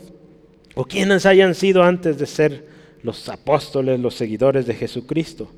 o 0.74 0.84
quienes 0.84 1.26
hayan 1.26 1.54
sido 1.54 1.82
antes 1.82 2.18
de 2.18 2.26
ser 2.26 2.66
los 3.02 3.28
apóstoles, 3.28 3.98
los 3.98 4.14
seguidores 4.14 4.66
de 4.66 4.74
Jesucristo. 4.74 5.50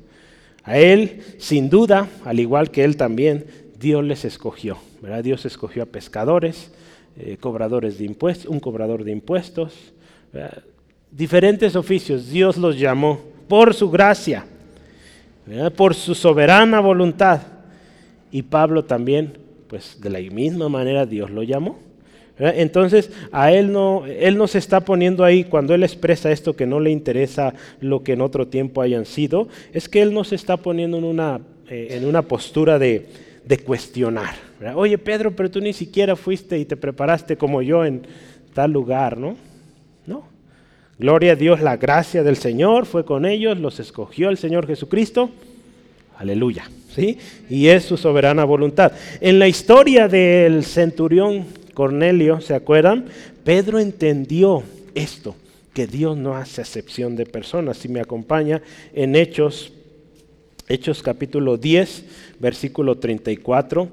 A 0.63 0.77
él, 0.77 1.21
sin 1.37 1.69
duda, 1.69 2.07
al 2.23 2.39
igual 2.39 2.71
que 2.71 2.83
él 2.83 2.97
también, 2.97 3.45
Dios 3.77 4.03
les 4.03 4.25
escogió, 4.25 4.77
¿verdad? 5.01 5.23
Dios 5.23 5.45
escogió 5.45 5.83
a 5.83 5.87
pescadores, 5.87 6.71
eh, 7.17 7.37
cobradores 7.39 7.97
de 7.97 8.05
impuestos, 8.05 8.47
un 8.47 8.59
cobrador 8.59 9.03
de 9.03 9.11
impuestos, 9.11 9.93
diferentes 11.15 11.75
oficios, 11.75 12.29
Dios 12.29 12.57
los 12.57 12.77
llamó 12.77 13.19
por 13.47 13.73
su 13.73 13.89
gracia, 13.89 14.45
por 15.75 15.93
su 15.93 16.15
soberana 16.15 16.79
voluntad. 16.79 17.41
Y 18.31 18.41
Pablo 18.41 18.83
también, 18.83 19.37
pues 19.67 19.99
de 20.01 20.09
la 20.09 20.19
misma 20.19 20.67
manera 20.67 21.05
Dios 21.05 21.29
lo 21.29 21.43
llamó. 21.43 21.79
Entonces, 22.37 23.11
a 23.31 23.53
él 23.53 23.71
no, 23.71 24.05
él 24.05 24.37
no 24.37 24.47
se 24.47 24.57
está 24.57 24.81
poniendo 24.81 25.23
ahí 25.23 25.45
cuando 25.45 25.73
él 25.73 25.83
expresa 25.83 26.31
esto 26.31 26.53
que 26.53 26.65
no 26.65 26.81
le 26.81 26.91
interesa 26.91 27.53
lo 27.79 28.03
que 28.03 28.11
en 28.11 28.19
otro 28.19 28.47
tiempo 28.47 28.81
hayan 28.81 29.05
sido, 29.05 29.47
es 29.71 29.87
que 29.87 30.01
él 30.01 30.13
no 30.13 30.25
se 30.25 30.35
está 30.35 30.57
poniendo 30.57 30.97
en 30.97 31.05
una, 31.05 31.39
eh, 31.69 31.87
en 31.91 32.05
una 32.05 32.23
postura 32.23 32.77
de, 32.77 33.05
de 33.45 33.57
cuestionar. 33.59 34.35
Oye, 34.75 34.97
Pedro, 34.97 35.33
pero 35.33 35.49
tú 35.49 35.61
ni 35.61 35.71
siquiera 35.71 36.17
fuiste 36.17 36.59
y 36.59 36.65
te 36.65 36.75
preparaste 36.75 37.37
como 37.37 37.61
yo 37.61 37.85
en 37.85 38.01
tal 38.53 38.71
lugar, 38.71 39.17
¿no? 39.17 39.29
No. 39.29 39.54
Gloria 40.97 41.33
a 41.33 41.35
Dios, 41.35 41.59
la 41.59 41.75
gracia 41.75 42.23
del 42.23 42.37
Señor 42.37 42.85
fue 42.85 43.03
con 43.03 43.25
ellos, 43.25 43.59
los 43.59 43.81
escogió 43.81 44.29
el 44.29 44.37
Señor 44.37 44.65
Jesucristo. 44.65 45.29
Aleluya. 46.17 46.69
¿sí? 46.95 47.17
Y 47.49 47.67
es 47.67 47.83
su 47.83 47.97
soberana 47.97 48.45
voluntad. 48.45 48.93
En 49.19 49.37
la 49.37 49.47
historia 49.49 50.07
del 50.07 50.63
centurión 50.63 51.45
Cornelio, 51.73 52.39
¿se 52.39 52.55
acuerdan? 52.55 53.07
Pedro 53.43 53.79
entendió 53.79 54.63
esto, 54.95 55.35
que 55.73 55.85
Dios 55.85 56.15
no 56.15 56.35
hace 56.35 56.61
excepción 56.61 57.17
de 57.17 57.25
personas. 57.25 57.75
Si 57.75 57.89
me 57.89 57.99
acompaña 57.99 58.61
en 58.93 59.17
Hechos, 59.17 59.73
Hechos 60.69 61.03
capítulo 61.03 61.57
10, 61.57 62.05
versículo 62.39 62.97
34 62.97 63.89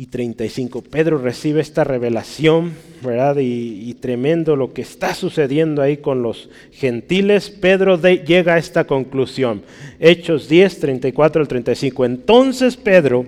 y 0.00 0.06
35. 0.06 0.80
Pedro 0.80 1.18
recibe 1.18 1.60
esta 1.60 1.84
revelación, 1.84 2.72
¿verdad? 3.02 3.36
Y, 3.38 3.92
tremendo 4.00 4.56
lo 4.56 4.72
que 4.72 4.80
está 4.80 5.14
sucediendo 5.14 5.82
ahí 5.82 5.98
con 5.98 6.22
los 6.22 6.48
gentiles. 6.72 7.50
Pedro 7.50 8.00
llega 8.00 8.54
a 8.54 8.58
esta 8.58 8.84
conclusión. 8.84 9.60
Hechos 9.98 10.48
10, 10.48 10.80
34 10.80 11.42
al 11.42 11.48
35. 11.48 12.06
Entonces 12.06 12.78
Pedro, 12.78 13.26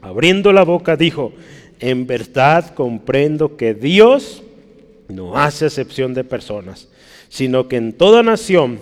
abriendo 0.00 0.52
la 0.52 0.62
boca, 0.62 0.96
dijo, 0.96 1.32
en 1.80 2.06
verdad 2.06 2.74
comprendo 2.74 3.56
que 3.56 3.74
Dios 3.74 4.44
no 5.08 5.36
hace 5.36 5.66
excepción 5.66 6.14
de 6.14 6.22
personas, 6.22 6.86
sino 7.28 7.66
que 7.66 7.74
en 7.74 7.92
toda 7.92 8.22
nación 8.22 8.78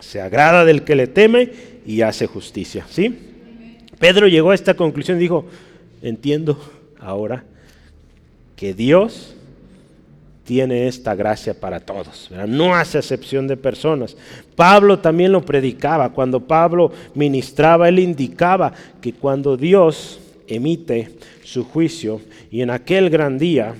se 0.00 0.22
agrada 0.22 0.64
del 0.64 0.82
que 0.84 0.96
le 0.96 1.08
teme 1.08 1.50
y 1.84 2.00
hace 2.00 2.26
justicia. 2.26 2.86
¿Sí? 2.88 3.14
Pedro 3.98 4.28
llegó 4.28 4.52
a 4.52 4.54
esta 4.54 4.72
conclusión 4.72 5.18
y 5.18 5.20
dijo, 5.20 5.44
entiendo 6.02 6.58
ahora 7.00 7.44
que 8.56 8.74
Dios 8.74 9.34
tiene 10.48 10.88
esta 10.88 11.14
gracia 11.14 11.52
para 11.52 11.78
todos. 11.78 12.30
No 12.48 12.74
hace 12.74 12.96
excepción 12.96 13.46
de 13.46 13.58
personas. 13.58 14.16
Pablo 14.56 14.98
también 14.98 15.30
lo 15.30 15.42
predicaba. 15.42 16.10
Cuando 16.10 16.40
Pablo 16.40 16.90
ministraba, 17.14 17.88
él 17.88 17.98
indicaba 17.98 18.72
que 19.00 19.12
cuando 19.12 19.58
Dios 19.58 20.18
emite 20.46 21.10
su 21.44 21.64
juicio 21.64 22.22
y 22.50 22.62
en 22.62 22.70
aquel 22.70 23.10
gran 23.10 23.38
día, 23.38 23.74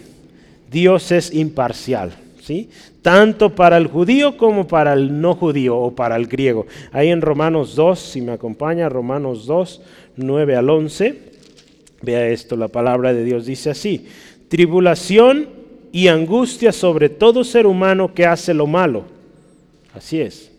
Dios 0.70 1.10
es 1.10 1.32
imparcial. 1.32 2.12
¿sí? 2.42 2.68
Tanto 3.00 3.54
para 3.54 3.78
el 3.78 3.86
judío 3.86 4.36
como 4.36 4.68
para 4.68 4.92
el 4.92 5.20
no 5.20 5.34
judío 5.34 5.76
o 5.76 5.94
para 5.94 6.16
el 6.16 6.26
griego. 6.26 6.66
Ahí 6.92 7.08
en 7.08 7.22
Romanos 7.22 7.74
2, 7.76 7.98
si 7.98 8.20
me 8.20 8.32
acompaña, 8.32 8.90
Romanos 8.90 9.46
2, 9.46 9.80
9 10.16 10.56
al 10.56 10.68
11. 10.68 11.27
Vea 12.02 12.28
esto, 12.28 12.56
la 12.56 12.68
palabra 12.68 13.12
de 13.12 13.24
Dios 13.24 13.46
dice 13.46 13.70
así, 13.70 14.06
tribulación 14.48 15.48
y 15.92 16.08
angustia 16.08 16.72
sobre 16.72 17.08
todo 17.08 17.44
ser 17.44 17.66
humano 17.66 18.14
que 18.14 18.26
hace 18.26 18.54
lo 18.54 18.66
malo. 18.66 19.04
Así 19.94 20.20
es. 20.20 20.52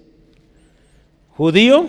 Judío 1.30 1.88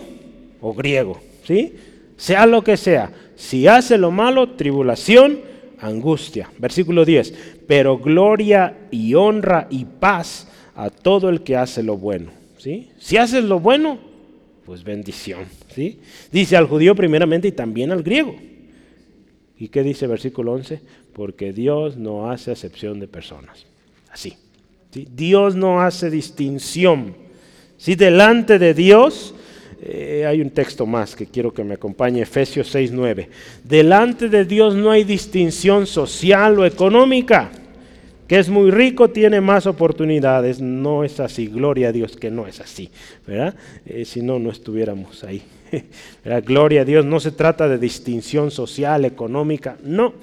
o 0.61 0.73
griego, 0.73 1.19
¿sí? 1.45 1.75
Sea 2.17 2.45
lo 2.45 2.63
que 2.63 2.77
sea. 2.77 3.11
Si 3.35 3.67
hace 3.67 3.97
lo 3.97 4.11
malo, 4.11 4.51
tribulación, 4.51 5.39
angustia. 5.79 6.49
Versículo 6.59 7.03
10. 7.03 7.33
Pero 7.67 7.97
gloria 7.97 8.77
y 8.91 9.15
honra 9.15 9.67
y 9.69 9.85
paz 9.85 10.47
a 10.75 10.89
todo 10.89 11.29
el 11.29 11.41
que 11.41 11.57
hace 11.57 11.83
lo 11.83 11.97
bueno. 11.97 12.31
¿sí? 12.57 12.89
Si 12.99 13.17
haces 13.17 13.43
lo 13.43 13.59
bueno, 13.59 13.97
pues 14.65 14.83
bendición. 14.83 15.45
¿sí? 15.73 15.99
Dice 16.31 16.55
al 16.55 16.67
judío 16.67 16.95
primeramente 16.95 17.47
y 17.47 17.51
también 17.51 17.91
al 17.91 18.03
griego. 18.03 18.35
¿Y 19.61 19.67
qué 19.67 19.83
dice 19.83 20.07
versículo 20.07 20.53
11? 20.53 20.81
Porque 21.13 21.53
Dios 21.53 21.95
no 21.95 22.31
hace 22.31 22.49
acepción 22.49 22.99
de 22.99 23.07
personas. 23.07 23.63
Así. 24.11 24.33
Dios 24.91 25.55
no 25.55 25.81
hace 25.81 26.09
distinción. 26.09 27.13
Si 27.77 27.93
delante 27.93 28.57
de 28.57 28.73
Dios, 28.73 29.35
eh, 29.83 30.25
hay 30.27 30.41
un 30.41 30.49
texto 30.49 30.87
más 30.87 31.15
que 31.15 31.27
quiero 31.27 31.53
que 31.53 31.63
me 31.63 31.75
acompañe, 31.75 32.23
Efesios 32.23 32.73
6:9. 32.73 33.29
Delante 33.63 34.29
de 34.29 34.45
Dios 34.45 34.73
no 34.73 34.89
hay 34.89 35.03
distinción 35.03 35.85
social 35.85 36.57
o 36.57 36.65
económica. 36.65 37.51
que 38.27 38.39
es 38.39 38.47
muy 38.47 38.71
rico 38.71 39.09
tiene 39.09 39.41
más 39.41 39.67
oportunidades. 39.67 40.61
No 40.61 41.03
es 41.03 41.19
así, 41.19 41.47
gloria 41.47 41.89
a 41.89 41.91
Dios 41.91 42.15
que 42.15 42.31
no 42.31 42.47
es 42.47 42.61
así. 42.61 42.89
Eh, 43.27 44.05
si 44.05 44.21
no, 44.21 44.39
no 44.39 44.49
estuviéramos 44.49 45.25
ahí. 45.25 45.43
Gloria 46.45 46.81
a 46.81 46.85
Dios, 46.85 47.05
no 47.05 47.19
se 47.19 47.31
trata 47.31 47.67
de 47.67 47.77
distinción 47.77 48.51
social, 48.51 49.05
económica, 49.05 49.77
no. 49.83 50.13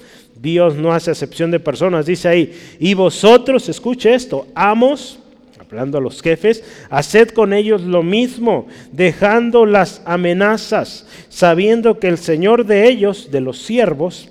Dios 0.41 0.75
no 0.75 0.93
hace 0.93 1.11
acepción 1.11 1.51
de 1.51 1.59
personas, 1.59 2.05
dice 2.05 2.29
ahí, 2.29 2.53
y 2.79 2.93
vosotros, 2.93 3.67
escuche 3.67 4.13
esto, 4.13 4.47
amos, 4.55 5.19
hablando 5.59 5.97
a 5.97 6.01
los 6.01 6.21
jefes, 6.21 6.63
haced 6.89 7.29
con 7.29 7.51
ellos 7.51 7.81
lo 7.81 8.03
mismo, 8.03 8.67
dejando 8.93 9.65
las 9.65 10.01
amenazas, 10.05 11.05
sabiendo 11.27 11.99
que 11.99 12.07
el 12.07 12.17
Señor 12.17 12.65
de 12.65 12.87
ellos, 12.87 13.31
de 13.31 13.41
los 13.41 13.61
siervos, 13.61 14.29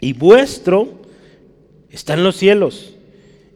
y 0.00 0.12
vuestro, 0.12 0.88
está 1.90 2.14
en 2.14 2.24
los 2.24 2.36
cielos, 2.36 2.96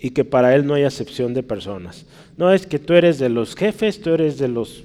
y 0.01 0.11
que 0.11 0.25
para 0.25 0.55
Él 0.55 0.65
no 0.65 0.75
hay 0.75 0.85
acepción 0.85 1.35
de 1.35 1.43
personas. 1.43 2.07
No 2.37 2.53
es 2.53 2.67
que 2.67 2.79
tú 2.79 2.95
eres 2.95 3.19
de 3.19 3.29
los 3.29 3.57
jefes, 3.57 4.01
tú 4.01 4.11
eres 4.11 4.39
de 4.39 4.49
los 4.49 4.85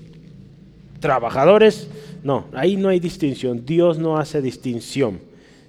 trabajadores. 0.99 1.87
No, 2.23 2.45
ahí 2.53 2.75
no 2.75 2.89
hay 2.89 2.99
distinción. 2.99 3.65
Dios 3.65 3.97
no 3.97 4.17
hace 4.17 4.41
distinción. 4.41 5.19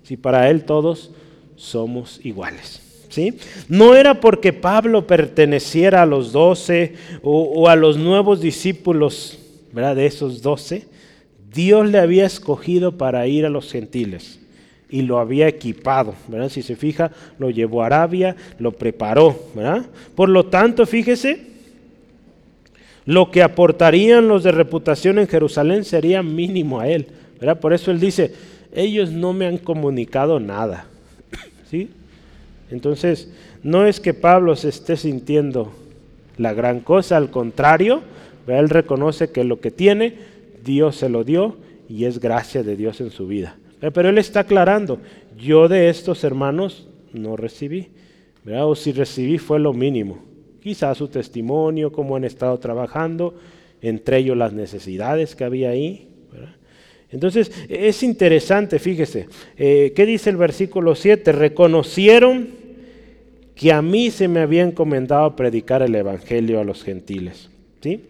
Si 0.03 0.17
para 0.17 0.51
Él 0.51 0.65
todos 0.65 1.11
somos 1.57 2.21
iguales. 2.25 2.83
¿Sí? 3.11 3.39
No 3.69 3.97
era 3.97 4.21
porque 4.21 4.53
Pablo 4.53 5.07
perteneciera 5.07 6.03
a 6.03 6.07
los 6.07 6.33
doce 6.33 6.95
o, 7.23 7.69
a 7.69 7.75
los 7.75 7.97
nuevos 7.97 8.41
discípulos 8.41 9.39
¿verdad? 9.73 9.97
de 9.97 10.07
esos 10.07 10.43
doce. 10.43 10.87
Dios 11.53 11.89
le 11.89 11.99
había 11.99 12.27
escogido 12.27 12.99
para 12.99 13.27
ir 13.27 13.47
a 13.47 13.51
los 13.51 13.73
gentiles 13.73 14.39
y 14.91 15.03
lo 15.03 15.19
había 15.19 15.49
equipado. 15.49 16.15
¿verdad? 16.29 16.51
Si 16.51 16.63
se 16.63 16.77
fija, 16.77 17.11
lo 17.39 17.51
llevó 17.51 17.83
a 17.83 17.87
Arabia, 17.87 18.37
lo 18.59 18.73
preparó. 18.73 19.39
¿verdad? 19.55 19.87
Por 20.15 20.29
lo 20.29 20.47
tanto, 20.47 20.87
fíjese, 20.87 21.47
lo 23.09 23.31
que 23.31 23.43
aportarían 23.43 24.29
los 24.29 24.43
de 24.43 24.53
reputación 24.53 25.19
en 25.19 25.29
Jerusalén 25.29 25.83
sería 25.85 26.23
mínimo 26.23 26.79
a 26.79 26.89
él. 26.89 27.07
¿verdad? 27.41 27.59
Por 27.59 27.73
eso 27.73 27.91
él 27.91 27.99
dice, 27.99 28.35
ellos 28.71 29.11
no 29.11 29.33
me 29.33 29.47
han 29.47 29.57
comunicado 29.57 30.41
nada. 30.41 30.85
¿Sí? 31.71 31.89
Entonces, 32.71 33.33
no 33.63 33.87
es 33.87 33.99
que 33.99 34.13
Pablo 34.13 34.57
se 34.57 34.69
esté 34.69 34.99
sintiendo 34.99 35.73
la 36.37 36.53
gran 36.53 36.81
cosa, 36.81 37.17
al 37.17 37.31
contrario, 37.31 38.03
él 38.47 38.69
reconoce 38.69 39.33
que 39.33 39.43
lo 39.43 39.59
que 39.59 39.71
tiene, 39.71 40.17
Dios 40.63 40.97
se 40.97 41.09
lo 41.09 41.25
dio 41.25 41.57
y 41.89 42.05
es 42.05 42.21
gracia 42.21 42.63
de 42.63 42.77
Dios 42.77 43.01
en 43.01 43.11
su 43.11 43.27
vida. 43.27 43.57
Pero 43.81 44.11
él 44.11 44.19
está 44.19 44.41
aclarando, 44.41 44.99
yo 45.39 45.69
de 45.69 45.89
estos 45.89 46.25
hermanos 46.25 46.87
no 47.15 47.39
recibí, 47.39 47.89
o 48.47 48.75
si 48.77 48.93
recibí 48.93 49.39
fue 49.39 49.59
lo 49.59 49.73
mínimo 49.73 50.28
quizás 50.63 50.99
su 50.99 51.09
testimonio, 51.09 51.93
cómo 51.93 52.17
han 52.17 52.25
estado 52.25 52.59
trabajando, 52.59 53.35
entre 53.81 54.19
ellos 54.19 54.37
las 54.37 54.53
necesidades 54.53 55.35
que 55.35 55.45
había 55.45 55.71
ahí. 55.71 56.09
Entonces, 57.11 57.51
es 57.69 58.03
interesante, 58.03 58.79
fíjese, 58.79 59.29
eh, 59.57 59.93
¿qué 59.97 60.05
dice 60.05 60.29
el 60.29 60.37
versículo 60.37 60.95
7? 60.95 61.33
Reconocieron 61.33 62.49
que 63.55 63.73
a 63.73 63.81
mí 63.83 64.11
se 64.11 64.29
me 64.29 64.41
había 64.41 64.63
encomendado 64.63 65.35
predicar 65.35 65.83
el 65.83 65.95
Evangelio 65.95 66.61
a 66.61 66.65
los 66.65 66.85
gentiles. 66.85 67.49
¿sí? 67.83 68.03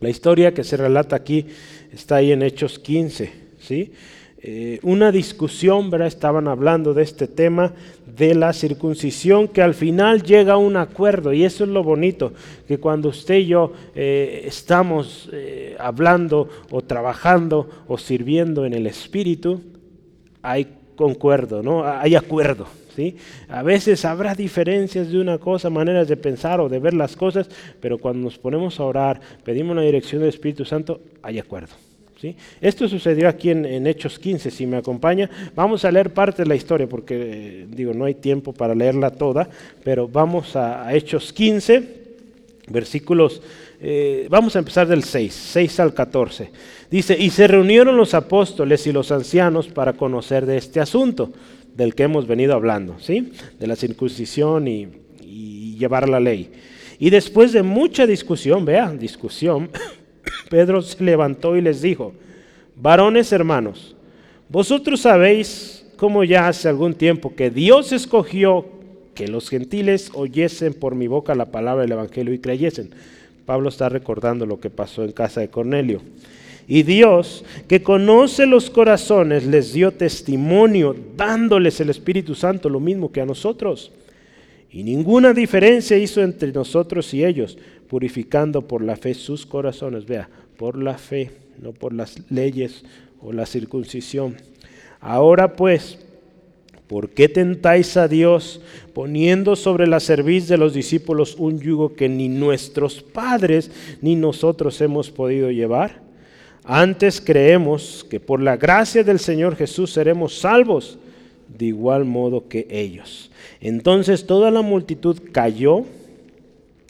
La 0.00 0.08
historia 0.08 0.54
que 0.54 0.64
se 0.64 0.76
relata 0.76 1.16
aquí 1.16 1.46
está 1.92 2.16
ahí 2.16 2.32
en 2.32 2.42
Hechos 2.42 2.78
15. 2.78 3.30
¿sí? 3.60 3.92
Eh, 4.42 4.80
una 4.82 5.12
discusión, 5.12 5.90
¿verdad? 5.90 6.08
Estaban 6.08 6.48
hablando 6.48 6.92
de 6.92 7.02
este 7.02 7.28
tema 7.28 7.72
de 8.16 8.34
la 8.34 8.52
circuncisión 8.52 9.48
que 9.48 9.62
al 9.62 9.74
final 9.74 10.22
llega 10.22 10.54
a 10.54 10.56
un 10.56 10.76
acuerdo 10.76 11.32
y 11.32 11.44
eso 11.44 11.64
es 11.64 11.70
lo 11.70 11.82
bonito, 11.82 12.32
que 12.66 12.78
cuando 12.78 13.08
usted 13.08 13.36
y 13.36 13.46
yo 13.46 13.72
eh, 13.94 14.42
estamos 14.46 15.28
eh, 15.32 15.76
hablando 15.78 16.48
o 16.70 16.82
trabajando 16.82 17.68
o 17.88 17.98
sirviendo 17.98 18.64
en 18.64 18.74
el 18.74 18.86
Espíritu, 18.86 19.60
hay 20.42 20.68
concuerdo, 20.96 21.62
¿no? 21.62 21.84
Hay 21.84 22.14
acuerdo. 22.14 22.66
¿Sí? 22.94 23.16
A 23.48 23.64
veces 23.64 24.04
habrá 24.04 24.36
diferencias 24.36 25.10
de 25.10 25.20
una 25.20 25.38
cosa, 25.38 25.68
maneras 25.68 26.06
de 26.06 26.16
pensar 26.16 26.60
o 26.60 26.68
de 26.68 26.78
ver 26.78 26.94
las 26.94 27.16
cosas, 27.16 27.48
pero 27.80 27.98
cuando 27.98 28.22
nos 28.22 28.38
ponemos 28.38 28.78
a 28.78 28.84
orar, 28.84 29.20
pedimos 29.42 29.74
la 29.74 29.82
dirección 29.82 30.20
del 30.20 30.28
Espíritu 30.28 30.64
Santo, 30.64 31.00
hay 31.20 31.40
acuerdo. 31.40 31.74
Esto 32.60 32.88
sucedió 32.88 33.28
aquí 33.28 33.50
en, 33.50 33.86
Hechos 33.86 34.18
15, 34.18 34.50
si 34.50 34.66
me 34.66 34.76
acompaña. 34.76 35.28
Vamos 35.54 35.84
a 35.84 35.90
leer 35.90 36.12
parte 36.12 36.42
de 36.42 36.48
la 36.48 36.54
historia 36.54 36.86
porque, 36.86 37.14
eh, 37.16 37.66
digo, 37.68 37.92
no 37.92 38.04
hay 38.04 38.14
tiempo 38.14 38.52
para 38.52 38.74
leerla 38.74 39.10
toda, 39.10 39.48
pero 39.82 40.08
vamos 40.08 40.56
a, 40.56 40.94
Hechos 40.94 41.32
15, 41.32 42.04
versículos, 42.68 43.42
eh, 43.80 44.26
vamos 44.30 44.56
a 44.56 44.60
empezar 44.60 44.86
del 44.86 45.04
6, 45.04 45.32
6 45.32 45.80
al 45.80 45.94
14. 45.94 46.50
Dice, 46.90 47.16
y 47.18 47.30
se 47.30 47.46
reunieron 47.46 47.96
los 47.96 48.14
apóstoles 48.14 48.86
y 48.86 48.92
los 48.92 49.12
ancianos 49.12 49.68
para 49.68 49.94
conocer 49.94 50.46
de 50.46 50.56
este 50.56 50.80
asunto 50.80 51.32
del 51.74 51.94
que 51.94 52.04
hemos 52.04 52.26
venido 52.26 52.54
hablando, 52.54 52.96
¿sí? 53.00 53.32
De 53.58 53.66
la 53.66 53.76
circuncisión 53.76 54.68
y, 54.68 54.88
llevar 55.74 56.08
la 56.08 56.20
ley. 56.20 56.52
Y 57.00 57.10
después 57.10 57.52
de 57.52 57.64
mucha 57.64 58.06
discusión, 58.06 58.64
vean, 58.64 58.96
discusión, 58.96 59.68
Pedro 60.50 60.82
se 60.82 61.02
levantó 61.02 61.56
y 61.56 61.60
les 61.60 61.82
dijo, 61.82 62.12
varones 62.76 63.32
hermanos, 63.32 63.94
vosotros 64.48 65.00
sabéis 65.00 65.86
cómo 65.96 66.24
ya 66.24 66.48
hace 66.48 66.68
algún 66.68 66.94
tiempo 66.94 67.34
que 67.34 67.50
Dios 67.50 67.92
escogió 67.92 68.66
que 69.14 69.28
los 69.28 69.48
gentiles 69.48 70.10
oyesen 70.14 70.74
por 70.74 70.94
mi 70.94 71.06
boca 71.06 71.34
la 71.34 71.46
palabra 71.46 71.82
del 71.82 71.92
Evangelio 71.92 72.34
y 72.34 72.38
creyesen. 72.38 72.90
Pablo 73.46 73.68
está 73.68 73.88
recordando 73.88 74.46
lo 74.46 74.60
que 74.60 74.70
pasó 74.70 75.04
en 75.04 75.12
casa 75.12 75.40
de 75.40 75.48
Cornelio. 75.48 76.00
Y 76.66 76.82
Dios, 76.82 77.44
que 77.68 77.82
conoce 77.82 78.46
los 78.46 78.70
corazones, 78.70 79.44
les 79.44 79.72
dio 79.72 79.92
testimonio, 79.92 80.96
dándoles 81.16 81.78
el 81.80 81.90
Espíritu 81.90 82.34
Santo, 82.34 82.68
lo 82.68 82.80
mismo 82.80 83.12
que 83.12 83.20
a 83.20 83.26
nosotros. 83.26 83.92
Y 84.70 84.82
ninguna 84.82 85.32
diferencia 85.34 85.96
hizo 85.96 86.22
entre 86.22 86.52
nosotros 86.52 87.12
y 87.12 87.24
ellos, 87.24 87.58
purificando 87.88 88.62
por 88.62 88.82
la 88.82 88.96
fe 88.96 89.14
sus 89.14 89.46
corazones. 89.46 90.06
Vea, 90.06 90.28
por 90.56 90.76
la 90.76 90.98
fe, 90.98 91.30
no 91.60 91.72
por 91.72 91.92
las 91.92 92.18
leyes 92.30 92.84
o 93.20 93.32
la 93.32 93.46
circuncisión. 93.46 94.36
Ahora 95.00 95.54
pues, 95.54 95.98
¿por 96.86 97.10
qué 97.10 97.28
tentáis 97.28 97.96
a 97.96 98.08
Dios 98.08 98.60
poniendo 98.92 99.56
sobre 99.56 99.86
la 99.86 100.00
cerviz 100.00 100.48
de 100.48 100.56
los 100.56 100.74
discípulos 100.74 101.36
un 101.38 101.60
yugo 101.60 101.94
que 101.94 102.08
ni 102.08 102.28
nuestros 102.28 103.02
padres 103.02 103.70
ni 104.00 104.16
nosotros 104.16 104.80
hemos 104.80 105.10
podido 105.10 105.50
llevar? 105.50 106.02
Antes 106.64 107.20
creemos 107.20 108.06
que 108.08 108.20
por 108.20 108.40
la 108.40 108.56
gracia 108.56 109.04
del 109.04 109.18
Señor 109.18 109.56
Jesús 109.56 109.92
seremos 109.92 110.38
salvos 110.38 110.98
de 111.48 111.66
igual 111.66 112.04
modo 112.04 112.48
que 112.48 112.66
ellos. 112.70 113.30
Entonces 113.60 114.26
toda 114.26 114.50
la 114.50 114.62
multitud 114.62 115.18
cayó 115.32 115.84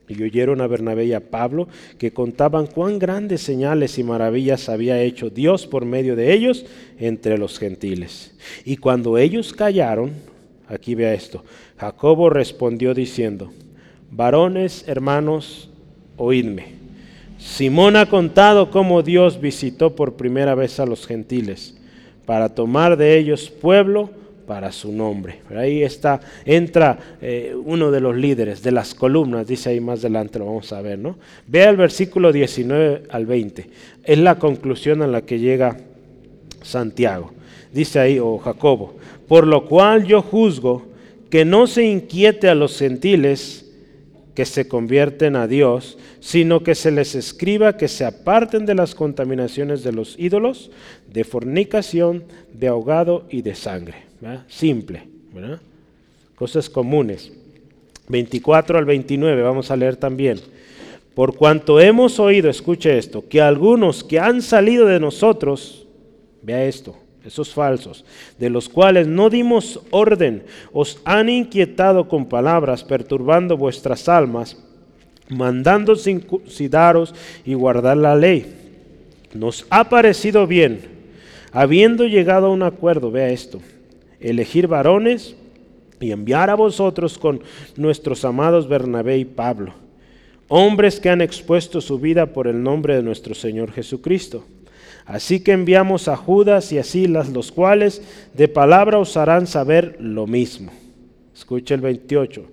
y 0.09 0.23
oyeron 0.23 0.61
a 0.61 0.67
Bernabé 0.67 1.07
y 1.07 1.13
a 1.13 1.31
Pablo 1.31 1.69
que 1.99 2.13
contaban 2.13 2.67
cuán 2.67 2.99
grandes 2.99 3.43
señales 3.43 3.99
y 3.99 4.05
maravillas 4.05 4.69
había 4.69 5.01
hecho 5.01 5.31
Dios 5.31 5.67
por 5.67 5.85
medio 5.85 6.17
de 6.17 6.33
ellos 6.33 6.67
entre 6.99 7.39
los 7.39 7.59
gentiles. 7.59 8.35
Y 8.65 8.77
cuando 8.77 9.19
ellos 9.19 9.53
callaron, 9.53 10.13
aquí 10.69 10.95
vea 10.95 11.15
esto, 11.15 11.45
Jacobo 11.79 12.31
respondió 12.31 12.95
diciendo, 12.95 13.53
varones 14.11 14.85
hermanos, 14.87 15.71
oídme. 16.17 16.85
Simón 17.39 17.97
ha 17.97 18.07
contado 18.07 18.71
cómo 18.71 19.03
Dios 19.03 19.41
visitó 19.41 19.95
por 19.95 20.15
primera 20.15 20.55
vez 20.55 20.81
a 20.81 20.87
los 20.87 21.07
gentiles 21.07 21.77
para 22.25 22.55
tomar 22.55 22.97
de 22.97 23.19
ellos 23.19 23.51
pueblo 23.51 24.11
para 24.47 24.73
su 24.73 24.93
nombre. 24.93 25.41
Ahí 25.55 25.83
está, 25.83 26.21
entra 26.45 26.99
eh, 27.21 27.55
uno 27.65 27.91
de 27.91 28.01
los 28.01 28.17
líderes 28.17 28.63
de 28.63 28.73
las 28.73 28.95
columnas, 28.95 29.47
dice 29.47 29.71
ahí 29.71 29.81
más 29.81 30.01
adelante, 30.01 30.39
lo 30.39 30.47
vamos 30.47 30.73
a 30.73 30.81
ver, 30.83 30.99
¿no? 30.99 31.17
Vea 31.47 31.71
el 31.71 31.77
versículo 31.77 32.33
19 32.33 33.05
al 33.11 33.27
20. 33.27 33.67
Es 34.05 34.19
la 34.19 34.39
conclusión 34.39 35.03
a 35.03 35.07
la 35.07 35.23
que 35.23 35.39
llega 35.39 35.77
Santiago. 36.63 37.33
Dice 37.73 37.99
ahí, 37.99 38.19
o 38.19 38.39
Jacobo, 38.39 38.95
por 39.27 39.47
lo 39.47 39.67
cual 39.67 40.05
yo 40.05 40.23
juzgo 40.23 40.87
que 41.31 41.45
no 41.45 41.67
se 41.67 41.85
inquiete 41.85 42.49
a 42.49 42.55
los 42.55 42.79
gentiles 42.79 43.65
que 44.35 44.45
se 44.45 44.69
convierten 44.69 45.37
a 45.37 45.47
Dios, 45.47 45.97
sino 46.21 46.63
que 46.63 46.75
se 46.75 46.91
les 46.91 47.15
escriba 47.15 47.77
que 47.77 47.89
se 47.89 48.05
aparten 48.05 48.67
de 48.67 48.75
las 48.75 48.95
contaminaciones 48.95 49.85
de 49.85 49.93
los 49.93 50.17
ídolos, 50.19 50.71
de 51.13 51.25
fornicación, 51.25 52.25
de 52.53 52.69
ahogado 52.69 53.27
y 53.31 53.43
de 53.43 53.55
sangre. 53.55 54.04
Simple, 54.49 55.03
Cosas 56.35 56.69
comunes. 56.69 57.33
24 58.09 58.79
al 58.79 58.85
29, 58.85 59.43
vamos 59.43 59.71
a 59.71 59.77
leer 59.77 59.97
también. 59.97 60.41
Por 61.15 61.37
cuanto 61.37 61.81
hemos 61.81 62.19
oído, 62.19 62.51
escuche 62.51 62.99
esto, 62.99 63.25
que 63.29 63.41
algunos 63.41 64.03
que 64.03 64.19
han 64.19 64.43
salido 64.43 64.87
de 64.87 65.01
nosotros, 65.01 65.87
vea 66.43 66.65
esto, 66.65 66.97
esos 67.25 67.55
falsos, 67.55 68.05
de 68.39 68.51
los 68.51 68.69
cuales 68.69 69.07
no 69.07 69.31
dimos 69.31 69.81
orden, 69.91 70.43
os 70.73 71.01
han 71.05 71.29
inquietado 71.29 72.09
con 72.09 72.27
palabras, 72.27 72.85
perturbando 72.85 73.57
vuestras 73.57 74.09
almas, 74.09 74.59
mandando 75.29 75.97
circuncidaros 75.97 77.15
y 77.47 77.55
guardar 77.55 77.97
la 77.97 78.17
ley. 78.17 78.53
Nos 79.33 79.67
ha 79.71 79.89
parecido 79.89 80.47
bien, 80.47 80.81
habiendo 81.53 82.07
llegado 82.07 82.47
a 82.49 82.51
un 82.51 82.63
acuerdo, 82.63 83.11
vea 83.11 83.31
esto, 83.31 83.61
elegir 84.29 84.67
varones 84.67 85.37
y 86.01 86.11
enviar 86.11 86.51
a 86.51 86.55
vosotros 86.55 87.19
con 87.19 87.43
nuestros 87.77 88.25
amados 88.25 88.69
Bernabé 88.69 89.19
y 89.19 89.25
Pablo, 89.25 89.75
hombres 90.49 91.01
que 91.01 91.11
han 91.11 91.21
expuesto 91.21 91.81
su 91.81 91.99
vida 91.99 92.27
por 92.27 92.49
el 92.49 92.63
nombre 92.63 92.97
de 92.97 93.03
nuestro 93.03 93.35
Señor 93.35 93.73
Jesucristo 93.73 94.45
Así 95.07 95.41
que 95.41 95.53
enviamos 95.53 96.09
a 96.09 96.17
Judas 96.17 96.73
y 96.73 96.79
a 96.79 96.85
Silas, 96.85 97.29
los 97.29 97.53
cuales 97.53 98.03
de 98.33 98.49
palabra 98.49 98.99
os 98.99 99.17
harán 99.17 99.47
saber 99.47 99.97
lo 100.01 100.27
mismo. 100.27 100.73
Escucha 101.35 101.75
el 101.75 101.83
28. 101.83 102.45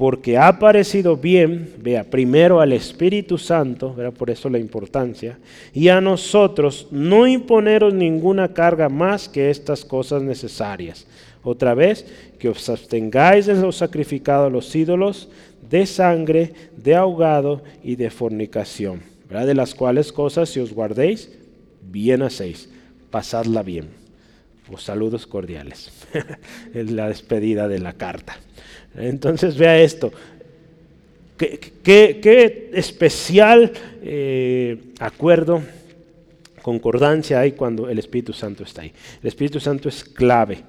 Porque 0.00 0.38
ha 0.38 0.58
parecido 0.58 1.18
bien, 1.18 1.74
vea, 1.76 2.04
primero 2.04 2.58
al 2.62 2.72
Espíritu 2.72 3.36
Santo, 3.36 3.92
verá 3.92 4.10
por 4.10 4.30
eso 4.30 4.48
la 4.48 4.58
importancia, 4.58 5.38
y 5.74 5.88
a 5.88 6.00
nosotros 6.00 6.86
no 6.90 7.26
imponeros 7.26 7.92
ninguna 7.92 8.54
carga 8.54 8.88
más 8.88 9.28
que 9.28 9.50
estas 9.50 9.84
cosas 9.84 10.22
necesarias. 10.22 11.06
Otra 11.42 11.74
vez, 11.74 12.06
que 12.38 12.48
os 12.48 12.66
abstengáis 12.70 13.44
de 13.44 13.52
lo 13.56 13.72
sacrificado 13.72 14.46
a 14.46 14.50
los 14.50 14.74
ídolos, 14.74 15.28
de 15.68 15.84
sangre, 15.84 16.54
de 16.78 16.94
ahogado 16.94 17.62
y 17.84 17.96
de 17.96 18.08
fornicación, 18.08 19.02
¿verdad? 19.28 19.48
de 19.48 19.54
las 19.54 19.74
cuales 19.74 20.12
cosas 20.12 20.48
si 20.48 20.60
os 20.60 20.72
guardéis, 20.72 21.30
bien 21.82 22.22
hacéis, 22.22 22.70
pasadla 23.10 23.62
bien. 23.62 24.00
Os 24.72 24.84
saludos 24.84 25.26
cordiales. 25.26 25.90
es 26.74 26.90
la 26.90 27.08
despedida 27.08 27.68
de 27.68 27.80
la 27.80 27.92
carta. 27.92 28.38
Entonces 28.96 29.56
vea 29.56 29.80
esto. 29.80 30.12
Qué, 31.36 32.70
especial 32.74 33.72
eh, 34.02 34.76
acuerdo, 34.98 35.62
concordancia 36.60 37.40
hay 37.40 37.52
cuando 37.52 37.88
el 37.88 37.98
Espíritu 37.98 38.32
Santo 38.32 38.62
está 38.62 38.82
ahí. 38.82 38.92
El 39.22 39.28
Espíritu 39.28 39.58
Santo 39.58 39.88
es 39.88 40.04
clave. 40.04 40.62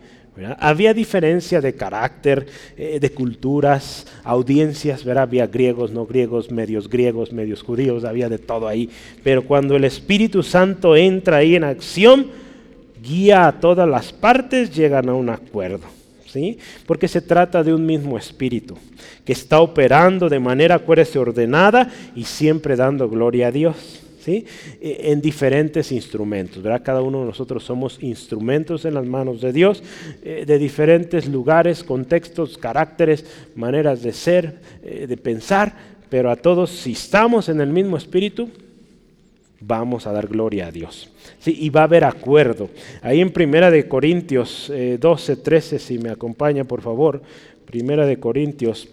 Había 0.60 0.94
diferencia 0.94 1.60
de 1.60 1.74
carácter, 1.74 2.48
eh, 2.78 3.00
de 3.02 3.12
culturas, 3.12 4.08
audiencias, 4.24 5.06
había 5.06 5.46
griegos, 5.48 5.92
no 5.92 6.06
griegos, 6.06 6.50
medios 6.52 6.90
griegos, 6.90 7.34
medios 7.34 7.62
judíos, 7.62 8.06
había 8.06 8.30
de 8.30 8.40
todo 8.40 8.68
ahí. 8.68 8.90
Pero 9.24 9.44
cuando 9.44 9.76
el 9.76 9.84
Espíritu 9.84 10.42
Santo 10.42 10.96
entra 10.96 11.38
ahí 11.38 11.58
en 11.58 11.66
acción, 11.66 12.28
guía 13.04 13.48
a 13.48 13.60
todas 13.60 13.90
las 13.90 14.14
partes, 14.14 14.74
llegan 14.74 15.10
a 15.10 15.14
un 15.14 15.30
acuerdo. 15.30 16.01
¿Sí? 16.32 16.58
Porque 16.86 17.10
se 17.10 17.20
trata 17.20 17.62
de 17.62 17.74
un 17.74 17.86
mismo 17.86 18.18
espíritu 18.18 18.78
que 19.26 19.34
está 19.34 19.60
operando 19.60 20.30
de 20.30 20.40
manera, 20.40 20.76
acuérdese, 20.76 21.20
ordenada 21.20 21.92
y 22.16 22.24
siempre 22.24 22.78
dando 22.78 23.10
gloria 23.10 23.48
a 23.48 23.52
Dios. 23.52 24.02
¿sí? 24.24 24.46
E, 24.80 25.12
en 25.12 25.20
diferentes 25.20 25.92
instrumentos. 25.92 26.64
¿verdad? 26.64 26.84
Cada 26.84 27.02
uno 27.02 27.20
de 27.20 27.26
nosotros 27.26 27.64
somos 27.64 28.02
instrumentos 28.02 28.86
en 28.86 28.94
las 28.94 29.06
manos 29.06 29.42
de 29.42 29.52
Dios, 29.52 29.84
eh, 30.24 30.46
de 30.46 30.58
diferentes 30.58 31.28
lugares, 31.28 31.84
contextos, 31.84 32.58
caracteres, 32.58 33.26
maneras 33.56 34.02
de 34.02 34.14
ser, 34.14 34.60
eh, 34.84 35.08
de 35.08 35.18
pensar, 35.18 35.76
pero 36.10 36.32
a 36.32 36.36
todos, 36.36 36.70
si 36.70 36.94
estamos 36.94 37.50
en 37.50 37.62
el 37.62 37.70
mismo 37.70 37.98
espíritu, 37.98 38.50
vamos 39.62 40.08
a 40.08 40.12
dar 40.12 40.28
gloria 40.28 40.68
a 40.68 40.72
Dios. 40.72 41.10
Sí, 41.40 41.56
y 41.60 41.70
va 41.70 41.82
a 41.82 41.86
haber 41.86 42.04
acuerdo. 42.04 42.70
Ahí 43.02 43.22
en 43.22 43.32
Primera 43.32 43.72
de 43.72 43.88
Corintios 43.88 44.72
12, 45.00 45.34
eh, 45.34 45.36
13, 45.38 45.80
si 45.80 46.00
me 46.00 46.10
acompaña 46.10 46.64
por 46.64 46.82
favor, 46.82 47.22
Primera 47.66 48.06
de 48.06 48.20
Corintios 48.20 48.90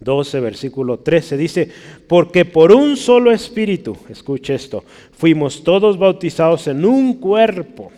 12, 0.00 0.40
versículo 0.40 1.00
13, 1.00 1.36
dice, 1.36 1.68
porque 2.06 2.44
por 2.44 2.72
un 2.72 2.96
solo 2.96 3.32
espíritu, 3.32 3.96
escuche 4.08 4.54
esto, 4.54 4.84
fuimos 5.12 5.64
todos 5.64 5.98
bautizados 5.98 6.68
en 6.68 6.84
un 6.84 7.14
cuerpo, 7.14 7.90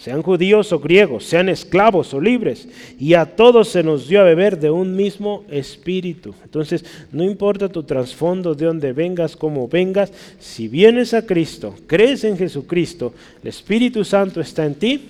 sean 0.00 0.22
judíos 0.22 0.72
o 0.72 0.78
griegos, 0.78 1.26
sean 1.26 1.50
esclavos 1.50 2.14
o 2.14 2.20
libres, 2.22 2.66
y 2.98 3.12
a 3.12 3.26
todos 3.26 3.68
se 3.68 3.82
nos 3.82 4.08
dio 4.08 4.22
a 4.22 4.24
beber 4.24 4.58
de 4.58 4.70
un 4.70 4.96
mismo 4.96 5.44
espíritu. 5.50 6.34
Entonces, 6.42 6.86
no 7.12 7.22
importa 7.22 7.68
tu 7.68 7.82
trasfondo, 7.82 8.54
de 8.54 8.64
dónde 8.64 8.94
vengas, 8.94 9.36
cómo 9.36 9.68
vengas, 9.68 10.10
si 10.38 10.68
vienes 10.68 11.12
a 11.12 11.26
Cristo, 11.26 11.74
crees 11.86 12.24
en 12.24 12.38
Jesucristo, 12.38 13.12
el 13.42 13.48
Espíritu 13.48 14.02
Santo 14.02 14.40
está 14.40 14.64
en 14.64 14.74
ti, 14.74 15.06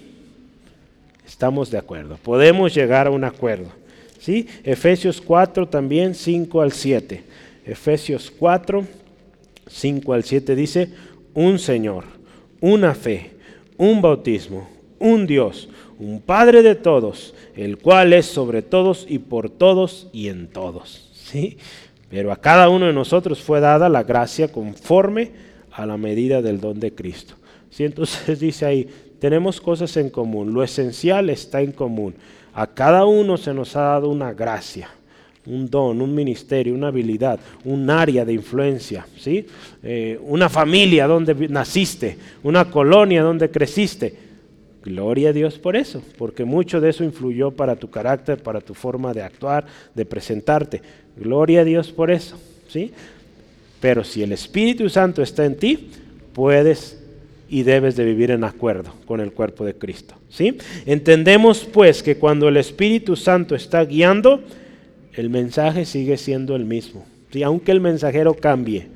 estamos 1.24 1.70
de 1.70 1.78
acuerdo, 1.78 2.18
podemos 2.20 2.74
llegar 2.74 3.06
a 3.06 3.10
un 3.10 3.22
acuerdo. 3.22 3.68
¿sí? 4.18 4.48
Efesios 4.64 5.20
4 5.20 5.68
también, 5.68 6.16
5 6.16 6.60
al 6.60 6.72
7. 6.72 7.22
Efesios 7.64 8.32
4, 8.36 8.84
5 9.68 10.12
al 10.12 10.24
7 10.24 10.56
dice, 10.56 10.88
un 11.32 11.60
Señor, 11.60 12.06
una 12.60 12.92
fe, 12.92 13.30
un 13.76 14.02
bautismo, 14.02 14.79
un 15.00 15.26
Dios, 15.26 15.68
un 15.98 16.20
Padre 16.20 16.62
de 16.62 16.76
todos, 16.76 17.34
el 17.56 17.78
cual 17.78 18.12
es 18.12 18.26
sobre 18.26 18.62
todos 18.62 19.06
y 19.08 19.18
por 19.18 19.50
todos 19.50 20.08
y 20.12 20.28
en 20.28 20.46
todos. 20.46 21.10
¿sí? 21.12 21.58
Pero 22.08 22.30
a 22.30 22.36
cada 22.36 22.68
uno 22.68 22.86
de 22.86 22.92
nosotros 22.92 23.40
fue 23.42 23.58
dada 23.58 23.88
la 23.88 24.04
gracia 24.04 24.52
conforme 24.52 25.32
a 25.72 25.86
la 25.86 25.96
medida 25.96 26.42
del 26.42 26.60
don 26.60 26.78
de 26.78 26.94
Cristo. 26.94 27.34
¿Sí? 27.70 27.84
Entonces 27.84 28.38
dice 28.40 28.66
ahí, 28.66 28.88
tenemos 29.18 29.60
cosas 29.60 29.96
en 29.96 30.10
común, 30.10 30.52
lo 30.52 30.62
esencial 30.62 31.30
está 31.30 31.60
en 31.60 31.72
común. 31.72 32.14
A 32.54 32.66
cada 32.66 33.04
uno 33.04 33.36
se 33.36 33.54
nos 33.54 33.76
ha 33.76 33.82
dado 33.82 34.08
una 34.08 34.32
gracia, 34.32 34.88
un 35.46 35.68
don, 35.70 36.00
un 36.02 36.14
ministerio, 36.14 36.74
una 36.74 36.88
habilidad, 36.88 37.38
un 37.64 37.88
área 37.88 38.24
de 38.24 38.32
influencia, 38.32 39.06
¿sí? 39.18 39.46
Eh, 39.82 40.18
una 40.22 40.48
familia 40.48 41.06
donde 41.06 41.48
naciste, 41.48 42.18
una 42.42 42.70
colonia 42.70 43.22
donde 43.22 43.50
creciste. 43.50 44.29
Gloria 44.82 45.30
a 45.30 45.32
Dios 45.32 45.58
por 45.58 45.76
eso, 45.76 46.02
porque 46.16 46.44
mucho 46.44 46.80
de 46.80 46.90
eso 46.90 47.04
influyó 47.04 47.50
para 47.50 47.76
tu 47.76 47.90
carácter, 47.90 48.42
para 48.42 48.60
tu 48.60 48.74
forma 48.74 49.12
de 49.12 49.22
actuar, 49.22 49.66
de 49.94 50.06
presentarte. 50.06 50.80
Gloria 51.16 51.60
a 51.60 51.64
Dios 51.64 51.92
por 51.92 52.10
eso, 52.10 52.38
¿sí? 52.68 52.92
Pero 53.80 54.04
si 54.04 54.22
el 54.22 54.32
Espíritu 54.32 54.88
Santo 54.88 55.22
está 55.22 55.44
en 55.44 55.56
ti, 55.56 55.90
puedes 56.32 57.00
y 57.50 57.64
debes 57.64 57.96
de 57.96 58.04
vivir 58.04 58.30
en 58.30 58.44
acuerdo 58.44 58.94
con 59.06 59.20
el 59.20 59.32
cuerpo 59.32 59.64
de 59.64 59.74
Cristo. 59.74 60.14
¿sí? 60.28 60.56
Entendemos 60.86 61.66
pues 61.70 62.02
que 62.02 62.16
cuando 62.16 62.48
el 62.48 62.56
Espíritu 62.56 63.16
Santo 63.16 63.56
está 63.56 63.84
guiando, 63.84 64.40
el 65.14 65.30
mensaje 65.30 65.84
sigue 65.84 66.16
siendo 66.16 66.54
el 66.54 66.64
mismo. 66.64 67.04
¿sí? 67.32 67.42
Aunque 67.42 67.72
el 67.72 67.80
mensajero 67.80 68.34
cambie, 68.34 68.86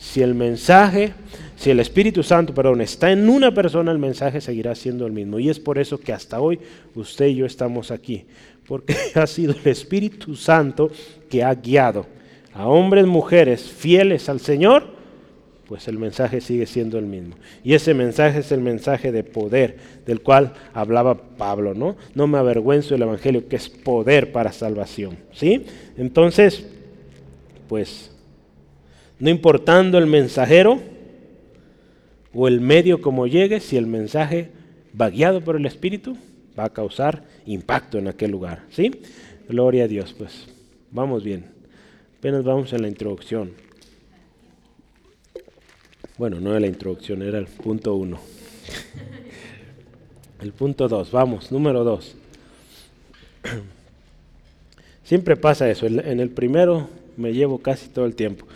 si 0.00 0.22
el 0.22 0.34
mensaje, 0.34 1.12
si 1.56 1.70
el 1.70 1.78
Espíritu 1.78 2.22
Santo, 2.22 2.54
perdón, 2.54 2.80
está 2.80 3.12
en 3.12 3.28
una 3.28 3.52
persona, 3.52 3.92
el 3.92 3.98
mensaje 3.98 4.40
seguirá 4.40 4.74
siendo 4.74 5.06
el 5.06 5.12
mismo. 5.12 5.38
Y 5.38 5.50
es 5.50 5.60
por 5.60 5.78
eso 5.78 6.00
que 6.00 6.14
hasta 6.14 6.40
hoy 6.40 6.58
usted 6.94 7.26
y 7.26 7.36
yo 7.36 7.46
estamos 7.46 7.90
aquí, 7.90 8.24
porque 8.66 8.96
ha 9.14 9.26
sido 9.26 9.52
el 9.52 9.70
Espíritu 9.70 10.34
Santo 10.34 10.90
que 11.28 11.44
ha 11.44 11.54
guiado 11.54 12.06
a 12.54 12.66
hombres, 12.66 13.06
mujeres 13.06 13.62
fieles 13.70 14.30
al 14.30 14.40
Señor, 14.40 14.84
pues 15.68 15.86
el 15.86 15.98
mensaje 15.98 16.40
sigue 16.40 16.64
siendo 16.64 16.98
el 16.98 17.04
mismo. 17.04 17.36
Y 17.62 17.74
ese 17.74 17.92
mensaje 17.92 18.40
es 18.40 18.50
el 18.52 18.62
mensaje 18.62 19.12
de 19.12 19.22
poder 19.22 19.76
del 20.06 20.22
cual 20.22 20.54
hablaba 20.72 21.14
Pablo, 21.14 21.74
¿no? 21.74 21.96
No 22.14 22.26
me 22.26 22.38
avergüenzo 22.38 22.94
del 22.94 23.02
Evangelio, 23.02 23.46
que 23.48 23.56
es 23.56 23.68
poder 23.68 24.32
para 24.32 24.50
salvación, 24.50 25.18
¿sí? 25.32 25.66
Entonces, 25.98 26.66
pues, 27.68 28.09
no 29.20 29.28
importando 29.28 29.98
el 29.98 30.06
mensajero 30.06 30.80
o 32.32 32.48
el 32.48 32.60
medio 32.60 33.02
como 33.02 33.26
llegue, 33.26 33.60
si 33.60 33.76
el 33.76 33.86
mensaje 33.86 34.50
va 34.98 35.10
guiado 35.10 35.42
por 35.42 35.56
el 35.56 35.66
Espíritu, 35.66 36.16
va 36.58 36.64
a 36.64 36.72
causar 36.72 37.22
impacto 37.46 37.98
en 37.98 38.08
aquel 38.08 38.30
lugar, 38.30 38.64
¿sí? 38.70 38.90
Gloria 39.48 39.84
a 39.84 39.88
Dios, 39.88 40.14
pues, 40.16 40.48
vamos 40.90 41.22
bien. 41.22 41.44
Apenas 42.18 42.44
vamos 42.44 42.72
en 42.72 42.82
la 42.82 42.88
introducción. 42.88 43.52
Bueno, 46.16 46.40
no 46.40 46.50
era 46.50 46.60
la 46.60 46.66
introducción, 46.66 47.22
era 47.22 47.38
el 47.38 47.46
punto 47.46 47.94
uno. 47.94 48.18
El 50.40 50.52
punto 50.52 50.88
dos, 50.88 51.10
vamos, 51.10 51.52
número 51.52 51.84
dos. 51.84 52.14
Siempre 55.04 55.36
pasa 55.36 55.68
eso, 55.68 55.86
en 55.86 56.18
el 56.18 56.30
primero 56.30 56.88
me 57.18 57.34
llevo 57.34 57.58
casi 57.58 57.90
todo 57.90 58.06
el 58.06 58.14
tiempo 58.14 58.46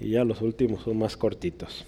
y 0.00 0.10
ya 0.10 0.24
los 0.24 0.40
últimos 0.42 0.82
son 0.82 0.98
más 0.98 1.16
cortitos. 1.16 1.84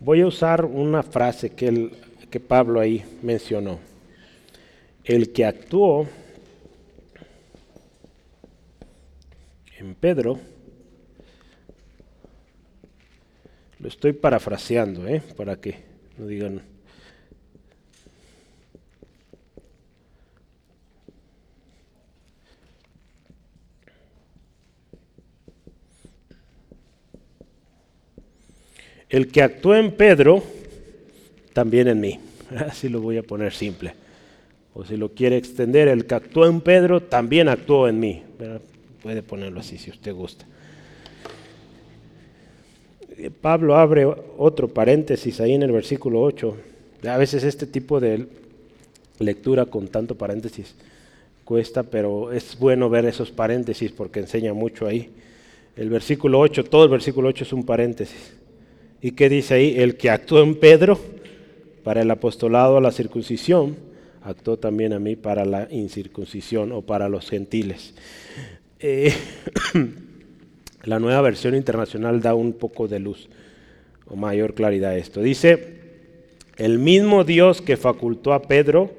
Voy 0.00 0.20
a 0.20 0.26
usar 0.26 0.64
una 0.64 1.02
frase 1.02 1.50
que, 1.50 1.90
que 2.30 2.40
Pablo 2.40 2.80
ahí 2.80 3.04
mencionó. 3.22 3.80
El 5.04 5.32
que 5.32 5.44
actuó 5.44 6.06
en 9.78 9.94
Pedro 9.94 10.38
Lo 13.80 13.86
estoy 13.86 14.12
parafraseando, 14.12 15.06
¿eh? 15.06 15.22
para 15.36 15.60
que 15.60 15.76
no 16.16 16.26
digan. 16.26 16.62
El 29.08 29.28
que 29.28 29.42
actuó 29.42 29.74
en 29.74 29.92
Pedro, 29.92 30.42
también 31.52 31.88
en 31.88 32.00
mí. 32.00 32.20
Así 32.68 32.88
lo 32.88 33.00
voy 33.00 33.16
a 33.16 33.22
poner 33.22 33.52
simple. 33.52 33.94
O 34.74 34.84
si 34.84 34.96
lo 34.96 35.10
quiere 35.10 35.36
extender, 35.36 35.88
el 35.88 36.06
que 36.06 36.14
actuó 36.14 36.46
en 36.46 36.60
Pedro, 36.60 37.00
también 37.02 37.48
actuó 37.48 37.88
en 37.88 37.98
mí. 37.98 38.22
Puede 39.02 39.22
ponerlo 39.22 39.60
así 39.60 39.78
si 39.78 39.90
usted 39.90 40.14
gusta. 40.14 40.44
Pablo 43.40 43.76
abre 43.76 44.04
otro 44.36 44.68
paréntesis 44.68 45.40
ahí 45.40 45.54
en 45.54 45.62
el 45.62 45.72
versículo 45.72 46.22
8. 46.22 46.56
A 47.08 47.16
veces 47.16 47.42
este 47.42 47.66
tipo 47.66 47.98
de 47.98 48.26
lectura 49.18 49.66
con 49.66 49.88
tanto 49.88 50.16
paréntesis 50.16 50.74
cuesta, 51.44 51.82
pero 51.82 52.32
es 52.32 52.56
bueno 52.58 52.88
ver 52.88 53.06
esos 53.06 53.30
paréntesis 53.30 53.90
porque 53.90 54.20
enseña 54.20 54.52
mucho 54.52 54.86
ahí. 54.86 55.10
El 55.76 55.90
versículo 55.90 56.38
8, 56.40 56.64
todo 56.64 56.84
el 56.84 56.90
versículo 56.90 57.28
8 57.28 57.44
es 57.44 57.52
un 57.52 57.64
paréntesis. 57.64 58.34
¿Y 59.00 59.12
qué 59.12 59.28
dice 59.28 59.54
ahí? 59.54 59.74
El 59.78 59.96
que 59.96 60.10
actuó 60.10 60.42
en 60.42 60.56
Pedro 60.56 60.98
para 61.84 62.02
el 62.02 62.10
apostolado 62.10 62.78
a 62.78 62.80
la 62.80 62.90
circuncisión, 62.90 63.76
actuó 64.22 64.56
también 64.58 64.92
a 64.92 64.98
mí 64.98 65.14
para 65.14 65.44
la 65.44 65.68
incircuncisión 65.70 66.72
o 66.72 66.82
para 66.82 67.08
los 67.08 67.30
gentiles. 67.30 67.94
Eh, 68.80 69.14
la 70.84 70.98
nueva 70.98 71.20
versión 71.20 71.54
internacional 71.54 72.20
da 72.20 72.34
un 72.34 72.52
poco 72.54 72.88
de 72.88 72.98
luz 72.98 73.28
o 74.06 74.16
mayor 74.16 74.54
claridad 74.54 74.90
a 74.90 74.96
esto. 74.96 75.22
Dice, 75.22 75.78
el 76.56 76.80
mismo 76.80 77.22
Dios 77.22 77.62
que 77.62 77.76
facultó 77.76 78.32
a 78.32 78.42
Pedro 78.42 78.90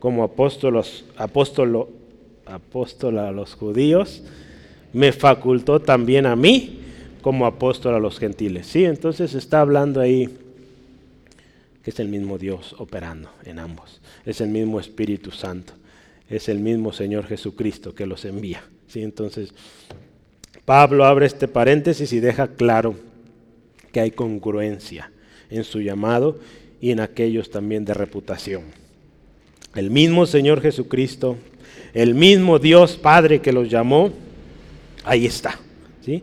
como 0.00 0.24
apóstol, 0.24 0.82
apóstolo, 1.16 1.88
apóstol 2.46 3.18
a 3.18 3.30
los 3.30 3.54
judíos, 3.54 4.24
me 4.92 5.12
facultó 5.12 5.80
también 5.80 6.26
a 6.26 6.34
mí 6.34 6.80
como 7.26 7.44
apóstol 7.44 7.92
a 7.96 7.98
los 7.98 8.20
gentiles. 8.20 8.68
Sí, 8.68 8.84
entonces 8.84 9.34
está 9.34 9.60
hablando 9.60 10.00
ahí 10.00 10.28
que 11.82 11.90
es 11.90 11.98
el 11.98 12.06
mismo 12.06 12.38
Dios 12.38 12.76
operando 12.78 13.30
en 13.44 13.58
ambos. 13.58 14.00
Es 14.24 14.40
el 14.40 14.48
mismo 14.48 14.78
Espíritu 14.78 15.32
Santo. 15.32 15.72
Es 16.30 16.48
el 16.48 16.60
mismo 16.60 16.92
Señor 16.92 17.26
Jesucristo 17.26 17.96
que 17.96 18.06
los 18.06 18.24
envía. 18.24 18.62
¿sí? 18.86 19.02
Entonces, 19.02 19.52
Pablo 20.64 21.04
abre 21.04 21.26
este 21.26 21.48
paréntesis 21.48 22.12
y 22.12 22.20
deja 22.20 22.46
claro 22.46 22.94
que 23.90 23.98
hay 23.98 24.12
congruencia 24.12 25.10
en 25.50 25.64
su 25.64 25.80
llamado 25.80 26.38
y 26.80 26.92
en 26.92 27.00
aquellos 27.00 27.50
también 27.50 27.84
de 27.84 27.94
reputación. 27.94 28.62
El 29.74 29.90
mismo 29.90 30.26
Señor 30.26 30.60
Jesucristo, 30.60 31.36
el 31.92 32.14
mismo 32.14 32.60
Dios 32.60 32.96
Padre 32.96 33.40
que 33.40 33.52
los 33.52 33.68
llamó, 33.68 34.12
ahí 35.02 35.26
está, 35.26 35.58
¿sí? 36.04 36.22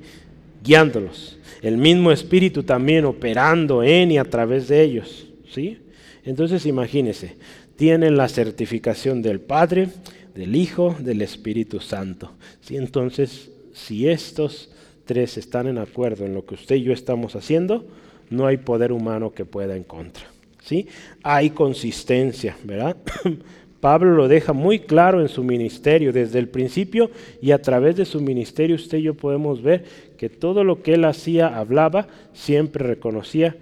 Guiándolos. 0.63 1.37
El 1.61 1.77
mismo 1.77 2.11
Espíritu 2.11 2.63
también 2.63 3.05
operando 3.05 3.83
en 3.83 4.11
y 4.11 4.17
a 4.17 4.25
través 4.25 4.67
de 4.67 4.81
ellos. 4.81 5.27
¿sí? 5.51 5.79
Entonces 6.23 6.65
imagínense, 6.65 7.35
tienen 7.75 8.17
la 8.17 8.29
certificación 8.29 9.21
del 9.21 9.39
Padre, 9.39 9.89
del 10.35 10.55
Hijo, 10.55 10.95
del 10.99 11.21
Espíritu 11.21 11.79
Santo. 11.79 12.31
¿sí? 12.61 12.77
Entonces, 12.77 13.51
si 13.73 14.07
estos 14.07 14.71
tres 15.05 15.37
están 15.37 15.67
en 15.67 15.77
acuerdo 15.77 16.25
en 16.25 16.33
lo 16.33 16.45
que 16.45 16.55
usted 16.55 16.75
y 16.75 16.83
yo 16.83 16.93
estamos 16.93 17.35
haciendo, 17.35 17.85
no 18.29 18.47
hay 18.47 18.57
poder 18.57 18.91
humano 18.91 19.33
que 19.33 19.45
pueda 19.45 19.75
en 19.75 19.83
contra. 19.83 20.23
¿sí? 20.63 20.87
Hay 21.23 21.49
consistencia, 21.49 22.57
¿verdad? 22.63 22.97
Pablo 23.83 24.15
lo 24.15 24.29
deja 24.29 24.53
muy 24.53 24.79
claro 24.79 25.19
en 25.19 25.27
su 25.27 25.43
ministerio 25.43 26.13
desde 26.13 26.39
el 26.39 26.47
principio 26.47 27.11
y 27.41 27.51
a 27.51 27.61
través 27.61 27.97
de 27.97 28.05
su 28.05 28.21
ministerio 28.21 28.77
usted 28.77 28.99
y 28.99 29.01
yo 29.01 29.13
podemos 29.13 29.61
ver 29.61 29.83
que 30.17 30.29
todo 30.29 30.63
lo 30.63 30.81
que 30.81 30.93
él 30.93 31.03
hacía, 31.03 31.57
hablaba, 31.57 32.07
siempre 32.31 32.87
reconocía 32.87 33.57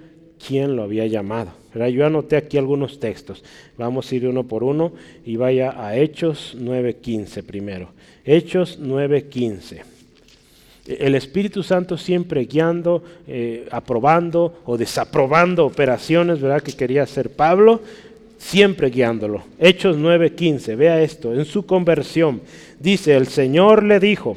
quién 0.47 0.76
lo 0.76 0.84
había 0.84 1.07
llamado. 1.07 1.53
Yo 1.74 2.05
anoté 2.05 2.36
aquí 2.36 2.59
algunos 2.59 2.99
textos. 2.99 3.43
Vamos 3.80 4.11
a 4.11 4.15
ir 4.15 4.28
uno 4.28 4.43
por 4.43 4.63
uno 4.63 4.91
y 5.26 5.38
vaya 5.38 5.74
a 5.76 5.97
Hechos 5.97 6.55
9.15 6.55 7.41
primero. 7.41 7.89
Hechos 8.24 8.80
9.15. 8.80 9.82
El 10.86 11.15
Espíritu 11.15 11.63
Santo 11.63 11.97
siempre 11.97 12.45
guiando, 12.45 13.03
eh, 13.28 13.67
aprobando 13.72 14.61
o 14.65 14.78
desaprobando 14.78 15.65
operaciones, 15.65 16.39
¿verdad? 16.39 16.61
Que 16.61 16.74
quería 16.74 17.01
hacer 17.03 17.32
Pablo, 17.32 17.82
siempre 18.42 18.89
guiándolo. 18.89 19.44
Hechos 19.60 19.98
9:15, 19.98 20.76
vea 20.76 21.02
esto, 21.02 21.34
en 21.34 21.46
su 21.46 21.66
conversión, 21.66 22.42
dice, 22.80 23.16
el 23.16 23.28
Señor 23.28 23.84
le 23.84 24.00
dijo, 24.00 24.36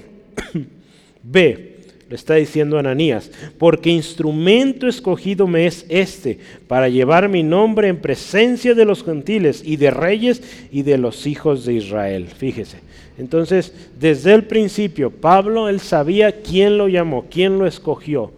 ve, 1.23 1.77
le 2.09 2.15
está 2.15 2.35
diciendo 2.35 2.79
Ananías, 2.79 3.31
porque 3.59 3.91
instrumento 3.91 4.87
escogido 4.87 5.47
me 5.47 5.67
es 5.67 5.87
este, 5.89 6.39
para 6.69 6.89
llevar 6.89 7.31
mi 7.31 7.43
nombre 7.43 7.89
en 7.89 7.97
presencia 7.97 8.75
de 8.75 8.85
los 8.85 9.03
gentiles 9.03 9.63
y 9.65 9.77
de 9.77 9.91
reyes 9.91 10.43
y 10.71 10.83
de 10.83 10.99
los 10.99 11.27
hijos 11.27 11.65
de 11.65 11.75
Israel. 11.75 12.27
Fíjese. 12.27 12.79
Entonces, 13.17 13.73
desde 13.99 14.35
el 14.35 14.45
principio, 14.45 15.11
Pablo, 15.11 15.69
él 15.69 15.81
sabía 15.81 16.43
quién 16.43 16.77
lo 16.77 16.89
llamó, 16.89 17.25
quién 17.31 17.59
lo 17.59 17.67
escogió. 17.67 18.33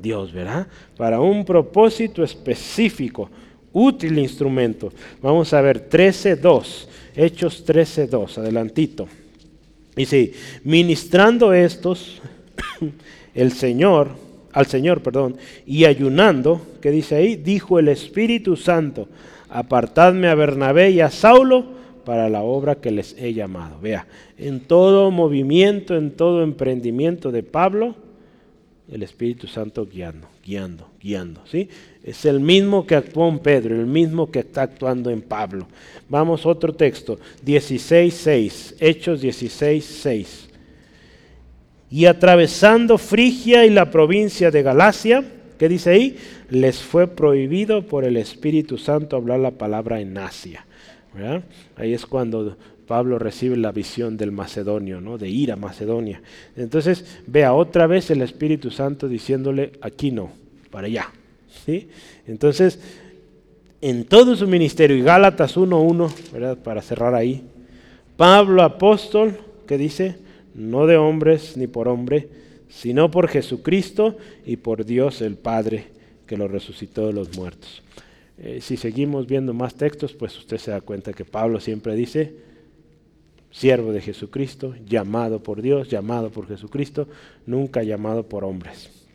Dios, 0.00 0.32
¿verdad? 0.32 0.68
Para 0.96 1.20
un 1.20 1.44
propósito 1.44 2.22
específico, 2.22 3.30
útil 3.72 4.18
instrumento. 4.18 4.92
Vamos 5.22 5.52
a 5.52 5.60
ver 5.60 5.88
13.2, 5.88 6.86
Hechos 7.14 7.66
13.2, 7.66 8.38
adelantito. 8.38 9.08
Y 9.96 10.06
sí, 10.06 10.32
ministrando 10.64 11.52
estos, 11.52 12.20
el 13.34 13.52
Señor, 13.52 14.10
al 14.52 14.66
Señor, 14.66 15.02
perdón, 15.02 15.36
y 15.66 15.84
ayunando, 15.84 16.60
¿qué 16.80 16.90
dice 16.90 17.16
ahí? 17.16 17.36
Dijo 17.36 17.78
el 17.78 17.88
Espíritu 17.88 18.56
Santo, 18.56 19.08
apartadme 19.48 20.28
a 20.28 20.34
Bernabé 20.34 20.90
y 20.90 21.00
a 21.00 21.10
Saulo 21.10 21.78
para 22.04 22.28
la 22.28 22.42
obra 22.42 22.76
que 22.76 22.90
les 22.90 23.16
he 23.18 23.34
llamado. 23.34 23.80
Vea, 23.80 24.06
en 24.38 24.60
todo 24.60 25.10
movimiento, 25.10 25.96
en 25.96 26.12
todo 26.12 26.42
emprendimiento 26.42 27.30
de 27.30 27.42
Pablo, 27.42 27.96
el 28.90 29.02
Espíritu 29.02 29.46
Santo 29.46 29.86
guiando, 29.86 30.28
guiando, 30.44 30.88
guiando. 31.00 31.42
¿sí? 31.46 31.68
Es 32.08 32.24
el 32.24 32.40
mismo 32.40 32.86
que 32.86 32.94
actuó 32.94 33.28
en 33.28 33.38
Pedro, 33.38 33.74
el 33.74 33.84
mismo 33.84 34.30
que 34.30 34.38
está 34.38 34.62
actuando 34.62 35.10
en 35.10 35.20
Pablo. 35.20 35.66
Vamos 36.08 36.46
a 36.46 36.48
otro 36.48 36.72
texto, 36.72 37.18
16.6, 37.44 38.76
Hechos 38.80 39.22
16.6. 39.22 40.48
Y 41.90 42.06
atravesando 42.06 42.96
Frigia 42.96 43.66
y 43.66 43.70
la 43.70 43.90
provincia 43.90 44.50
de 44.50 44.62
Galacia, 44.62 45.22
¿qué 45.58 45.68
dice 45.68 45.90
ahí? 45.90 46.16
Les 46.48 46.78
fue 46.78 47.08
prohibido 47.08 47.82
por 47.86 48.04
el 48.04 48.16
Espíritu 48.16 48.78
Santo 48.78 49.16
hablar 49.16 49.40
la 49.40 49.50
palabra 49.50 50.00
en 50.00 50.16
Asia. 50.16 50.64
Ahí 51.76 51.92
es 51.92 52.06
cuando 52.06 52.56
Pablo 52.86 53.18
recibe 53.18 53.58
la 53.58 53.70
visión 53.70 54.16
del 54.16 54.32
macedonio, 54.32 55.02
¿no? 55.02 55.18
de 55.18 55.28
ir 55.28 55.52
a 55.52 55.56
Macedonia. 55.56 56.22
Entonces, 56.56 57.20
vea 57.26 57.52
otra 57.52 57.86
vez 57.86 58.10
el 58.10 58.22
Espíritu 58.22 58.70
Santo 58.70 59.08
diciéndole, 59.08 59.72
aquí 59.82 60.10
no, 60.10 60.32
para 60.70 60.86
allá. 60.86 61.12
Entonces, 62.26 62.80
en 63.80 64.04
todo 64.04 64.36
su 64.36 64.46
ministerio, 64.46 64.96
y 64.96 65.02
Gálatas 65.02 65.56
1.1, 65.56 66.56
para 66.56 66.82
cerrar 66.82 67.14
ahí, 67.14 67.44
Pablo 68.16 68.62
apóstol, 68.62 69.38
que 69.66 69.78
dice, 69.78 70.16
no 70.54 70.86
de 70.86 70.96
hombres 70.96 71.56
ni 71.56 71.66
por 71.66 71.88
hombre, 71.88 72.28
sino 72.68 73.10
por 73.10 73.28
Jesucristo 73.28 74.16
y 74.44 74.56
por 74.56 74.84
Dios 74.84 75.20
el 75.22 75.36
Padre, 75.36 75.86
que 76.26 76.36
lo 76.36 76.48
resucitó 76.48 77.06
de 77.06 77.12
los 77.12 77.36
muertos. 77.36 77.82
Eh, 78.38 78.60
si 78.60 78.76
seguimos 78.76 79.26
viendo 79.26 79.52
más 79.52 79.74
textos, 79.74 80.12
pues 80.12 80.36
usted 80.38 80.58
se 80.58 80.70
da 80.70 80.80
cuenta 80.80 81.12
que 81.12 81.24
Pablo 81.24 81.60
siempre 81.60 81.94
dice, 81.94 82.34
siervo 83.50 83.92
de 83.92 84.00
Jesucristo, 84.00 84.74
llamado 84.86 85.42
por 85.42 85.62
Dios, 85.62 85.88
llamado 85.88 86.30
por 86.30 86.46
Jesucristo, 86.46 87.08
nunca 87.46 87.82
llamado 87.82 88.28
por 88.28 88.44
hombres. 88.44 89.07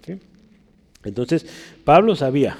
Entonces, 1.03 1.45
Pablo 1.83 2.15
sabía 2.15 2.57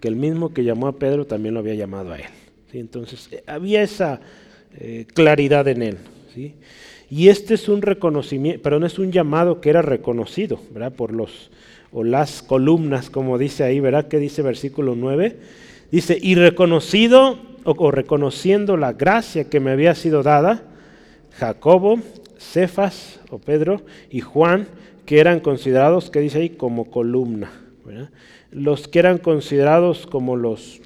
que 0.00 0.08
el 0.08 0.16
mismo 0.16 0.52
que 0.52 0.64
llamó 0.64 0.88
a 0.88 0.98
Pedro 0.98 1.26
también 1.26 1.54
lo 1.54 1.60
había 1.60 1.74
llamado 1.74 2.12
a 2.12 2.18
él. 2.18 2.26
Entonces, 2.72 3.28
eh, 3.32 3.42
había 3.46 3.82
esa 3.82 4.20
eh, 4.78 5.06
claridad 5.14 5.66
en 5.68 5.82
él. 5.82 5.98
Y 7.08 7.28
este 7.28 7.54
es 7.54 7.68
un 7.68 7.80
reconocimiento, 7.80 8.60
pero 8.62 8.78
no 8.78 8.86
es 8.86 8.98
un 8.98 9.10
llamado 9.10 9.60
que 9.60 9.70
era 9.70 9.80
reconocido, 9.80 10.60
¿verdad? 10.72 10.92
Por 10.92 11.12
los, 11.12 11.50
o 11.92 12.04
las 12.04 12.42
columnas, 12.42 13.08
como 13.08 13.38
dice 13.38 13.64
ahí, 13.64 13.80
¿verdad? 13.80 14.08
Que 14.08 14.18
dice 14.18 14.42
versículo 14.42 14.94
9 14.96 15.38
Dice, 15.90 16.18
y 16.20 16.34
reconocido 16.34 17.38
o, 17.64 17.90
reconociendo 17.90 18.76
la 18.76 18.92
gracia 18.92 19.48
que 19.48 19.60
me 19.60 19.70
había 19.70 19.94
sido 19.94 20.22
dada, 20.22 20.62
Jacobo, 21.32 21.98
Cefas 22.38 23.20
o 23.30 23.38
Pedro 23.38 23.82
y 24.10 24.20
Juan, 24.20 24.66
que 25.04 25.20
eran 25.20 25.40
considerados, 25.40 26.10
que 26.10 26.20
dice 26.20 26.38
ahí, 26.38 26.50
como 26.50 26.90
columna. 26.90 27.50
Los 28.50 28.88
que 28.88 28.98
eran 28.98 29.18
considerados 29.18 30.06
como 30.06 30.36
los 30.36 30.80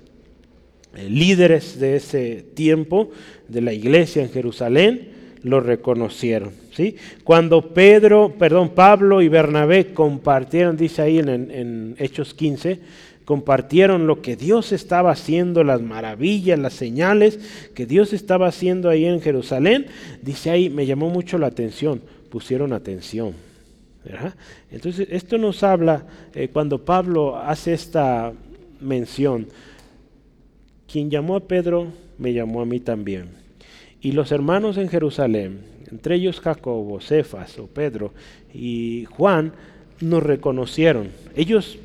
eh, 0.94 1.08
líderes 1.08 1.78
de 1.78 1.96
ese 1.96 2.44
tiempo 2.54 3.10
de 3.48 3.60
la 3.60 3.72
iglesia 3.72 4.22
en 4.22 4.30
Jerusalén, 4.30 5.08
lo 5.42 5.60
reconocieron. 5.60 6.50
¿sí? 6.72 6.96
Cuando 7.24 7.72
Pedro, 7.72 8.34
perdón, 8.38 8.70
Pablo 8.70 9.22
y 9.22 9.28
Bernabé 9.28 9.92
compartieron, 9.92 10.76
dice 10.76 11.02
ahí 11.02 11.18
en, 11.18 11.28
en 11.28 11.94
Hechos 11.98 12.34
15, 12.34 12.80
compartieron 13.24 14.08
lo 14.08 14.22
que 14.22 14.34
Dios 14.34 14.72
estaba 14.72 15.12
haciendo, 15.12 15.62
las 15.62 15.80
maravillas, 15.80 16.58
las 16.58 16.72
señales 16.72 17.38
que 17.74 17.86
Dios 17.86 18.12
estaba 18.12 18.48
haciendo 18.48 18.88
ahí 18.88 19.04
en 19.04 19.20
Jerusalén. 19.20 19.86
Dice 20.20 20.50
ahí, 20.50 20.68
me 20.68 20.86
llamó 20.86 21.08
mucho 21.08 21.38
la 21.38 21.46
atención, 21.46 22.02
pusieron 22.28 22.72
atención. 22.72 23.34
Entonces, 24.70 25.08
esto 25.10 25.38
nos 25.38 25.62
habla, 25.62 26.04
eh, 26.34 26.48
cuando 26.48 26.84
Pablo 26.84 27.36
hace 27.36 27.72
esta 27.72 28.32
mención, 28.80 29.46
quien 30.90 31.10
llamó 31.10 31.36
a 31.36 31.40
Pedro, 31.40 31.88
me 32.18 32.32
llamó 32.32 32.62
a 32.62 32.66
mí 32.66 32.80
también. 32.80 33.28
Y 34.00 34.12
los 34.12 34.32
hermanos 34.32 34.78
en 34.78 34.88
Jerusalén, 34.88 35.60
entre 35.90 36.16
ellos 36.16 36.40
Jacobo, 36.40 37.00
Cefas 37.00 37.58
o 37.58 37.66
Pedro 37.66 38.12
y 38.54 39.06
Juan, 39.10 39.52
nos 40.00 40.22
reconocieron. 40.22 41.08
Ellos 41.36 41.78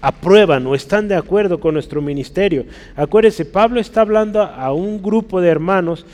aprueban 0.00 0.66
o 0.66 0.74
están 0.74 1.08
de 1.08 1.14
acuerdo 1.14 1.58
con 1.58 1.74
nuestro 1.74 2.02
ministerio. 2.02 2.66
Acuérdense, 2.94 3.44
Pablo 3.44 3.80
está 3.80 4.02
hablando 4.02 4.42
a 4.42 4.72
un 4.72 5.02
grupo 5.02 5.40
de 5.40 5.48
hermanos 5.48 6.04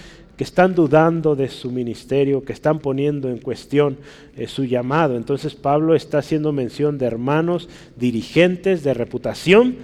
que 0.43 0.45
están 0.45 0.75
dudando 0.75 1.37
de 1.37 1.49
su 1.49 1.71
ministerio, 1.71 2.45
que 2.45 2.53
están 2.53 2.81
poniendo 2.81 3.31
en 3.31 3.39
cuestión 3.39 3.97
eh, 4.37 4.49
su 4.49 4.65
llamado. 4.65 5.17
Entonces 5.17 5.55
Pablo 5.55 5.95
está 5.95 6.19
haciendo 6.19 6.51
mención 6.51 6.99
de 6.99 7.07
hermanos 7.07 7.69
dirigentes 7.97 8.83
de 8.83 8.93
reputación 8.93 9.77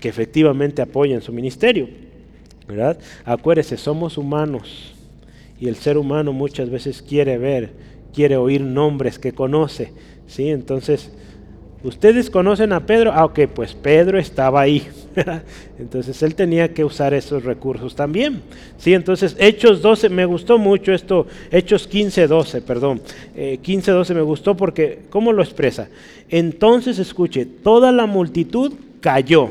que 0.00 0.08
efectivamente 0.08 0.82
apoyan 0.82 1.22
su 1.22 1.32
ministerio. 1.32 1.88
¿verdad? 2.66 2.98
Acuérdese, 3.24 3.76
somos 3.76 4.18
humanos 4.18 4.94
y 5.60 5.68
el 5.68 5.76
ser 5.76 5.96
humano 5.96 6.32
muchas 6.32 6.68
veces 6.68 7.00
quiere 7.00 7.38
ver, 7.38 7.70
quiere 8.12 8.36
oír 8.36 8.62
nombres 8.62 9.20
que 9.20 9.30
conoce. 9.30 9.92
¿sí? 10.26 10.48
Entonces, 10.48 11.12
Ustedes 11.84 12.30
conocen 12.30 12.72
a 12.72 12.86
Pedro, 12.86 13.10
ah, 13.12 13.24
ok, 13.24 13.40
pues 13.52 13.74
Pedro 13.74 14.18
estaba 14.18 14.60
ahí. 14.60 14.86
entonces 15.78 16.22
él 16.22 16.36
tenía 16.36 16.72
que 16.72 16.84
usar 16.84 17.12
esos 17.12 17.42
recursos 17.42 17.96
también. 17.96 18.40
Sí, 18.78 18.94
entonces 18.94 19.36
Hechos 19.38 19.82
12, 19.82 20.08
me 20.08 20.24
gustó 20.24 20.58
mucho 20.58 20.92
esto, 20.92 21.26
Hechos 21.50 21.88
15, 21.88 22.28
12, 22.28 22.62
perdón. 22.62 23.02
15, 23.62 23.90
eh, 23.90 23.94
12 23.94 24.14
me 24.14 24.22
gustó 24.22 24.56
porque, 24.56 25.00
¿cómo 25.10 25.32
lo 25.32 25.42
expresa? 25.42 25.88
Entonces 26.28 27.00
escuche, 27.00 27.46
toda 27.46 27.90
la 27.90 28.06
multitud 28.06 28.72
cayó. 29.00 29.50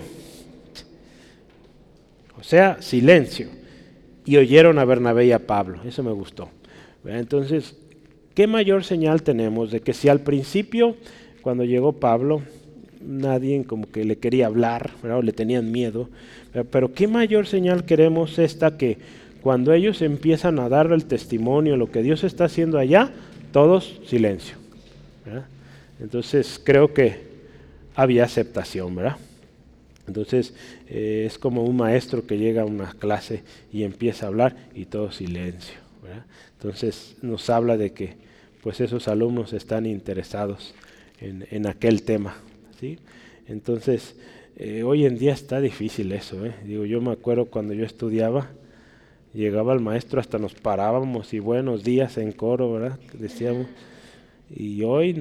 O 2.40 2.44
sea, 2.44 2.82
silencio. 2.82 3.50
Y 4.26 4.38
oyeron 4.38 4.80
a 4.80 4.86
Bernabé 4.86 5.26
y 5.26 5.32
a 5.34 5.46
Pablo. 5.46 5.80
Eso 5.86 6.02
me 6.02 6.12
gustó. 6.12 6.50
Entonces, 7.06 7.76
¿qué 8.34 8.48
mayor 8.48 8.86
señal 8.86 9.22
tenemos 9.22 9.72
de 9.72 9.82
que 9.82 9.94
si 9.94 10.08
al 10.08 10.22
principio 10.22 10.96
cuando 11.42 11.64
llegó 11.64 11.94
Pablo, 11.94 12.42
nadie 13.06 13.64
como 13.66 13.90
que 13.90 14.06
le 14.06 14.18
quería 14.18 14.48
hablar, 14.48 14.92
o 15.04 15.22
le 15.22 15.34
tenían 15.34 15.72
miedo. 15.72 16.10
Pero 16.72 16.94
qué 16.94 17.08
mayor 17.08 17.48
señal 17.48 17.86
queremos 17.86 18.40
esta 18.40 18.78
que 18.78 18.98
cuando 19.42 19.74
ellos 19.74 20.02
empiezan 20.02 20.60
a 20.60 20.70
dar 20.70 20.92
el 20.92 21.06
testimonio 21.06 21.78
lo 21.78 21.92
que 21.92 22.04
Dios 22.04 22.24
está 22.24 22.46
haciendo 22.46 22.78
allá, 22.78 23.12
todos 23.52 24.00
silencio. 24.06 24.56
Entonces 26.00 26.60
creo 26.64 26.94
que 26.94 27.32
había 27.96 28.24
aceptación, 28.24 28.96
¿verdad? 28.96 29.18
Entonces 30.08 30.54
eh, 30.90 31.26
es 31.28 31.38
como 31.38 31.64
un 31.64 31.78
maestro 31.78 32.26
que 32.26 32.38
llega 32.38 32.64
a 32.64 32.66
una 32.66 32.92
clase 32.94 33.44
y 33.72 33.84
empieza 33.84 34.26
a 34.26 34.30
hablar 34.30 34.56
y 34.76 34.86
todo 34.86 35.12
silencio. 35.12 35.76
Entonces 36.58 37.16
nos 37.22 37.50
habla 37.50 37.78
de 37.78 37.92
que 37.94 38.16
pues 38.62 38.80
esos 38.82 39.08
alumnos 39.08 39.54
están 39.54 39.86
interesados 39.86 40.74
en, 41.22 41.68
aquel 41.68 42.04
tema. 42.04 42.36
¿sí? 42.80 42.98
Entonces, 43.48 44.16
eh, 44.58 44.84
hoy 44.84 45.06
en 45.06 45.18
día 45.18 45.34
está 45.34 45.62
difícil 45.62 46.12
eso. 46.12 46.46
¿eh? 46.46 46.54
Digo, 46.66 46.86
yo 46.86 47.02
me 47.02 47.12
acuerdo 47.12 47.46
cuando 47.46 47.74
yo 47.74 47.86
estudiaba, 47.86 48.50
llegaba 49.34 49.74
el 49.74 49.80
maestro, 49.80 50.20
hasta 50.20 50.38
nos 50.38 50.54
parábamos 50.54 51.34
y 51.34 51.40
buenos 51.40 51.84
días 51.84 52.18
en 52.18 52.32
coro, 52.32 52.74
¿verdad? 52.74 53.00
Decíamos. 53.14 53.68
Y 54.54 54.84
hoy 54.84 55.14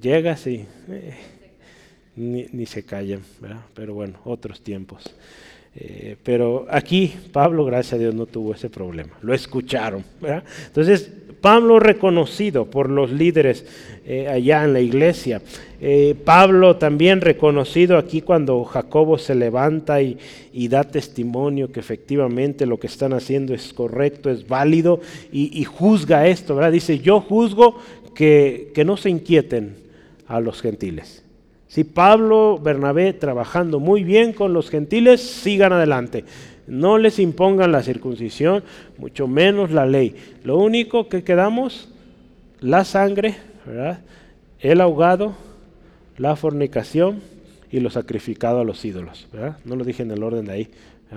llegas 0.00 0.46
y 0.46 0.64
eh, 0.88 1.14
ni, 2.16 2.66
se 2.66 2.84
callan, 2.84 3.20
¿verdad? 3.40 3.60
Pero 3.74 3.94
bueno, 3.94 4.18
otros 4.24 4.60
tiempos. 4.60 5.04
Pero 6.24 6.66
aquí 6.68 7.14
Pablo, 7.30 7.64
gracias 7.64 7.92
a 7.92 7.98
Dios, 7.98 8.12
no 8.12 8.26
tuvo 8.26 8.52
ese 8.52 8.68
problema. 8.68 9.16
Lo 9.22 9.32
escucharon. 9.32 10.02
¿verdad? 10.20 10.42
Entonces, 10.66 11.12
Pablo 11.40 11.78
reconocido 11.78 12.66
por 12.66 12.90
los 12.90 13.10
líderes 13.10 13.64
eh, 14.06 14.28
allá 14.28 14.64
en 14.64 14.72
la 14.72 14.80
iglesia. 14.80 15.42
Eh, 15.80 16.16
Pablo 16.24 16.76
también 16.76 17.20
reconocido 17.20 17.98
aquí 17.98 18.22
cuando 18.22 18.64
Jacobo 18.64 19.18
se 19.18 19.34
levanta 19.34 20.02
y, 20.02 20.18
da 20.68 20.84
testimonio 20.84 21.70
que 21.70 21.80
efectivamente 21.80 22.66
lo 22.66 22.80
que 22.80 22.88
están 22.88 23.12
haciendo 23.12 23.54
es 23.54 23.72
correcto, 23.72 24.28
es 24.28 24.48
válido 24.48 25.00
y, 25.32 25.62
juzga 25.64 26.26
esto, 26.26 26.56
¿verdad? 26.56 26.72
Dice, 26.72 26.98
yo 26.98 27.20
juzgo 27.20 27.78
que, 28.14 28.72
que 28.74 28.84
no 28.84 28.96
se 28.96 29.10
inquieten 29.10 29.76
a 30.26 30.40
los 30.40 30.60
gentiles. 30.60 31.22
Si 31.68 31.84
Pablo, 31.84 32.58
Bernabé, 32.58 33.12
trabajando 33.12 33.78
muy 33.78 34.02
bien 34.02 34.32
con 34.32 34.52
los 34.52 34.70
gentiles, 34.70 35.20
sigan 35.20 35.72
adelante. 35.72 36.24
No 36.68 36.98
les 36.98 37.18
impongan 37.18 37.72
la 37.72 37.82
circuncisión, 37.82 38.62
mucho 38.98 39.26
menos 39.26 39.70
la 39.70 39.86
ley. 39.86 40.14
Lo 40.44 40.58
único 40.58 41.08
que 41.08 41.24
quedamos, 41.24 41.88
la 42.60 42.84
sangre, 42.84 43.36
el 44.60 44.80
ahogado, 44.80 45.34
la 46.18 46.36
fornicación 46.36 47.20
y 47.70 47.80
lo 47.80 47.90
sacrificado 47.90 48.60
a 48.60 48.64
los 48.64 48.84
ídolos. 48.84 49.26
No 49.64 49.76
lo 49.76 49.84
dije 49.84 50.02
en 50.02 50.10
el 50.10 50.22
orden 50.22 50.44
de 50.46 50.52
ahí, 50.52 50.70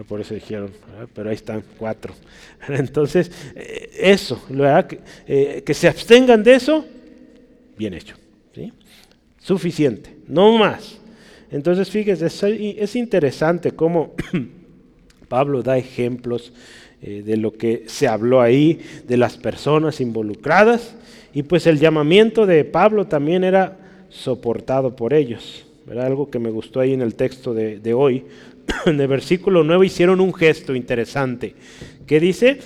por 0.07 0.21
eso 0.21 0.33
dijeron, 0.33 0.71
pero 1.13 1.29
ahí 1.29 1.35
están 1.35 1.63
cuatro. 1.77 2.13
Entonces, 2.69 3.31
eh, 3.55 3.89
eso, 3.99 4.41
eh, 5.27 5.63
que 5.65 5.73
se 5.73 5.87
abstengan 5.87 6.43
de 6.43 6.55
eso, 6.55 6.85
bien 7.77 7.93
hecho. 7.93 8.15
Suficiente, 9.39 10.15
no 10.27 10.55
más. 10.57 10.99
Entonces, 11.49 11.89
fíjese, 11.89 12.27
es, 12.27 12.95
interesante 12.95 13.71
cómo 13.71 14.13
Pablo 15.31 15.63
da 15.63 15.77
ejemplos 15.77 16.51
eh, 17.01 17.23
de 17.25 17.37
lo 17.37 17.53
que 17.53 17.85
se 17.87 18.09
habló 18.09 18.41
ahí, 18.41 18.81
de 19.07 19.15
las 19.15 19.37
personas 19.37 20.01
involucradas, 20.01 20.93
y 21.33 21.43
pues 21.43 21.67
el 21.67 21.79
llamamiento 21.79 22.45
de 22.45 22.65
Pablo 22.65 23.07
también 23.07 23.45
era 23.45 23.77
soportado 24.09 24.93
por 24.93 25.13
ellos. 25.13 25.65
Era 25.89 26.05
algo 26.05 26.29
que 26.29 26.37
me 26.37 26.49
gustó 26.49 26.81
ahí 26.81 26.91
en 26.91 27.01
el 27.01 27.15
texto 27.15 27.53
de, 27.53 27.93
hoy. 27.93 28.25
en 28.85 28.99
el 28.99 29.07
versículo 29.07 29.63
9 29.63 29.85
hicieron 29.85 30.19
un 30.19 30.33
gesto 30.33 30.75
interesante, 30.75 31.55
que 32.05 32.19
dice, 32.19 32.59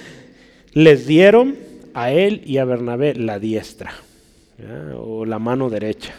les 0.73 1.05
dieron 1.05 1.57
a 1.93 2.11
él 2.11 2.41
y 2.47 2.57
a 2.57 2.65
Bernabé 2.65 3.13
la 3.13 3.37
diestra, 3.37 3.93
o 4.97 5.23
la 5.23 5.37
mano 5.37 5.69
derecha 5.69 6.15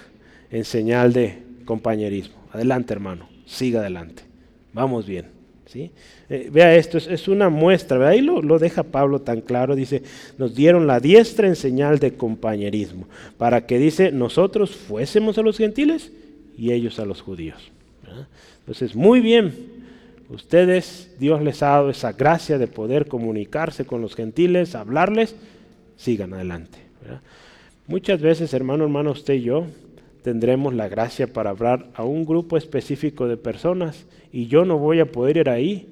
en 0.52 0.64
señal 0.64 1.12
de 1.12 1.42
compañerismo. 1.64 2.36
Adelante, 2.52 2.92
hermano, 2.92 3.28
siga 3.46 3.80
adelante. 3.80 4.22
Vamos 4.72 5.06
bien. 5.06 5.35
¿Sí? 5.66 5.90
Eh, 6.28 6.48
vea 6.52 6.74
esto, 6.76 6.98
es, 6.98 7.28
una 7.28 7.48
muestra, 7.48 8.08
ahí 8.08 8.20
lo, 8.20 8.40
lo, 8.42 8.58
deja 8.58 8.82
Pablo 8.82 9.20
tan 9.20 9.40
claro, 9.40 9.74
dice, 9.76 10.02
nos 10.38 10.54
dieron 10.54 10.86
la 10.86 11.00
diestra 11.00 11.48
en 11.48 11.56
señal 11.56 11.98
de 11.98 12.14
compañerismo, 12.14 13.06
para 13.36 13.66
que 13.66 13.78
dice, 13.78 14.12
nosotros 14.12 14.74
fuésemos 14.74 15.38
a 15.38 15.42
los 15.42 15.58
gentiles 15.58 16.12
y 16.56 16.72
ellos 16.72 16.98
a 16.98 17.04
los 17.04 17.20
judíos. 17.20 17.70
Entonces, 18.60 18.96
muy 18.96 19.20
bien, 19.20 19.54
ustedes, 20.30 21.14
Dios 21.18 21.42
les 21.42 21.62
ha 21.62 21.68
dado 21.68 21.90
esa 21.90 22.12
gracia 22.12 22.58
de 22.58 22.66
poder 22.66 23.06
comunicarse 23.06 23.84
con 23.84 24.00
los 24.00 24.14
gentiles, 24.14 24.74
hablarles, 24.74 25.36
sigan 25.96 26.34
adelante. 26.34 26.78
Muchas 27.86 28.20
veces, 28.20 28.52
hermano, 28.52 28.84
hermano, 28.84 29.12
usted 29.12 29.34
y 29.34 29.42
yo, 29.42 29.66
tendremos 30.26 30.74
la 30.74 30.88
gracia 30.88 31.28
para 31.28 31.50
hablar 31.50 31.86
a 31.94 32.02
un 32.02 32.24
grupo 32.24 32.56
específico 32.56 33.28
de 33.28 33.36
personas 33.36 34.06
y 34.32 34.48
yo 34.48 34.64
no 34.64 34.76
voy 34.76 34.98
a 34.98 35.06
poder 35.06 35.36
ir 35.36 35.48
ahí. 35.48 35.86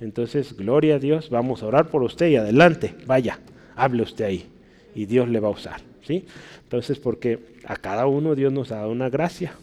Entonces, 0.00 0.56
gloria 0.56 0.94
a 0.94 0.98
Dios, 1.00 1.30
vamos 1.30 1.64
a 1.64 1.66
orar 1.66 1.88
por 1.88 2.04
usted 2.04 2.28
y 2.28 2.36
adelante, 2.36 2.94
vaya, 3.06 3.40
hable 3.74 4.04
usted 4.04 4.24
ahí 4.24 4.46
y 4.94 5.06
Dios 5.06 5.28
le 5.28 5.40
va 5.40 5.48
a 5.48 5.50
usar. 5.50 5.80
¿sí? 6.06 6.26
Entonces, 6.62 7.00
porque 7.00 7.40
a 7.64 7.74
cada 7.74 8.06
uno 8.06 8.36
Dios 8.36 8.52
nos 8.52 8.70
ha 8.70 8.76
dado 8.76 8.92
una 8.92 9.10
gracia 9.10 9.54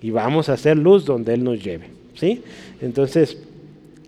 y 0.00 0.10
vamos 0.10 0.48
a 0.48 0.54
hacer 0.54 0.78
luz 0.78 1.04
donde 1.04 1.34
Él 1.34 1.44
nos 1.44 1.62
lleve. 1.62 1.88
¿sí? 2.14 2.42
Entonces, 2.80 3.36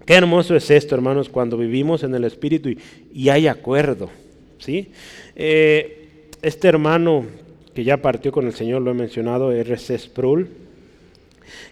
qué 0.07 0.15
hermoso 0.15 0.57
es 0.57 0.71
esto, 0.71 0.95
hermanos, 0.95 1.29
cuando 1.29 1.59
vivimos 1.59 2.03
en 2.03 2.15
el 2.15 2.25
Espíritu 2.25 2.71
y, 3.13 3.29
hay 3.29 3.47
acuerdo. 3.47 4.09
¿sí? 4.57 4.89
Eh, 5.37 6.31
este 6.41 6.67
hermano 6.67 7.27
que 7.75 7.85
ya 7.85 8.03
partió 8.03 8.33
con 8.33 8.47
el 8.47 8.55
Señor, 8.55 8.83
lo 8.83 8.91
he 8.91 8.95
mencionado, 8.95 9.53
R.C. 9.53 9.99
Sproul, 9.99 10.49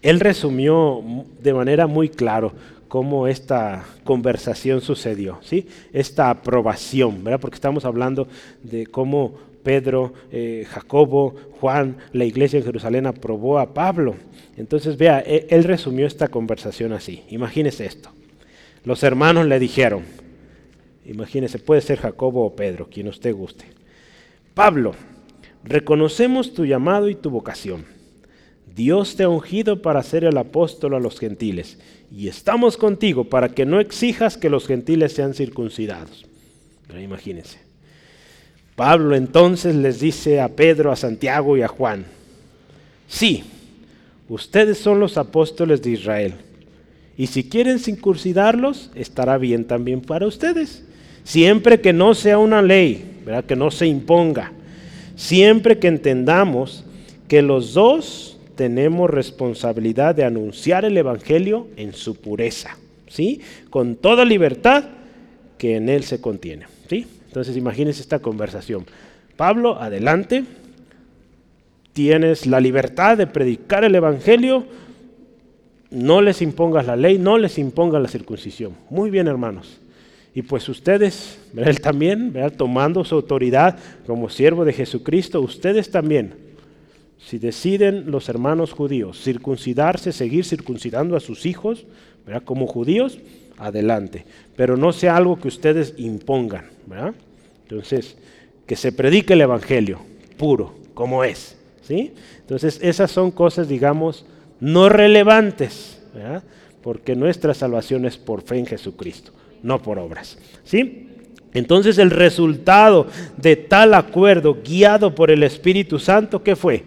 él 0.03 0.21
resumió 0.21 1.03
de 1.43 1.53
manera 1.53 1.87
muy 1.87 2.09
claro 2.09 2.53
cómo 2.89 3.29
esta 3.29 3.85
conversación 4.05 4.81
sucedió, 4.81 5.39
¿sí? 5.43 5.69
esta 5.93 6.31
aprobación, 6.31 7.23
¿verdad? 7.23 7.41
porque 7.41 7.55
estamos 7.55 7.85
hablando 7.85 8.27
de 8.63 8.87
cómo 8.87 9.35
Pedro, 9.63 10.13
eh, 10.33 10.67
Jacobo, 10.69 11.37
Juan, 11.61 11.99
la 12.13 12.25
iglesia 12.25 12.59
en 12.59 12.65
Jerusalén 12.65 13.07
aprobó 13.07 13.59
a 13.59 13.75
Pablo. 13.75 14.17
Entonces, 14.57 14.97
vea, 14.97 15.21
él, 15.21 15.47
él 15.51 15.65
resumió 15.65 16.07
esta 16.07 16.29
conversación 16.29 16.93
así. 16.93 17.23
Imagínese 17.29 17.85
esto. 17.85 18.11
Los 18.85 19.03
hermanos 19.03 19.47
le 19.47 19.59
dijeron, 19.59 20.03
imagínese, 21.05 21.59
puede 21.59 21.83
ser 21.83 21.99
Jacobo 21.99 22.47
o 22.47 22.57
Pedro, 22.57 22.89
quien 22.91 23.09
usted 23.09 23.35
guste. 23.35 23.67
Pablo, 24.55 24.95
reconocemos 25.65 26.55
tu 26.55 26.65
llamado 26.65 27.09
y 27.09 27.15
tu 27.15 27.31
vocación. 27.31 27.85
Dios 28.75 29.17
te 29.17 29.25
ha 29.25 29.29
ungido 29.29 29.83
para 29.83 30.03
ser 30.03 30.25
el 30.25 30.39
apóstol 30.39 30.95
a 30.95 31.01
los 31.01 31.19
gentiles 31.19 31.79
y 32.11 32.29
estamos 32.29 32.77
contigo 32.77 33.25
para 33.25 33.51
que 33.51 33.67
no 33.67 33.81
exijas 33.81 34.37
que 34.37 34.51
los 34.51 34.67
gentiles 34.67 35.13
sean 35.13 35.35
circuncidados. 35.35 36.27
Imagínense. 36.99 37.59
Pablo 38.77 39.15
entonces 39.15 39.75
les 39.77 40.01
dice 40.01 40.41
a 40.41 40.49
Pedro, 40.49 40.91
a 40.91 40.97
Santiago 40.97 41.57
y 41.57 41.63
a 41.63 41.69
Juan, 41.69 42.07
sí, 43.07 43.45
ustedes 44.29 44.79
son 44.79 45.01
los 45.01 45.19
apóstoles 45.19 45.83
de 45.83 45.91
Israel. 45.91 46.35
Y 47.17 47.27
si 47.27 47.49
quieren 47.49 47.79
circuncidarlos, 47.79 48.91
estará 48.95 49.37
bien 49.37 49.67
también 49.67 50.01
para 50.01 50.27
ustedes. 50.27 50.85
Siempre 51.23 51.81
que 51.83 51.93
no 51.93 52.15
sea 52.15 52.39
una 52.39 52.63
ley, 52.63 53.21
¿verdad? 53.27 53.45
que 53.45 53.57
no 53.57 53.71
se 53.71 53.87
imponga. 53.87 54.53
Siempre 55.21 55.79
que 55.79 55.87
entendamos 55.87 56.83
que 57.29 57.43
los 57.43 57.75
dos 57.75 58.39
tenemos 58.57 59.11
responsabilidad 59.11 60.15
de 60.15 60.25
anunciar 60.25 60.87
el 60.87 60.97
Evangelio 60.97 61.69
en 61.77 61.93
su 61.93 62.17
pureza, 62.17 62.79
¿sí? 63.07 63.43
Con 63.69 63.97
toda 63.97 64.25
libertad 64.25 64.85
que 65.59 65.77
en 65.77 65.91
él 65.91 66.05
se 66.05 66.23
contiene, 66.23 66.65
¿sí? 66.89 67.07
Entonces 67.27 67.55
imagínense 67.59 68.01
esta 68.01 68.21
conversación. 68.21 68.87
Pablo, 69.37 69.79
adelante, 69.79 70.45
tienes 71.93 72.47
la 72.47 72.59
libertad 72.59 73.19
de 73.19 73.27
predicar 73.27 73.85
el 73.85 73.95
Evangelio, 73.95 74.65
no 75.91 76.23
les 76.23 76.41
impongas 76.41 76.87
la 76.87 76.97
ley, 76.97 77.19
no 77.19 77.37
les 77.37 77.59
impongas 77.59 78.01
la 78.01 78.09
circuncisión. 78.09 78.73
Muy 78.89 79.11
bien, 79.11 79.29
hermanos. 79.29 79.80
Y 80.35 80.43
pues 80.43 80.69
ustedes, 80.69 81.39
él 81.57 81.81
también, 81.81 82.33
tomando 82.57 83.05
su 83.05 83.17
autoridad 83.17 83.79
como 84.07 84.31
siervo 84.31 84.65
de 84.65 84.73
Jesucristo, 84.73 85.41
ustedes 85.41 85.91
también, 85.91 86.35
si 87.19 87.39
deciden 87.39 88.11
los 88.11 88.29
hermanos 88.29 88.73
judíos 88.73 89.21
circuncidarse, 89.21 90.13
seguir 90.13 90.45
circuncidando 90.45 91.17
a 91.17 91.21
sus 91.21 91.47
hijos, 91.47 91.85
como 92.45 92.69
judíos, 92.69 93.19
adelante. 93.59 94.25
Pero 94.57 94.77
no 94.77 94.93
sea 94.93 95.17
algo 95.17 95.39
que 95.39 95.49
ustedes 95.49 95.95
impongan. 95.97 96.67
Entonces, 97.63 98.17
que 98.67 98.77
se 98.77 98.93
predique 98.93 99.33
el 99.33 99.41
Evangelio 99.41 99.99
puro, 100.37 100.77
como 100.95 101.25
es. 101.25 101.57
¿sí? 101.83 102.13
Entonces, 102.39 102.79
esas 102.83 103.11
son 103.11 103.33
cosas, 103.33 103.69
digamos, 103.69 104.25
no 104.61 104.89
relevantes, 104.89 106.01
porque 106.83 107.17
nuestra 107.17 107.53
salvación 107.53 108.07
es 108.07 108.17
por 108.17 108.43
fe 108.43 108.59
en 108.59 108.67
Jesucristo 108.67 109.33
no 109.63 109.81
por 109.83 109.99
obras. 109.99 110.39
¿Sí? 110.65 111.09
Entonces 111.53 111.99
el 111.99 112.11
resultado 112.11 113.09
de 113.37 113.57
tal 113.57 113.95
acuerdo 113.95 114.59
guiado 114.65 115.15
por 115.15 115.31
el 115.31 115.43
Espíritu 115.43 115.99
Santo, 115.99 116.43
¿qué 116.43 116.55
fue? 116.55 116.85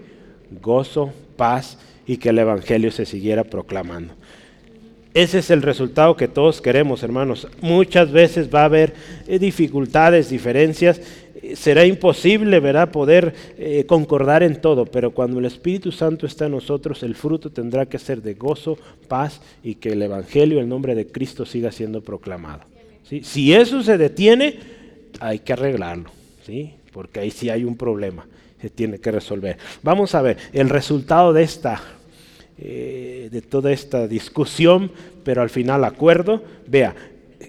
Gozo, 0.61 1.11
paz 1.35 1.77
y 2.05 2.17
que 2.17 2.29
el 2.29 2.39
Evangelio 2.39 2.91
se 2.91 3.05
siguiera 3.05 3.43
proclamando. 3.43 4.13
Ese 5.13 5.39
es 5.39 5.51
el 5.51 5.61
resultado 5.61 6.17
que 6.17 6.27
todos 6.27 6.59
queremos, 6.59 7.03
hermanos. 7.03 7.47
Muchas 7.61 8.11
veces 8.11 8.49
va 8.53 8.61
a 8.61 8.65
haber 8.65 8.93
eh, 9.27 9.37
dificultades, 9.37 10.29
diferencias, 10.29 11.01
será 11.55 11.85
imposible, 11.85 12.59
¿verdad?, 12.59 12.91
poder 12.91 13.33
eh, 13.57 13.85
concordar 13.85 14.43
en 14.43 14.61
todo, 14.61 14.85
pero 14.85 15.11
cuando 15.11 15.39
el 15.39 15.45
Espíritu 15.45 15.91
Santo 15.91 16.25
está 16.25 16.45
en 16.45 16.51
nosotros, 16.51 17.03
el 17.03 17.15
fruto 17.15 17.51
tendrá 17.51 17.85
que 17.85 17.99
ser 17.99 18.21
de 18.21 18.33
gozo, 18.33 18.77
paz 19.07 19.41
y 19.63 19.75
que 19.75 19.89
el 19.89 20.01
Evangelio, 20.01 20.59
el 20.59 20.69
nombre 20.69 20.95
de 20.95 21.07
Cristo 21.07 21.45
siga 21.45 21.71
siendo 21.71 22.01
proclamado. 22.01 22.61
Si 23.21 23.53
eso 23.53 23.83
se 23.83 23.97
detiene, 23.97 24.59
hay 25.19 25.39
que 25.39 25.53
arreglarlo, 25.53 26.09
¿sí? 26.45 26.73
porque 26.91 27.19
ahí 27.19 27.31
sí 27.31 27.49
hay 27.49 27.63
un 27.63 27.75
problema, 27.75 28.25
se 28.61 28.69
tiene 28.69 28.99
que 28.99 29.11
resolver. 29.11 29.57
Vamos 29.81 30.15
a 30.15 30.21
ver 30.21 30.37
el 30.53 30.69
resultado 30.69 31.33
de 31.33 31.43
esta, 31.43 31.81
eh, 32.57 33.29
de 33.31 33.41
toda 33.41 33.71
esta 33.71 34.07
discusión, 34.07 34.91
pero 35.23 35.41
al 35.41 35.49
final 35.49 35.83
acuerdo. 35.83 36.41
Vea, 36.67 36.95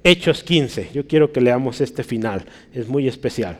Hechos 0.02 0.42
15, 0.42 0.90
yo 0.92 1.06
quiero 1.06 1.30
que 1.32 1.40
leamos 1.40 1.80
este 1.80 2.02
final, 2.02 2.44
es 2.74 2.88
muy 2.88 3.06
especial. 3.06 3.58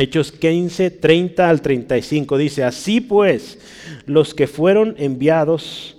Hechos 0.00 0.32
15, 0.32 0.90
30 0.90 1.48
al 1.48 1.60
35 1.60 2.38
dice, 2.38 2.64
así 2.64 3.02
pues, 3.02 3.58
los 4.06 4.32
que 4.32 4.46
fueron 4.46 4.94
enviados 4.96 5.98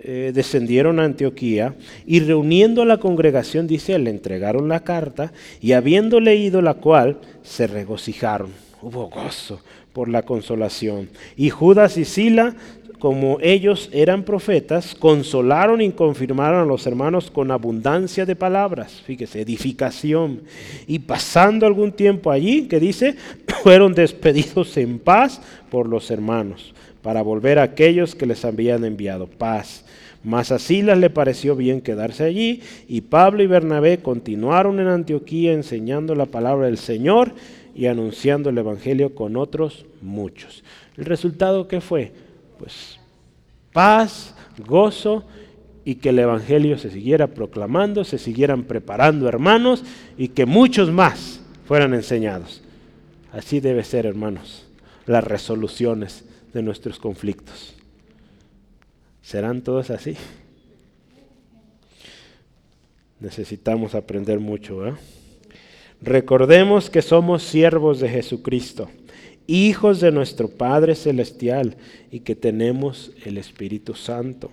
eh, 0.00 0.32
descendieron 0.34 0.98
a 0.98 1.04
Antioquía 1.04 1.74
y 2.06 2.20
reuniendo 2.20 2.80
a 2.80 2.86
la 2.86 2.96
congregación, 2.96 3.66
dice, 3.66 3.98
le 3.98 4.08
entregaron 4.08 4.68
la 4.68 4.84
carta 4.84 5.34
y 5.60 5.72
habiendo 5.72 6.18
leído 6.18 6.62
la 6.62 6.74
cual, 6.74 7.18
se 7.42 7.66
regocijaron. 7.66 8.52
Hubo 8.80 9.10
gozo 9.10 9.60
por 9.92 10.08
la 10.08 10.22
consolación. 10.22 11.10
Y 11.36 11.50
Judas 11.50 11.98
y 11.98 12.04
Sila 12.04 12.54
como 12.98 13.38
ellos 13.42 13.90
eran 13.92 14.22
profetas, 14.22 14.94
consolaron 14.94 15.82
y 15.82 15.90
confirmaron 15.90 16.60
a 16.60 16.64
los 16.64 16.86
hermanos 16.86 17.30
con 17.30 17.50
abundancia 17.50 18.24
de 18.24 18.36
palabras, 18.36 19.02
fíjese, 19.04 19.42
edificación. 19.42 20.42
Y 20.86 21.00
pasando 21.00 21.66
algún 21.66 21.92
tiempo 21.92 22.30
allí, 22.30 22.68
que 22.68 22.80
dice, 22.80 23.16
fueron 23.62 23.94
despedidos 23.94 24.76
en 24.76 24.98
paz 24.98 25.40
por 25.70 25.88
los 25.88 26.10
hermanos, 26.10 26.72
para 27.02 27.22
volver 27.22 27.58
a 27.58 27.64
aquellos 27.64 28.14
que 28.14 28.26
les 28.26 28.44
habían 28.44 28.84
enviado 28.84 29.26
paz. 29.26 29.84
Mas 30.24 30.50
a 30.50 30.58
Silas 30.58 30.98
le 30.98 31.10
pareció 31.10 31.54
bien 31.54 31.80
quedarse 31.80 32.24
allí, 32.24 32.62
y 32.88 33.02
Pablo 33.02 33.42
y 33.42 33.46
Bernabé 33.46 33.98
continuaron 33.98 34.80
en 34.80 34.88
Antioquía 34.88 35.52
enseñando 35.52 36.14
la 36.14 36.26
palabra 36.26 36.66
del 36.66 36.78
Señor 36.78 37.32
y 37.74 37.86
anunciando 37.86 38.48
el 38.48 38.58
Evangelio 38.58 39.14
con 39.14 39.36
otros 39.36 39.84
muchos. 40.00 40.64
¿El 40.96 41.04
resultado 41.04 41.68
qué 41.68 41.82
fue? 41.82 42.25
Pues 42.58 42.98
paz, 43.72 44.34
gozo 44.66 45.24
y 45.84 45.96
que 45.96 46.08
el 46.08 46.18
Evangelio 46.18 46.78
se 46.78 46.90
siguiera 46.90 47.28
proclamando, 47.28 48.04
se 48.04 48.18
siguieran 48.18 48.64
preparando 48.64 49.28
hermanos 49.28 49.84
y 50.18 50.28
que 50.28 50.46
muchos 50.46 50.90
más 50.90 51.40
fueran 51.66 51.94
enseñados. 51.94 52.62
Así 53.32 53.60
debe 53.60 53.84
ser, 53.84 54.06
hermanos, 54.06 54.66
las 55.06 55.22
resoluciones 55.22 56.24
de 56.52 56.62
nuestros 56.62 56.98
conflictos. 56.98 57.74
¿Serán 59.22 59.62
todos 59.62 59.90
así? 59.90 60.16
Necesitamos 63.20 63.94
aprender 63.94 64.40
mucho. 64.40 64.86
¿eh? 64.86 64.94
Recordemos 66.00 66.90
que 66.90 67.02
somos 67.02 67.42
siervos 67.42 68.00
de 68.00 68.08
Jesucristo 68.08 68.88
hijos 69.46 70.00
de 70.00 70.10
nuestro 70.12 70.48
Padre 70.48 70.94
Celestial 70.94 71.76
y 72.10 72.20
que 72.20 72.34
tenemos 72.34 73.12
el 73.24 73.38
Espíritu 73.38 73.94
Santo. 73.94 74.50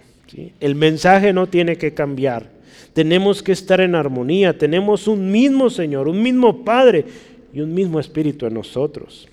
El 0.60 0.76
mensaje 0.76 1.34
no 1.34 1.48
tiene 1.48 1.78
que 1.78 1.94
cambiar. 1.94 2.50
Tenemos 2.94 3.44
que 3.44 3.52
estar 3.52 3.82
en 3.82 3.96
armonía. 3.96 4.58
Tenemos 4.58 5.08
un 5.08 5.32
mismo 5.32 5.70
Señor, 5.70 6.08
un 6.08 6.22
mismo 6.22 6.64
Padre 6.64 7.06
y 7.54 7.62
un 7.62 7.74
mismo 7.74 8.00
Espíritu 8.00 8.46
en 8.46 8.56
nosotros. 8.56 9.28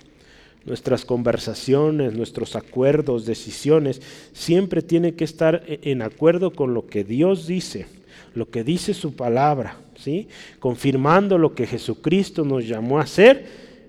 Nuestras 0.67 1.07
conversaciones, 1.07 2.13
nuestros 2.13 2.55
acuerdos, 2.55 3.25
decisiones, 3.25 4.03
siempre 4.33 4.83
tienen 4.83 5.15
que 5.15 5.25
estar 5.25 5.65
e-, 5.67 5.81
en 5.91 6.03
acuerdo 6.03 6.53
con 6.53 6.75
lo 6.75 6.87
que 6.87 7.03
Dios 7.03 7.47
dice, 7.47 7.87
lo 8.35 8.51
que 8.51 8.63
dice 8.63 8.93
su 8.93 9.15
palabra, 9.15 9.79
¿sí? 9.97 10.29
confirmando 10.59 11.39
lo 11.39 11.55
que 11.55 11.67
Jesucristo 11.67 12.45
nos 12.45 12.69
llamó 12.69 12.99
a 12.99 13.05
hacer 13.05 13.47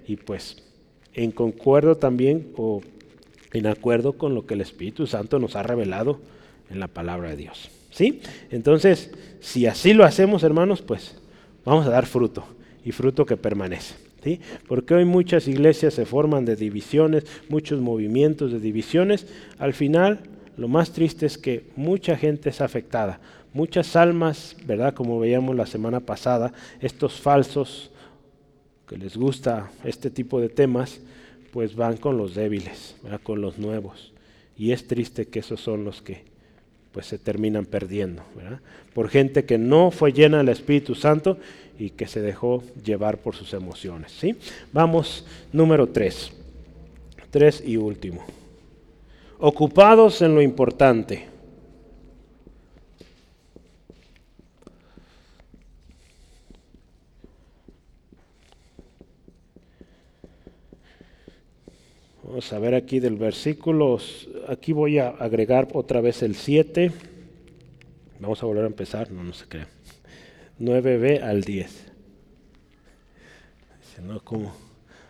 y 0.08 0.16
pues 0.16 0.61
en 1.14 1.32
concuerdo 1.32 1.96
también 1.96 2.48
o 2.58 2.82
en 3.54 3.68
acuerdo 3.68 4.14
con 4.14 4.34
lo 4.34 4.46
que 4.46 4.54
el 4.54 4.62
Espíritu 4.62 5.08
Santo 5.08 5.40
nos 5.40 5.56
ha 5.56 5.64
revelado 5.64 6.20
en 6.70 6.80
la 6.80 6.88
palabra 6.88 7.30
de 7.30 7.36
Dios. 7.36 7.70
¿Sí? 7.92 8.22
Entonces, 8.50 9.12
si 9.42 9.66
así 9.66 9.94
lo 9.94 10.06
hacemos, 10.06 10.44
hermanos, 10.44 10.82
pues 10.82 11.16
vamos 11.66 11.86
a 11.86 11.90
dar 11.90 12.06
fruto 12.06 12.46
y 12.86 12.92
fruto 12.92 13.26
que 13.26 13.38
permanece. 13.38 13.96
¿Sí? 14.24 14.40
Porque 14.68 14.94
hoy 14.94 15.04
muchas 15.04 15.48
iglesias 15.48 15.96
se 15.96 16.06
forman 16.06 16.46
de 16.46 16.56
divisiones, 16.56 17.26
muchos 17.50 17.82
movimientos 17.82 18.52
de 18.52 18.60
divisiones. 18.60 19.26
Al 19.58 19.74
final, 19.74 20.20
lo 20.58 20.68
más 20.68 20.92
triste 20.92 21.26
es 21.26 21.38
que 21.38 21.66
mucha 21.76 22.16
gente 22.16 22.50
es 22.50 22.62
afectada. 22.62 23.20
Muchas 23.54 23.96
almas, 23.96 24.56
¿verdad? 24.66 24.94
Como 24.94 25.20
veíamos 25.20 25.56
la 25.56 25.66
semana 25.66 26.00
pasada, 26.00 26.54
estos 26.80 27.20
falsos 27.20 27.91
que 28.92 28.98
les 28.98 29.16
gusta 29.16 29.72
este 29.86 30.10
tipo 30.10 30.42
de 30.42 30.50
temas, 30.50 31.00
pues 31.54 31.78
van 31.78 31.96
con 31.96 32.18
los 32.18 32.36
débiles, 32.36 32.98
con 33.24 33.40
los 33.40 33.58
nuevos. 33.58 34.12
Y 34.58 34.74
es 34.74 34.86
triste 34.86 35.30
que 35.30 35.40
esos 35.40 35.62
son 35.62 35.86
los 35.86 36.02
que 36.02 36.26
pues 36.92 37.06
se 37.06 37.18
terminan 37.18 37.66
perdiendo, 37.66 38.22
por 38.94 39.08
gente 39.08 39.46
que 39.46 39.58
no 39.58 39.92
fue 39.92 40.12
llena 40.12 40.40
del 40.40 40.50
Espíritu 40.50 40.94
Santo 40.94 41.38
y 41.80 41.92
que 41.92 42.06
se 42.06 42.20
dejó 42.20 42.64
llevar 42.84 43.20
por 43.20 43.34
sus 43.34 43.54
emociones. 43.54 44.12
¿sí? 44.12 44.36
Vamos, 44.74 45.26
número 45.54 45.88
tres. 45.88 46.34
Tres 47.30 47.64
y 47.66 47.78
último. 47.78 48.26
Ocupados 49.40 50.22
en 50.22 50.36
lo 50.36 50.42
importante. 50.42 51.31
Vamos 62.32 62.54
a 62.54 62.60
ver 62.60 62.76
aquí 62.76 63.02
del 63.02 63.18
versículo, 63.18 64.00
aquí 64.48 64.72
voy 64.72 65.00
a 65.00 65.10
agregar 65.10 65.68
otra 65.74 66.00
vez 66.00 66.24
el 66.24 66.36
7. 66.36 66.90
Vamos 68.22 68.42
a 68.42 68.46
volver 68.46 68.64
a 68.64 68.68
empezar, 68.68 69.12
no, 69.12 69.22
no 69.22 69.34
se 69.34 69.46
crea. 69.48 69.68
9b 70.58 71.22
al 71.22 71.42
10. 71.42 71.92
¿no? 74.08 74.22
Como 74.22 74.54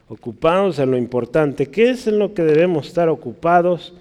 ocupados 0.09 0.80
en 0.80 0.89
lo 0.89 0.97
importante. 0.97 1.67
¿Qué 1.67 1.91
es 1.91 2.07
en 2.07 2.17
lo 2.17 2.34
que 2.34 2.41
debemos 2.41 2.88
estar 2.88 3.07
ocupados? 3.07 3.93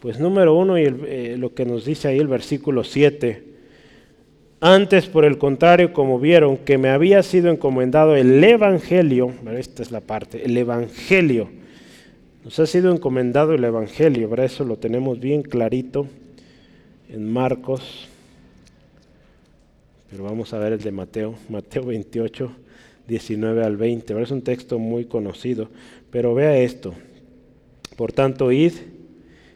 Pues 0.00 0.18
número 0.18 0.56
uno, 0.56 0.80
y 0.80 0.82
eh, 0.82 1.36
lo 1.38 1.54
que 1.54 1.64
nos 1.64 1.84
dice 1.84 2.08
ahí 2.08 2.18
el 2.18 2.26
versículo 2.26 2.82
7. 2.82 3.44
Antes, 4.60 5.06
por 5.06 5.24
el 5.24 5.38
contrario, 5.38 5.92
como 5.92 6.18
vieron, 6.18 6.56
que 6.56 6.76
me 6.76 6.88
había 6.88 7.22
sido 7.22 7.52
encomendado 7.52 8.16
el 8.16 8.42
Evangelio, 8.42 9.32
esta 9.56 9.80
es 9.80 9.92
la 9.92 10.00
parte, 10.00 10.44
el 10.44 10.56
Evangelio. 10.56 11.50
Nos 12.44 12.58
ha 12.60 12.66
sido 12.66 12.92
encomendado 12.92 13.52
el 13.52 13.64
Evangelio, 13.64 14.30
para 14.30 14.44
eso 14.44 14.64
lo 14.64 14.76
tenemos 14.76 15.18
bien 15.18 15.42
clarito 15.42 16.06
en 17.08 17.30
Marcos. 17.30 18.08
Pero 20.10 20.24
vamos 20.24 20.54
a 20.54 20.58
ver 20.58 20.72
el 20.72 20.80
de 20.80 20.92
Mateo, 20.92 21.34
Mateo 21.48 21.84
28, 21.84 22.50
19 23.08 23.64
al 23.64 23.76
20. 23.76 24.22
Es 24.22 24.30
un 24.30 24.42
texto 24.42 24.78
muy 24.78 25.04
conocido, 25.06 25.68
pero 26.10 26.34
vea 26.34 26.58
esto. 26.58 26.94
Por 27.96 28.12
tanto, 28.12 28.52
id 28.52 28.72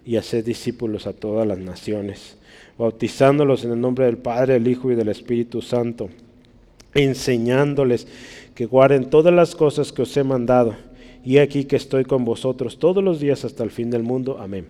y 0.05 0.16
haced 0.16 0.45
discípulos 0.45 1.07
a 1.07 1.12
todas 1.12 1.47
las 1.47 1.59
naciones, 1.59 2.37
bautizándolos 2.76 3.64
en 3.64 3.72
el 3.72 3.80
nombre 3.80 4.07
del 4.07 4.18
Padre, 4.18 4.55
del 4.55 4.66
Hijo 4.66 4.91
y 4.91 4.97
del 4.97 5.09
Espíritu 5.09 5.62
Santo, 5.62 6.11
enseñándoles 6.95 8.09
que 8.55 8.66
guarden 8.66 9.09
todas 9.09 9.33
las 9.33 9.55
cosas 9.55 9.93
que 9.93 10.03
os 10.03 10.16
he 10.16 10.24
mandado. 10.24 10.74
Y 11.25 11.39
aquí 11.39 11.64
que 11.64 11.77
estoy 11.77 12.05
con 12.05 12.25
vosotros 12.25 12.79
todos 12.79 13.03
los 13.03 13.20
días 13.20 13.45
hasta 13.45 13.62
el 13.62 13.70
fin 13.70 13.91
del 13.91 14.03
mundo. 14.03 14.39
Amén. 14.41 14.66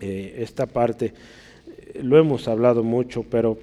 Eh, 0.00 0.36
esta 0.38 0.66
parte 0.66 1.06
eh, 1.66 2.00
lo 2.02 2.18
hemos 2.18 2.48
hablado 2.48 2.82
mucho, 2.82 3.22
pero 3.22 3.58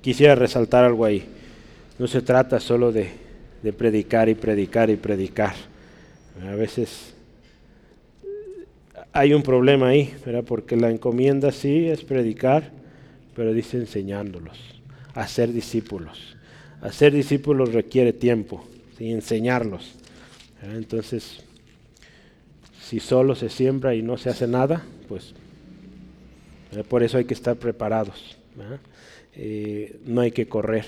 quisiera 0.00 0.34
resaltar 0.34 0.84
algo 0.84 1.04
ahí. 1.04 1.24
No 1.98 2.06
se 2.06 2.22
trata 2.22 2.60
solo 2.60 2.92
de, 2.92 3.08
predicar 3.76 4.28
y 4.28 4.34
predicar 4.34 4.90
y 4.90 4.96
predicar. 4.96 5.54
A 6.46 6.54
veces 6.54 7.14
hay 9.12 9.32
un 9.32 9.42
problema 9.42 9.88
ahí, 9.88 10.14
¿verdad? 10.24 10.44
porque 10.46 10.76
la 10.76 10.90
encomienda 10.90 11.50
sí 11.50 11.88
es 11.88 12.04
predicar, 12.04 12.70
pero 13.34 13.52
dice 13.52 13.78
enseñándolos, 13.78 14.58
hacer 15.14 15.52
discípulos. 15.52 16.36
Hacer 16.82 17.12
discípulos 17.12 17.72
requiere 17.72 18.12
tiempo, 18.12 18.64
¿sí? 18.98 19.10
enseñarlos. 19.10 19.96
Entonces, 20.74 21.40
si 22.82 23.00
solo 23.00 23.34
se 23.34 23.48
siembra 23.48 23.94
y 23.94 24.02
no 24.02 24.16
se 24.16 24.30
hace 24.30 24.46
nada, 24.46 24.84
pues 25.08 25.34
por 26.88 27.02
eso 27.02 27.18
hay 27.18 27.24
que 27.24 27.34
estar 27.34 27.56
preparados. 27.56 28.36
Eh, 29.34 30.00
no 30.06 30.22
hay 30.22 30.32
que 30.32 30.48
correr 30.48 30.86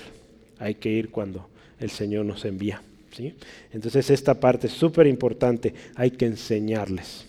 hay 0.59 0.75
que 0.75 0.89
ir 0.89 1.09
cuando 1.09 1.47
el 1.79 1.89
Señor 1.89 2.25
nos 2.25 2.45
envía. 2.45 2.81
¿sí? 3.11 3.33
Entonces 3.71 4.09
esta 4.09 4.39
parte 4.39 4.67
es 4.67 4.73
súper 4.73 5.07
importante, 5.07 5.73
hay 5.95 6.11
que 6.11 6.25
enseñarles. 6.25 7.25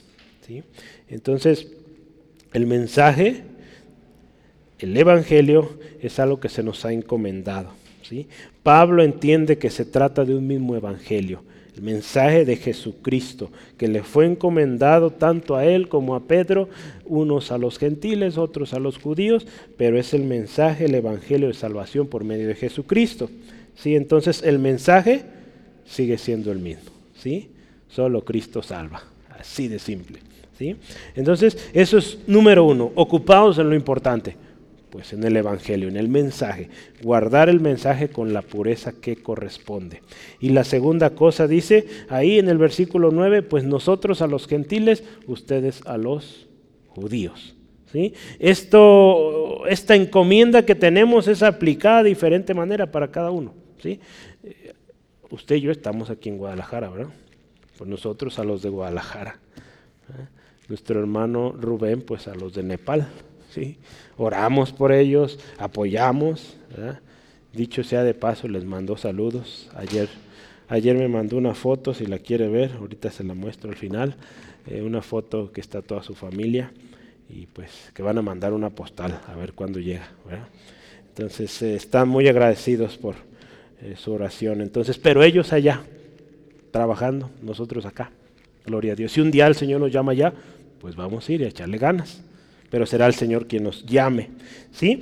¿sí? 0.47 0.63
Entonces 1.09 1.69
el 2.53 2.67
mensaje, 2.67 3.45
el 4.81 4.97
Evangelio 4.97 5.79
es 6.03 6.19
algo 6.19 6.41
que 6.41 6.49
se 6.49 6.63
nos 6.63 6.85
ha 6.85 6.93
encomendado. 6.93 7.71
¿sí? 8.03 8.27
Pablo 8.63 9.03
entiende 9.03 9.57
que 9.59 9.71
se 9.71 9.85
trata 9.85 10.25
de 10.25 10.35
un 10.35 10.47
mismo 10.47 10.77
Evangelio 10.77 11.43
el 11.77 11.83
mensaje 11.83 12.45
de 12.45 12.57
Jesucristo, 12.57 13.51
que 13.77 13.89
le 13.89 14.03
fue 14.03 14.27
encomendado 14.27 15.11
tanto 15.11 15.57
a 15.57 15.65
él 15.65 15.89
como 15.89 16.15
a 16.15 16.25
Pedro, 16.27 16.69
unos 17.05 17.53
a 17.53 17.59
los 17.59 17.79
gentiles, 17.79 18.39
otros 18.39 18.75
a 18.75 18.79
los 18.79 18.99
judíos, 18.99 19.47
pero 19.77 19.99
es 19.99 20.15
el 20.15 20.25
mensaje, 20.25 20.87
el 20.87 20.95
evangelio 20.95 21.49
de 21.49 21.55
salvación 21.55 22.07
por 22.07 22.25
medio 22.25 22.49
de 22.49 22.55
Jesucristo. 22.55 23.31
¿sí? 23.77 23.97
Entonces 23.97 24.43
el 24.43 24.59
mensaje 24.59 25.25
sigue 25.85 26.19
siendo 26.19 26.53
el 26.53 26.59
mismo, 26.59 26.91
¿sí? 27.17 27.51
solo 27.89 28.25
Cristo 28.25 28.63
salva, 28.63 29.03
así 29.39 29.69
de 29.69 29.79
simple. 29.79 30.19
¿sí? 30.59 30.77
Entonces 31.15 31.57
eso 31.73 31.99
es 31.99 32.19
número 32.27 32.65
uno, 32.65 32.93
ocupados 32.95 33.59
en 33.59 33.71
lo 33.71 33.77
importante 33.77 34.37
pues 34.91 35.13
en 35.13 35.23
el 35.25 35.37
Evangelio, 35.37 35.89
en 35.89 35.97
el 35.97 36.09
mensaje, 36.09 36.69
guardar 37.03 37.49
el 37.49 37.61
mensaje 37.61 38.09
con 38.09 38.33
la 38.33 38.43
pureza 38.43 38.93
que 38.93 39.17
corresponde. 39.17 40.03
Y 40.41 40.51
la 40.51 40.65
segunda 40.65 41.11
cosa 41.11 41.47
dice 41.47 41.87
ahí 42.09 42.39
en 42.39 42.49
el 42.49 42.59
versículo 42.59 43.11
9, 43.11 43.43
pues 43.43 43.65
nosotros 43.65 44.21
a 44.21 44.27
los 44.27 44.47
gentiles, 44.47 45.05
ustedes 45.27 45.87
a 45.87 45.97
los 45.97 46.49
judíos. 46.89 47.55
¿sí? 47.93 48.15
Esto, 48.39 49.67
esta 49.67 49.95
encomienda 49.95 50.65
que 50.65 50.75
tenemos 50.75 51.29
es 51.29 51.43
aplicada 51.43 52.03
de 52.03 52.11
diferente 52.11 52.53
manera 52.53 52.91
para 52.91 53.11
cada 53.11 53.31
uno. 53.31 53.55
¿sí? 53.81 54.01
Eh, 54.43 54.75
usted 55.31 55.57
y 55.57 55.61
yo 55.61 55.71
estamos 55.71 56.11
aquí 56.11 56.29
en 56.29 56.39
Guadalajara, 56.39 56.89
¿verdad? 56.91 57.13
Pues 57.79 57.89
nosotros 57.89 58.39
a 58.39 58.45
los 58.45 58.63
de 58.63 58.69
Guadalajara. 58.69 59.39
¿eh? 60.09 60.27
Nuestro 60.69 61.01
hermano 61.01 61.53
Rubén, 61.53 62.03
pues 62.03 62.29
a 62.29 62.35
los 62.35 62.55
de 62.55 62.63
Nepal. 62.63 63.09
¿Sí? 63.51 63.79
Oramos 64.17 64.73
por 64.73 64.93
ellos, 64.93 65.39
apoyamos. 65.59 66.57
Dicho 67.53 67.83
sea 67.83 68.05
de 68.05 68.15
paso, 68.15 68.47
les 68.49 68.65
mandó 68.65 68.97
saludos. 68.97 69.69
Ayer, 69.75 70.09
ayer 70.69 70.97
me 70.97 71.09
mandó 71.09 71.37
una 71.37 71.55
foto, 71.55 71.95
si 71.95 72.07
la 72.07 72.19
quiere 72.19 72.49
ver, 72.49 72.73
ahorita 72.79 73.11
se 73.11 73.25
la 73.25 73.35
muestro 73.35 73.71
al 73.71 73.77
final, 73.77 74.15
eh, 74.69 74.83
una 74.83 75.03
foto 75.03 75.51
que 75.51 75.61
está 75.61 75.83
toda 75.83 76.03
su 76.03 76.15
familia 76.15 76.73
y 77.29 77.47
pues 77.47 77.91
que 77.95 78.03
van 78.03 78.19
a 78.19 78.23
mandar 78.23 78.53
una 78.53 78.71
postal 78.71 79.21
a 79.27 79.35
ver 79.35 79.53
cuándo 79.53 79.81
llega. 79.81 80.09
Entonces 81.09 81.61
eh, 81.63 81.75
están 81.75 82.09
muy 82.09 82.29
agradecidos 82.29 82.97
por 82.99 83.17
eh, 83.83 83.95
su 83.97 84.13
oración. 84.13 84.61
Entonces, 84.61 84.99
pero 84.99 85.25
ellos 85.25 85.53
allá, 85.53 85.83
trabajando, 86.71 87.31
nosotros 87.43 87.85
acá. 87.85 88.13
Gloria 88.65 88.93
a 88.93 88.97
Dios. 88.97 89.11
Si 89.11 89.21
un 89.21 89.33
día 89.33 89.49
el 89.49 89.57
Señor 89.57 89.81
nos 89.81 89.91
llama 89.91 90.13
allá, 90.13 90.33
pues 90.81 90.95
vamos 90.95 91.29
a 91.29 91.33
ir 91.33 91.41
y 91.41 91.45
a 91.45 91.49
echarle 91.49 91.79
ganas 91.79 92.23
pero 92.71 92.87
será 92.87 93.07
el 93.07 93.15
Señor 93.15 93.47
quien 93.47 93.65
nos 93.65 93.85
llame. 93.85 94.31
¿sí? 94.73 95.01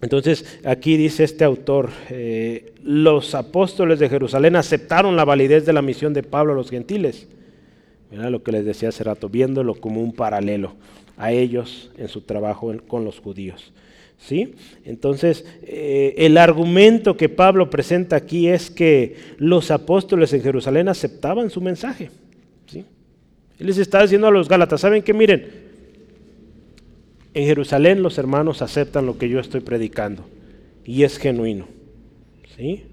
Entonces 0.00 0.58
aquí 0.64 0.96
dice 0.96 1.24
este 1.24 1.44
autor, 1.44 1.90
eh, 2.10 2.72
los 2.82 3.34
apóstoles 3.34 3.98
de 3.98 4.08
Jerusalén 4.08 4.56
aceptaron 4.56 5.16
la 5.16 5.24
validez 5.24 5.66
de 5.66 5.72
la 5.72 5.82
misión 5.82 6.14
de 6.14 6.22
Pablo 6.22 6.52
a 6.52 6.56
los 6.56 6.70
gentiles. 6.70 7.28
Mira 8.10 8.30
lo 8.30 8.42
que 8.42 8.52
les 8.52 8.64
decía 8.64 8.88
hace 8.88 9.04
rato, 9.04 9.28
viéndolo 9.28 9.74
como 9.74 10.00
un 10.00 10.12
paralelo 10.12 10.74
a 11.16 11.32
ellos 11.32 11.90
en 11.98 12.08
su 12.08 12.22
trabajo 12.22 12.72
con 12.86 13.04
los 13.04 13.20
judíos. 13.20 13.72
¿Sí? 14.20 14.54
Entonces, 14.84 15.44
eh, 15.62 16.14
el 16.18 16.38
argumento 16.38 17.16
que 17.16 17.28
Pablo 17.28 17.70
presenta 17.70 18.16
aquí 18.16 18.48
es 18.48 18.68
que 18.68 19.16
los 19.36 19.70
apóstoles 19.70 20.32
en 20.32 20.42
Jerusalén 20.42 20.88
aceptaban 20.88 21.50
su 21.50 21.60
mensaje. 21.60 22.10
¿sí? 22.66 22.84
Él 23.60 23.66
les 23.66 23.78
está 23.78 24.02
diciendo 24.02 24.26
a 24.26 24.32
los 24.32 24.48
Gálatas, 24.48 24.80
¿saben 24.80 25.02
qué? 25.02 25.14
Miren, 25.14 25.67
en 27.38 27.46
Jerusalén 27.46 28.02
los 28.02 28.18
hermanos 28.18 28.62
aceptan 28.62 29.06
lo 29.06 29.16
que 29.16 29.28
yo 29.28 29.38
estoy 29.38 29.60
predicando 29.60 30.24
y 30.84 31.04
es 31.04 31.18
genuino. 31.18 31.68
¿Sí? 32.56 32.84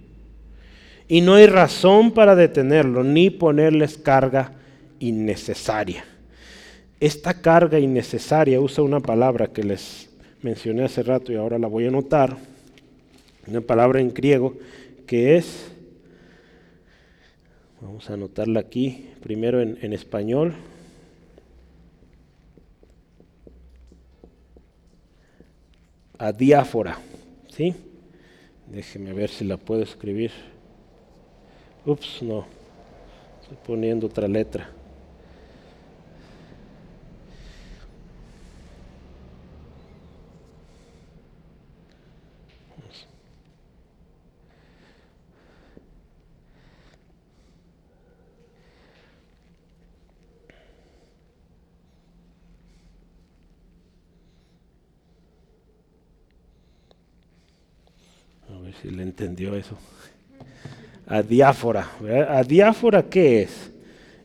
Y 1.07 1.21
no 1.21 1.33
hay 1.33 1.47
razón 1.47 2.11
para 2.11 2.35
detenerlo 2.35 3.03
ni 3.03 3.31
ponerles 3.31 3.97
carga 3.97 4.51
innecesaria. 4.99 6.05
Esta 6.99 7.41
carga 7.41 7.79
innecesaria 7.79 8.61
usa 8.61 8.83
una 8.83 8.99
palabra 8.99 9.47
que 9.47 9.63
les 9.63 10.11
mencioné 10.43 10.83
hace 10.83 11.01
rato 11.01 11.31
y 11.31 11.37
ahora 11.37 11.57
la 11.57 11.67
voy 11.67 11.85
a 11.85 11.87
anotar, 11.87 12.37
una 13.47 13.61
palabra 13.61 13.99
en 13.99 14.13
griego 14.13 14.53
que 15.07 15.37
es, 15.37 15.71
vamos 17.81 18.11
a 18.11 18.13
anotarla 18.13 18.59
aquí, 18.59 19.09
primero 19.23 19.59
en, 19.59 19.79
en 19.81 19.91
español, 19.91 20.53
a 26.17 26.31
diáfora. 26.31 26.97
¿Sí? 27.49 27.73
Déjeme 28.67 29.13
ver 29.13 29.29
si 29.29 29.45
la 29.45 29.57
puedo 29.57 29.83
escribir. 29.83 30.31
Ups, 31.85 32.21
no. 32.21 32.45
Estoy 33.41 33.57
poniendo 33.65 34.07
otra 34.07 34.27
letra. 34.27 34.69
Le 58.91 59.03
entendió 59.03 59.55
eso. 59.55 59.77
Adiáfora. 61.07 61.87
¿Adiáfora 62.29 63.03
qué 63.03 63.43
es? 63.43 63.71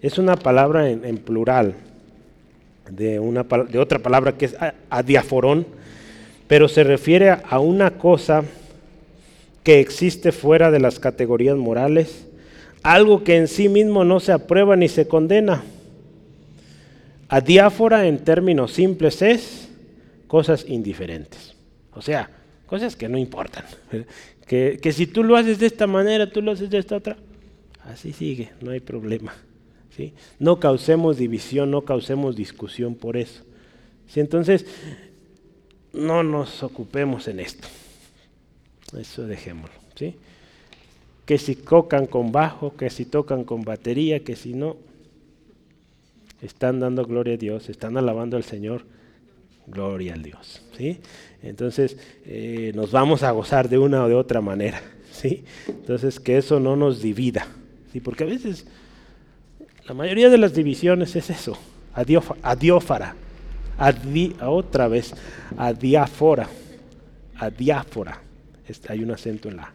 Es 0.01 0.19
una 0.19 0.37
palabra 0.37 0.89
en, 0.89 1.19
plural 1.19 1.75
de, 2.91 3.19
una, 3.21 3.43
de 3.43 3.79
otra 3.79 3.99
palabra 3.99 4.33
que 4.33 4.47
es 4.47 4.57
adiaforón, 4.89 5.67
pero 6.49 6.69
se 6.69 6.85
refiere 6.85 7.31
a 7.31 7.59
una 7.59 7.93
cosa 7.99 8.45
que 9.63 9.81
existe 9.81 10.33
fuera 10.33 10.71
de 10.71 10.81
las 10.81 10.99
categorías 10.99 11.57
morales, 11.57 12.27
algo 12.83 13.25
que 13.25 13.37
en 13.37 13.47
sí 13.47 13.69
mismo 13.69 14.05
no 14.05 14.21
se 14.21 14.33
aprueba 14.33 14.75
ni 14.75 14.89
se 14.89 15.07
condena. 15.07 15.63
Adiáfora 17.29 18.07
en 18.07 18.25
términos 18.25 18.73
simples 18.73 19.21
es 19.21 19.69
cosas 20.27 20.65
indiferentes, 20.67 21.55
o 21.93 22.01
sea, 22.01 22.31
cosas 22.67 22.97
que 22.97 23.09
no 23.09 23.19
importan, 23.19 23.65
que, 24.51 24.93
si 24.93 25.07
tú 25.07 25.23
lo 25.23 25.37
haces 25.37 25.61
de 25.61 25.67
esta 25.67 25.87
manera, 25.87 26.29
tú 26.29 26.43
lo 26.43 26.51
haces 26.51 26.69
de 26.69 26.79
esta 26.79 26.97
otra, 26.97 27.17
así 27.85 28.13
sigue, 28.13 28.51
no 28.61 28.73
hay 28.73 28.81
problema. 28.81 29.33
¿sí? 29.97 30.13
No 30.41 30.59
causemos 30.59 31.19
división, 31.19 31.71
no 31.71 31.83
causemos 31.83 32.35
discusión 32.35 32.97
por 32.97 33.17
eso. 33.17 33.45
¿sí? 34.09 34.19
Entonces, 34.19 34.67
no 35.93 36.25
nos 36.25 36.65
ocupemos 36.65 37.29
en 37.29 37.39
esto. 37.39 37.69
Eso 38.99 39.25
dejémoslo. 39.25 39.77
¿sí? 39.95 40.17
Que 41.27 41.39
si 41.39 41.55
tocan 41.55 42.07
con 42.07 42.33
bajo, 42.33 42.75
que 42.75 42.91
si 42.91 43.05
tocan 43.05 43.45
con 43.45 43.63
batería, 43.63 44.25
que 44.25 44.35
si 44.35 44.53
no, 44.55 44.79
están 46.43 46.81
dando 46.81 47.07
gloria 47.07 47.35
a 47.35 47.37
Dios, 47.37 47.69
están 47.69 47.97
alabando 47.97 48.37
al 48.37 48.43
Señor, 48.43 48.83
gloria 49.67 50.15
al 50.15 50.23
Dios. 50.23 50.63
¿sí? 50.77 51.01
Entonces, 51.43 51.97
eh, 52.27 52.73
nos 52.75 52.91
vamos 52.91 53.23
a 53.23 53.31
gozar 53.31 53.69
de 53.69 53.79
una 53.79 54.05
o 54.05 54.09
de 54.09 54.15
otra 54.15 54.41
manera. 54.41 54.81
¿sí? 55.13 55.45
Entonces, 55.69 56.21
que 56.21 56.39
eso 56.39 56.61
no 56.61 56.77
nos 56.77 57.03
divida. 57.03 57.47
¿sí? 57.93 58.01
Porque 58.01 58.25
a 58.25 58.27
veces, 58.27 58.67
la 59.87 59.95
mayoría 59.95 60.31
de 60.31 60.39
las 60.39 60.55
divisiones 60.55 61.17
es 61.17 61.31
eso, 61.31 61.57
adiófara, 61.95 63.15
adi, 63.79 64.37
otra 64.41 64.89
vez, 64.89 65.15
adiáfora, 65.57 66.49
adiáfora 67.37 68.21
hay 68.89 69.03
un 69.03 69.11
acento 69.11 69.49
en 69.49 69.57
la 69.57 69.73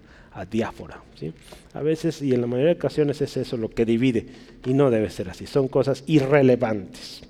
diáfora. 0.49 1.01
¿sí? 1.19 1.33
A 1.73 1.81
veces 1.81 2.21
y 2.21 2.33
en 2.33 2.41
la 2.41 2.47
mayoría 2.47 2.73
de 2.73 2.79
ocasiones 2.79 3.21
es 3.21 3.38
eso 3.38 3.57
lo 3.57 3.69
que 3.69 3.86
divide 3.86 4.25
y 4.65 4.73
no 4.73 4.89
debe 4.89 5.09
ser 5.09 5.29
así, 5.29 5.45
son 5.45 5.67
cosas 5.67 6.03
irrelevantes. 6.07 7.23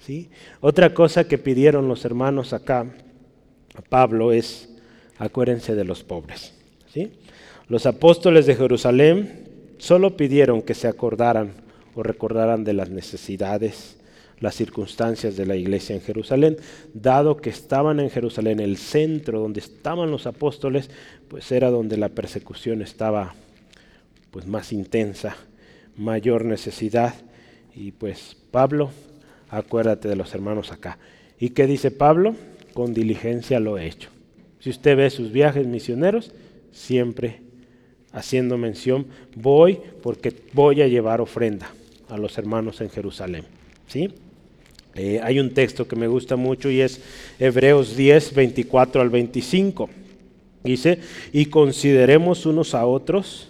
¿Sí? 0.00 0.30
Otra 0.60 0.94
cosa 0.94 1.28
que 1.28 1.38
pidieron 1.38 1.88
los 1.88 2.04
hermanos 2.04 2.52
acá 2.52 2.86
a 3.74 3.82
Pablo 3.82 4.32
es 4.32 4.68
acuérdense 5.18 5.74
de 5.74 5.84
los 5.84 6.04
pobres. 6.04 6.54
¿sí? 6.92 7.12
Los 7.68 7.86
apóstoles 7.86 8.46
de 8.46 8.56
Jerusalén 8.56 9.48
solo 9.78 10.16
pidieron 10.16 10.62
que 10.62 10.74
se 10.74 10.88
acordaran 10.88 11.52
o 11.94 12.02
recordaran 12.02 12.64
de 12.64 12.72
las 12.72 12.90
necesidades 12.90 13.98
las 14.40 14.54
circunstancias 14.54 15.36
de 15.36 15.46
la 15.46 15.56
iglesia 15.56 15.96
en 15.96 16.02
Jerusalén, 16.02 16.58
dado 16.94 17.36
que 17.36 17.50
estaban 17.50 17.98
en 18.00 18.10
Jerusalén, 18.10 18.60
el 18.60 18.76
centro 18.76 19.40
donde 19.40 19.60
estaban 19.60 20.10
los 20.10 20.26
apóstoles, 20.26 20.90
pues 21.28 21.50
era 21.50 21.70
donde 21.70 21.96
la 21.96 22.08
persecución 22.08 22.82
estaba 22.82 23.34
pues 24.30 24.46
más 24.46 24.72
intensa, 24.72 25.36
mayor 25.96 26.44
necesidad 26.44 27.14
y 27.74 27.92
pues 27.92 28.36
Pablo, 28.50 28.90
acuérdate 29.50 30.08
de 30.08 30.16
los 30.16 30.34
hermanos 30.34 30.72
acá. 30.72 30.98
¿Y 31.38 31.50
qué 31.50 31.66
dice 31.66 31.90
Pablo? 31.90 32.34
Con 32.74 32.94
diligencia 32.94 33.60
lo 33.60 33.78
he 33.78 33.86
hecho. 33.86 34.10
Si 34.60 34.70
usted 34.70 34.96
ve 34.96 35.10
sus 35.10 35.32
viajes 35.32 35.66
misioneros, 35.66 36.32
siempre 36.72 37.40
haciendo 38.12 38.58
mención, 38.58 39.06
voy 39.36 39.78
porque 40.02 40.34
voy 40.52 40.82
a 40.82 40.88
llevar 40.88 41.20
ofrenda 41.20 41.70
a 42.08 42.16
los 42.16 42.38
hermanos 42.38 42.80
en 42.80 42.90
Jerusalén. 42.90 43.44
¿Sí? 43.86 44.10
Eh, 44.94 45.20
hay 45.22 45.38
un 45.38 45.54
texto 45.54 45.86
que 45.86 45.96
me 45.96 46.08
gusta 46.08 46.36
mucho 46.36 46.70
y 46.70 46.80
es 46.80 47.00
Hebreos 47.38 47.96
10, 47.96 48.34
24 48.34 49.00
al 49.00 49.10
25. 49.10 49.88
Dice, 50.64 50.98
y 51.32 51.46
consideremos 51.46 52.46
unos 52.46 52.74
a 52.74 52.84
otros 52.84 53.48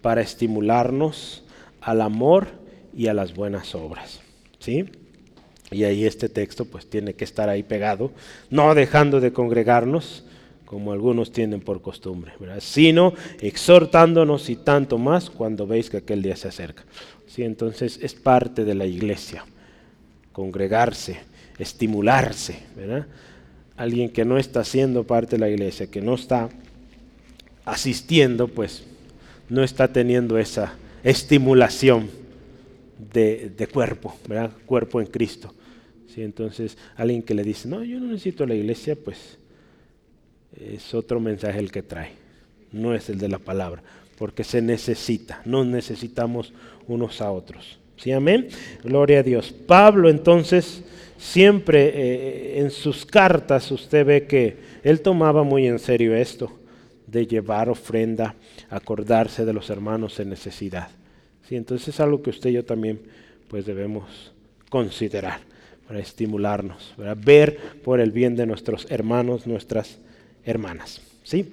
para 0.00 0.22
estimularnos 0.22 1.44
al 1.80 2.00
amor 2.00 2.48
y 2.96 3.08
a 3.08 3.14
las 3.14 3.34
buenas 3.34 3.74
obras. 3.74 4.20
¿Sí? 4.58 4.86
Y 5.70 5.84
ahí 5.84 6.04
este 6.04 6.28
texto 6.28 6.64
pues 6.64 6.88
tiene 6.88 7.14
que 7.14 7.24
estar 7.24 7.48
ahí 7.48 7.62
pegado, 7.62 8.12
no 8.50 8.74
dejando 8.74 9.20
de 9.20 9.32
congregarnos, 9.32 10.24
como 10.64 10.92
algunos 10.92 11.32
tienen 11.32 11.60
por 11.60 11.80
costumbre, 11.80 12.32
sino 12.58 13.14
exhortándonos 13.40 14.50
y 14.50 14.56
tanto 14.56 14.98
más 14.98 15.30
cuando 15.30 15.66
veis 15.66 15.88
que 15.88 15.98
aquel 15.98 16.22
día 16.22 16.36
se 16.36 16.48
acerca. 16.48 16.84
¿Sí? 17.26 17.42
Entonces 17.44 17.98
es 18.02 18.14
parte 18.14 18.64
de 18.64 18.74
la 18.74 18.86
iglesia 18.86 19.44
congregarse, 20.36 21.16
estimularse. 21.58 22.58
Alguien 23.78 24.10
que 24.10 24.26
no 24.26 24.36
está 24.36 24.64
siendo 24.64 25.04
parte 25.04 25.36
de 25.36 25.40
la 25.40 25.48
iglesia, 25.48 25.86
que 25.86 26.02
no 26.02 26.14
está 26.14 26.50
asistiendo, 27.64 28.46
pues 28.46 28.84
no 29.48 29.64
está 29.64 29.88
teniendo 29.88 30.36
esa 30.36 30.74
estimulación 31.04 32.10
de, 32.98 33.68
cuerpo, 33.72 34.16
¿verdad? 34.28 34.52
Cuerpo 34.66 35.00
en 35.00 35.06
Cristo. 35.06 35.52
¿Sí? 36.14 36.22
Entonces, 36.22 36.78
alguien 36.96 37.22
que 37.22 37.34
le 37.34 37.42
dice, 37.42 37.68
no, 37.68 37.84
yo 37.84 38.00
no 38.00 38.06
necesito 38.06 38.46
la 38.46 38.54
iglesia, 38.54 38.96
pues 38.96 39.38
es 40.58 40.94
otro 40.94 41.20
mensaje 41.20 41.58
el 41.58 41.70
que 41.70 41.82
trae, 41.82 42.12
no 42.72 42.94
es 42.94 43.10
el 43.10 43.18
de 43.18 43.28
la 43.28 43.38
palabra, 43.38 43.82
porque 44.16 44.44
se 44.44 44.62
necesita, 44.62 45.42
no 45.44 45.64
necesitamos 45.64 46.52
unos 46.86 47.20
a 47.20 47.30
otros. 47.30 47.78
¿Sí, 47.96 48.12
amén? 48.12 48.48
Gloria 48.84 49.20
a 49.20 49.22
Dios. 49.22 49.52
Pablo 49.52 50.08
entonces 50.08 50.82
siempre 51.18 51.88
eh, 51.94 52.60
en 52.60 52.70
sus 52.70 53.06
cartas 53.06 53.70
usted 53.70 54.04
ve 54.04 54.26
que 54.26 54.56
él 54.82 55.00
tomaba 55.00 55.42
muy 55.42 55.66
en 55.66 55.78
serio 55.78 56.14
esto 56.14 56.52
de 57.06 57.26
llevar 57.26 57.68
ofrenda, 57.68 58.34
acordarse 58.68 59.44
de 59.44 59.52
los 59.52 59.70
hermanos 59.70 60.20
en 60.20 60.28
necesidad. 60.30 60.88
¿Sí? 61.48 61.56
Entonces 61.56 61.88
es 61.88 62.00
algo 62.00 62.22
que 62.22 62.30
usted 62.30 62.50
y 62.50 62.54
yo 62.54 62.64
también 62.64 63.00
pues 63.48 63.66
debemos 63.66 64.32
considerar 64.68 65.40
para 65.86 66.00
estimularnos, 66.00 66.94
para 66.96 67.14
ver 67.14 67.58
por 67.84 68.00
el 68.00 68.10
bien 68.10 68.34
de 68.34 68.46
nuestros 68.46 68.86
hermanos, 68.90 69.46
nuestras 69.46 69.98
hermanas. 70.44 71.00
¿Sí? 71.22 71.52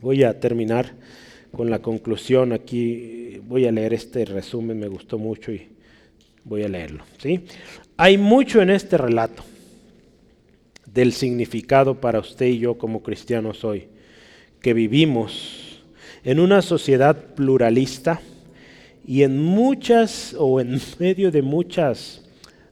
Voy 0.00 0.22
a 0.22 0.38
terminar 0.38 0.92
con 1.52 1.70
la 1.70 1.80
conclusión 1.80 2.52
aquí. 2.52 3.40
Voy 3.46 3.66
a 3.66 3.72
leer 3.72 3.94
este 3.94 4.24
resumen, 4.24 4.78
me 4.78 4.88
gustó 4.88 5.18
mucho 5.18 5.52
y 5.52 5.68
voy 6.44 6.62
a 6.62 6.68
leerlo. 6.68 7.04
¿sí? 7.18 7.44
Hay 7.96 8.16
mucho 8.18 8.62
en 8.62 8.70
este 8.70 8.96
relato 8.96 9.44
del 10.86 11.12
significado 11.12 12.00
para 12.00 12.20
usted 12.20 12.46
y 12.46 12.58
yo 12.58 12.78
como 12.78 13.02
cristianos 13.02 13.64
hoy, 13.64 13.88
que 14.60 14.74
vivimos 14.74 15.82
en 16.24 16.40
una 16.40 16.62
sociedad 16.62 17.34
pluralista 17.34 18.20
y 19.06 19.22
en 19.22 19.38
muchas 19.38 20.34
o 20.38 20.60
en 20.60 20.80
medio 20.98 21.30
de 21.30 21.42
muchas 21.42 22.22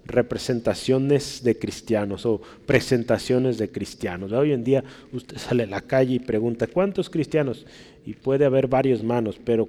representaciones 0.05 1.43
de 1.45 1.59
cristianos 1.59 2.25
o 2.25 2.41
presentaciones 2.67 3.59
de 3.59 3.71
cristianos. 3.71 4.33
Hoy 4.33 4.53
en 4.53 4.65
día 4.65 4.83
usted 5.13 5.37
sale 5.39 5.65
a 5.65 5.67
la 5.67 5.83
calle 5.83 6.15
y 6.15 6.19
pregunta, 6.19 6.67
¿cuántos 6.67 7.11
cristianos? 7.11 7.67
Y 8.05 8.15
puede 8.15 8.45
haber 8.45 8.67
varios 8.67 9.03
manos, 9.03 9.39
pero 9.45 9.69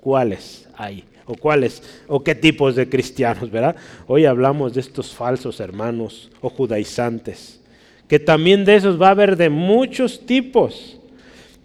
¿cuáles 0.00 0.68
hay? 0.76 1.04
¿O 1.24 1.34
cuáles? 1.34 1.82
¿O 2.08 2.22
qué 2.22 2.34
tipos 2.34 2.76
de 2.76 2.88
cristianos, 2.88 3.50
verdad? 3.50 3.76
Hoy 4.06 4.26
hablamos 4.26 4.74
de 4.74 4.80
estos 4.80 5.14
falsos 5.14 5.60
hermanos 5.60 6.30
o 6.40 6.50
judaizantes, 6.50 7.60
que 8.06 8.18
también 8.18 8.64
de 8.64 8.76
esos 8.76 9.00
va 9.00 9.08
a 9.08 9.12
haber 9.12 9.36
de 9.36 9.48
muchos 9.48 10.26
tipos, 10.26 10.98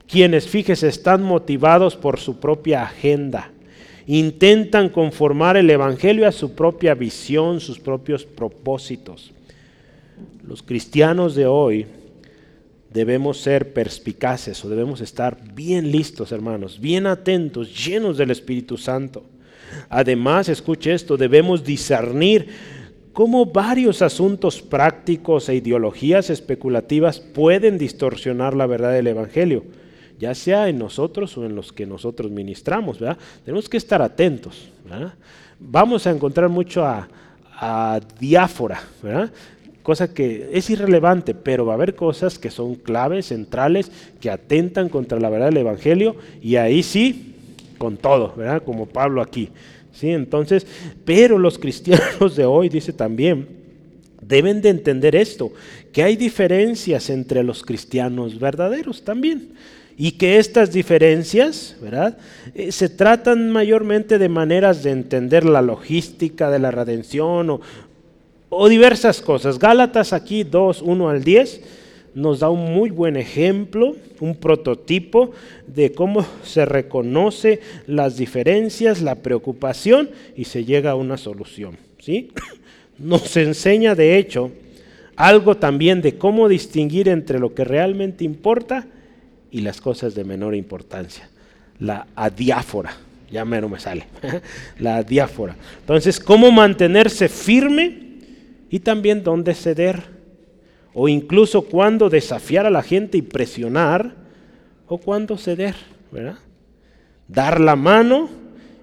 quienes, 0.07 0.47
fíjese, 0.47 0.87
están 0.87 1.23
motivados 1.23 1.95
por 1.95 2.19
su 2.19 2.39
propia 2.39 2.83
agenda 2.83 3.51
intentan 4.07 4.89
conformar 4.89 5.57
el 5.57 5.69
Evangelio 5.69 6.27
a 6.27 6.31
su 6.31 6.53
propia 6.53 6.93
visión, 6.93 7.59
sus 7.59 7.79
propios 7.79 8.25
propósitos. 8.25 9.31
Los 10.47 10.61
cristianos 10.61 11.35
de 11.35 11.47
hoy 11.47 11.87
debemos 12.93 13.39
ser 13.39 13.73
perspicaces 13.73 14.63
o 14.63 14.69
debemos 14.69 15.01
estar 15.01 15.37
bien 15.53 15.91
listos, 15.91 16.31
hermanos, 16.31 16.79
bien 16.79 17.07
atentos, 17.07 17.85
llenos 17.85 18.17
del 18.17 18.31
Espíritu 18.31 18.77
Santo. 18.77 19.23
Además, 19.89 20.47
escuche 20.49 20.93
esto, 20.93 21.17
debemos 21.17 21.63
discernir 21.63 22.47
cómo 23.11 23.47
varios 23.47 24.01
asuntos 24.01 24.61
prácticos 24.61 25.49
e 25.49 25.55
ideologías 25.55 26.29
especulativas 26.29 27.19
pueden 27.19 27.77
distorsionar 27.77 28.55
la 28.55 28.67
verdad 28.67 28.93
del 28.93 29.07
Evangelio 29.07 29.63
ya 30.19 30.33
sea 30.33 30.69
en 30.69 30.79
nosotros 30.79 31.37
o 31.37 31.45
en 31.45 31.55
los 31.55 31.73
que 31.73 31.85
nosotros 31.85 32.31
ministramos, 32.31 32.99
¿verdad? 32.99 33.17
Tenemos 33.43 33.69
que 33.69 33.77
estar 33.77 34.01
atentos, 34.01 34.69
Vamos 35.59 36.05
a 36.05 36.11
encontrar 36.11 36.49
mucho 36.49 36.85
a, 36.85 37.07
diáfora, 38.19 38.81
cosa 39.81 40.13
que 40.13 40.49
es 40.51 40.69
irrelevante, 40.69 41.33
pero 41.33 41.65
va 41.65 41.73
a 41.73 41.75
haber 41.75 41.95
cosas 41.95 42.37
que 42.37 42.51
son 42.51 42.75
claves, 42.75 43.27
centrales, 43.27 43.91
que 44.19 44.29
atentan 44.29 44.89
contra 44.89 45.19
la 45.19 45.29
verdad 45.29 45.47
del 45.47 45.57
Evangelio, 45.57 46.17
y 46.41 46.57
ahí 46.57 46.83
sí, 46.83 47.35
con 47.77 47.95
todo, 47.97 48.33
¿verdad? 48.35 48.63
Como 48.63 48.87
Pablo 48.87 49.21
aquí. 49.21 49.49
¿sí? 49.93 50.09
Entonces, 50.09 50.67
pero 51.05 51.39
los 51.39 51.57
cristianos 51.57 52.35
de 52.35 52.45
hoy, 52.45 52.67
dice 52.69 52.93
también, 52.93 53.47
deben 54.21 54.61
de 54.61 54.69
entender 54.69 55.15
esto, 55.15 55.51
que 55.95 56.03
hay 56.03 56.17
diferencias 56.17 57.09
entre 57.09 57.41
los 57.41 57.63
cristianos 57.63 58.37
verdaderos 58.37 59.05
también. 59.05 59.53
Y 59.97 60.11
que 60.11 60.39
estas 60.39 60.73
diferencias, 60.73 61.77
¿verdad? 61.81 62.17
Eh, 62.53 62.73
se 62.73 62.89
tratan 62.89 63.49
mayormente 63.49 64.17
de 64.17 64.27
maneras 64.27 64.83
de 64.83 64.91
entender 64.91 65.45
la 65.45 65.61
logística 65.61 66.51
de 66.51 66.59
la 66.59 66.69
redención 66.69 67.49
o, 67.49 67.61
o 68.49 68.67
diversas 68.67 69.21
cosas. 69.21 69.57
Gálatas 69.57 70.11
aquí 70.11 70.43
2, 70.43 70.81
1 70.81 71.09
al 71.09 71.23
10 71.23 71.61
nos 72.13 72.41
da 72.41 72.49
un 72.49 72.73
muy 72.73 72.89
buen 72.89 73.15
ejemplo, 73.15 73.95
un 74.19 74.35
prototipo 74.35 75.31
de 75.65 75.93
cómo 75.93 76.25
se 76.43 76.65
reconoce 76.65 77.61
las 77.87 78.17
diferencias, 78.17 79.01
la 79.01 79.15
preocupación 79.15 80.09
y 80.35 80.43
se 80.43 80.65
llega 80.65 80.91
a 80.91 80.95
una 80.95 81.15
solución. 81.15 81.77
¿sí? 81.99 82.31
Nos 82.99 83.37
enseña 83.37 83.95
de 83.95 84.17
hecho 84.17 84.51
algo 85.15 85.57
también 85.57 86.01
de 86.01 86.17
cómo 86.17 86.47
distinguir 86.49 87.09
entre 87.09 87.39
lo 87.39 87.53
que 87.53 87.63
realmente 87.63 88.23
importa 88.23 88.87
y 89.51 89.61
las 89.61 89.81
cosas 89.81 90.15
de 90.15 90.23
menor 90.23 90.55
importancia. 90.55 91.29
La 91.79 92.07
adiáfora, 92.15 92.95
ya 93.31 93.45
menos 93.45 93.69
me 93.69 93.79
sale, 93.79 94.07
la 94.79 94.97
adiáfora. 94.97 95.55
Entonces, 95.79 96.19
cómo 96.19 96.51
mantenerse 96.51 97.29
firme 97.29 98.05
y 98.69 98.79
también 98.79 99.23
dónde 99.23 99.53
ceder 99.53 100.15
o 100.93 101.09
incluso 101.09 101.63
cuándo 101.63 102.09
desafiar 102.09 102.65
a 102.65 102.69
la 102.69 102.81
gente 102.81 103.17
y 103.17 103.21
presionar, 103.21 104.15
o 104.87 104.97
cuándo 104.97 105.37
ceder. 105.37 105.75
Dar 107.27 107.59
la 107.59 107.75
mano 107.75 108.29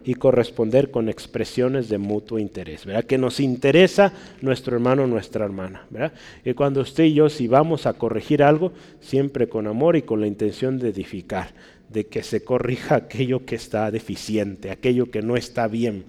y 0.04 0.14
corresponder 0.14 0.90
con 0.90 1.08
expresiones 1.08 1.88
de 1.88 1.98
mutuo 1.98 2.38
interés, 2.38 2.84
¿verdad? 2.84 3.04
Que 3.04 3.18
nos 3.18 3.40
interesa 3.40 4.12
nuestro 4.40 4.76
hermano 4.76 5.06
nuestra 5.06 5.44
hermana, 5.44 5.86
¿verdad? 5.90 6.12
Y 6.44 6.54
cuando 6.54 6.80
usted 6.80 7.04
y 7.04 7.14
yo 7.14 7.28
si 7.28 7.48
vamos 7.48 7.86
a 7.86 7.94
corregir 7.94 8.42
algo, 8.42 8.72
siempre 9.00 9.48
con 9.48 9.66
amor 9.66 9.96
y 9.96 10.02
con 10.02 10.20
la 10.20 10.26
intención 10.26 10.78
de 10.78 10.90
edificar, 10.90 11.50
de 11.88 12.06
que 12.06 12.22
se 12.22 12.42
corrija 12.42 12.96
aquello 12.96 13.44
que 13.44 13.54
está 13.54 13.90
deficiente, 13.90 14.70
aquello 14.70 15.10
que 15.10 15.22
no 15.22 15.36
está 15.36 15.68
bien, 15.68 16.04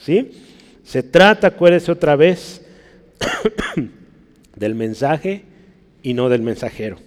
¿sí? 0.00 0.30
Se 0.84 1.02
trata, 1.02 1.48
acuérdese 1.48 1.92
otra 1.92 2.16
vez, 2.16 2.64
del 4.56 4.74
mensaje 4.74 5.42
y 6.02 6.14
no 6.14 6.28
del 6.28 6.42
mensajero. 6.42 6.98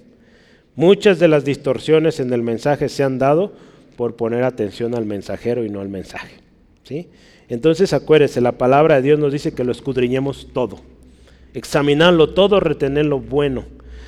Muchas 0.76 1.20
de 1.20 1.28
las 1.28 1.44
distorsiones 1.44 2.20
en 2.20 2.32
el 2.32 2.42
mensaje 2.42 2.88
se 2.90 3.04
han 3.04 3.20
dado 3.20 3.54
por 4.00 4.16
poner 4.16 4.45
atención 4.45 4.95
al 4.95 5.06
mensajero 5.06 5.66
y 5.66 5.70
no 5.70 5.82
al 5.82 5.89
mensaje. 5.89 6.36
¿sí? 6.84 7.10
Entonces 7.50 7.91
acuérdese, 7.91 8.39
la 8.39 8.54
palabra 8.54 8.95
de 8.95 9.02
Dios 9.02 9.20
nos 9.20 9.34
dice 9.34 9.54
que 9.54 9.66
lo 9.66 9.74
escudriñemos 9.74 10.47
todo. 10.54 10.80
Examinarlo 11.54 12.30
todo, 12.30 12.62
retener 12.62 13.08
lo 13.08 13.20
bueno. 13.20 13.66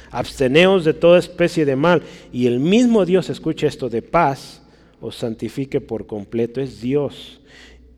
Absteneos 0.09 0.85
de 0.85 0.93
toda 0.93 1.19
especie 1.19 1.65
de 1.65 1.75
mal. 1.75 2.03
Y 2.31 2.47
el 2.47 2.61
mismo 2.61 3.05
Dios, 3.05 3.29
escuche 3.29 3.67
esto, 3.67 3.89
de 3.89 4.01
paz, 4.01 4.61
os 5.01 5.17
santifique 5.17 5.81
por 5.81 6.07
completo. 6.07 6.61
Es 6.61 6.79
Dios 6.79 7.41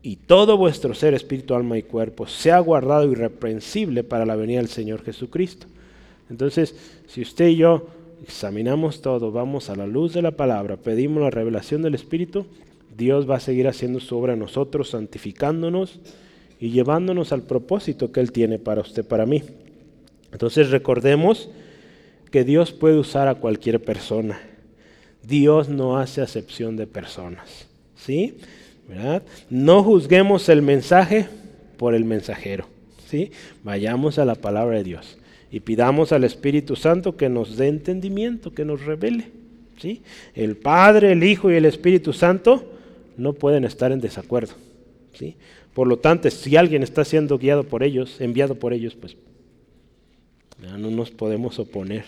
y 0.02 0.16
todo 0.16 0.56
vuestro 0.56 0.94
ser, 0.94 1.14
espíritu, 1.14 1.54
alma 1.54 1.78
y 1.78 1.84
cuerpo 1.84 2.26
sea 2.26 2.58
guardado 2.58 3.08
irreprensible 3.08 4.02
para 4.02 4.26
la 4.26 4.34
venida 4.34 4.58
del 4.58 4.68
Señor 4.68 5.04
Jesucristo. 5.04 5.68
Entonces, 6.28 6.74
si 7.06 7.22
usted 7.22 7.50
y 7.50 7.56
yo 7.58 7.86
examinamos 8.24 9.02
todo, 9.02 9.32
vamos 9.32 9.68
a 9.68 9.76
la 9.76 9.86
luz 9.86 10.14
de 10.14 10.22
la 10.22 10.30
palabra, 10.30 10.78
pedimos 10.78 11.22
la 11.22 11.30
revelación 11.30 11.82
del 11.82 11.94
Espíritu, 11.94 12.46
Dios 12.96 13.28
va 13.28 13.36
a 13.36 13.40
seguir 13.40 13.68
haciendo 13.68 14.00
su 14.00 14.16
obra 14.16 14.32
en 14.32 14.38
nosotros, 14.38 14.90
santificándonos 14.90 16.00
y 16.58 16.70
llevándonos 16.70 17.32
al 17.32 17.42
propósito 17.42 18.12
que 18.12 18.20
Él 18.20 18.32
tiene 18.32 18.58
para 18.58 18.80
usted, 18.80 19.04
para 19.04 19.26
mí. 19.26 19.42
Entonces 20.32 20.70
recordemos 20.70 21.50
que 22.30 22.44
Dios 22.44 22.72
puede 22.72 22.98
usar 22.98 23.28
a 23.28 23.34
cualquier 23.34 23.84
persona. 23.84 24.40
Dios 25.22 25.68
no 25.68 25.98
hace 25.98 26.22
acepción 26.22 26.76
de 26.76 26.86
personas. 26.86 27.66
¿Sí? 27.96 28.38
No 29.50 29.82
juzguemos 29.82 30.48
el 30.48 30.62
mensaje 30.62 31.28
por 31.76 31.94
el 31.94 32.04
mensajero. 32.04 32.66
¿sí? 33.06 33.32
Vayamos 33.62 34.18
a 34.18 34.24
la 34.24 34.34
palabra 34.34 34.78
de 34.78 34.84
Dios 34.84 35.18
y 35.54 35.60
pidamos 35.60 36.10
al 36.10 36.24
Espíritu 36.24 36.74
Santo 36.74 37.16
que 37.16 37.28
nos 37.28 37.56
dé 37.56 37.68
entendimiento, 37.68 38.52
que 38.52 38.64
nos 38.64 38.84
revele. 38.84 39.28
¿sí? 39.78 40.02
El 40.34 40.56
Padre, 40.56 41.12
el 41.12 41.22
Hijo 41.22 41.48
y 41.48 41.54
el 41.54 41.64
Espíritu 41.64 42.12
Santo 42.12 42.72
no 43.16 43.34
pueden 43.34 43.64
estar 43.64 43.92
en 43.92 44.00
desacuerdo. 44.00 44.54
¿sí? 45.12 45.36
Por 45.72 45.86
lo 45.86 45.96
tanto, 45.96 46.28
si 46.28 46.56
alguien 46.56 46.82
está 46.82 47.04
siendo 47.04 47.38
guiado 47.38 47.62
por 47.62 47.84
ellos, 47.84 48.20
enviado 48.20 48.56
por 48.56 48.72
ellos, 48.72 48.96
pues 48.96 49.16
no 50.60 50.90
nos 50.90 51.12
podemos 51.12 51.60
oponer. 51.60 52.04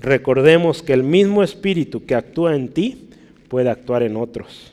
Recordemos 0.00 0.82
que 0.82 0.94
el 0.94 1.02
mismo 1.02 1.42
Espíritu 1.42 2.06
que 2.06 2.14
actúa 2.14 2.56
en 2.56 2.68
ti 2.68 3.10
puede 3.48 3.68
actuar 3.68 4.02
en 4.02 4.16
otros. 4.16 4.72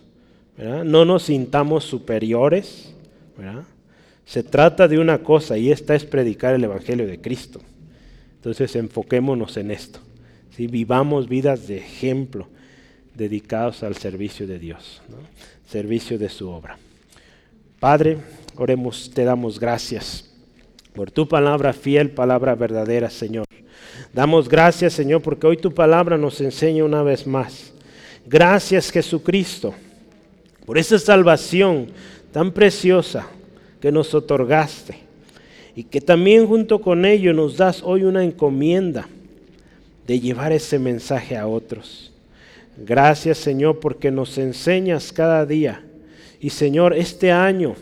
No 0.85 1.03
nos 1.03 1.23
sintamos 1.23 1.83
superiores. 1.83 2.95
Se 4.23 4.41
trata 4.41 4.87
de 4.87 4.99
una 4.99 5.17
cosa 5.17 5.57
y 5.57 5.69
esta 5.69 5.95
es 5.95 6.05
predicar 6.05 6.55
el 6.55 6.63
Evangelio 6.63 7.07
de 7.07 7.19
Cristo. 7.19 7.59
Entonces 8.45 8.75
enfoquémonos 8.75 9.57
en 9.57 9.71
esto. 9.71 9.99
Vivamos 10.57 11.27
vidas 11.27 11.67
de 11.67 11.77
ejemplo 11.77 12.47
dedicados 13.15 13.81
al 13.81 13.95
servicio 13.97 14.45
de 14.45 14.59
Dios, 14.59 15.01
servicio 15.67 16.19
de 16.19 16.29
su 16.29 16.47
obra. 16.49 16.77
Padre, 17.79 18.17
oremos, 18.55 19.09
te 19.13 19.23
damos 19.23 19.59
gracias 19.59 20.31
por 20.93 21.09
tu 21.09 21.27
palabra 21.27 21.73
fiel, 21.73 22.11
palabra 22.11 22.53
verdadera, 22.53 23.09
Señor. 23.09 23.45
Damos 24.13 24.47
gracias, 24.47 24.93
Señor, 24.93 25.21
porque 25.21 25.47
hoy 25.47 25.57
tu 25.57 25.73
palabra 25.73 26.17
nos 26.17 26.39
enseña 26.39 26.85
una 26.85 27.01
vez 27.03 27.25
más. 27.25 27.73
Gracias, 28.25 28.91
Jesucristo 28.91 29.73
por 30.65 30.77
esa 30.77 30.97
salvación 30.99 31.87
tan 32.31 32.51
preciosa 32.51 33.27
que 33.79 33.91
nos 33.91 34.13
otorgaste 34.13 35.04
y 35.75 35.83
que 35.83 36.01
también 36.01 36.47
junto 36.47 36.81
con 36.81 37.05
ello 37.05 37.33
nos 37.33 37.57
das 37.57 37.83
hoy 37.83 38.03
una 38.03 38.23
encomienda 38.23 39.07
de 40.07 40.19
llevar 40.19 40.51
ese 40.51 40.79
mensaje 40.79 41.35
a 41.35 41.47
otros. 41.47 42.11
Gracias 42.77 43.37
Señor 43.37 43.79
porque 43.79 44.11
nos 44.11 44.37
enseñas 44.37 45.11
cada 45.11 45.45
día. 45.45 45.83
Y 46.39 46.49
Señor, 46.51 46.93
este 46.93 47.31
año, 47.31 47.75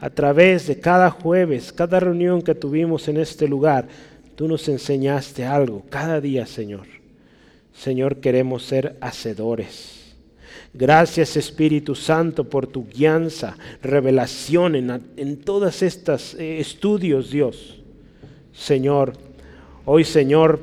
a 0.00 0.10
través 0.10 0.66
de 0.66 0.78
cada 0.78 1.10
jueves, 1.10 1.72
cada 1.72 2.00
reunión 2.00 2.42
que 2.42 2.54
tuvimos 2.54 3.08
en 3.08 3.16
este 3.16 3.48
lugar, 3.48 3.88
tú 4.36 4.46
nos 4.46 4.68
enseñaste 4.68 5.44
algo 5.44 5.84
cada 5.88 6.20
día, 6.20 6.44
Señor. 6.44 6.86
Señor, 7.72 8.16
queremos 8.16 8.64
ser 8.64 8.96
hacedores 9.00 9.99
Gracias 10.72 11.36
Espíritu 11.36 11.96
Santo 11.96 12.44
por 12.44 12.66
tu 12.66 12.86
guianza, 12.86 13.56
revelación 13.82 14.76
en, 14.76 15.02
en 15.16 15.36
todos 15.38 15.82
estos 15.82 16.34
eh, 16.34 16.60
estudios, 16.60 17.30
Dios. 17.30 17.80
Señor, 18.52 19.14
hoy 19.84 20.04
Señor, 20.04 20.60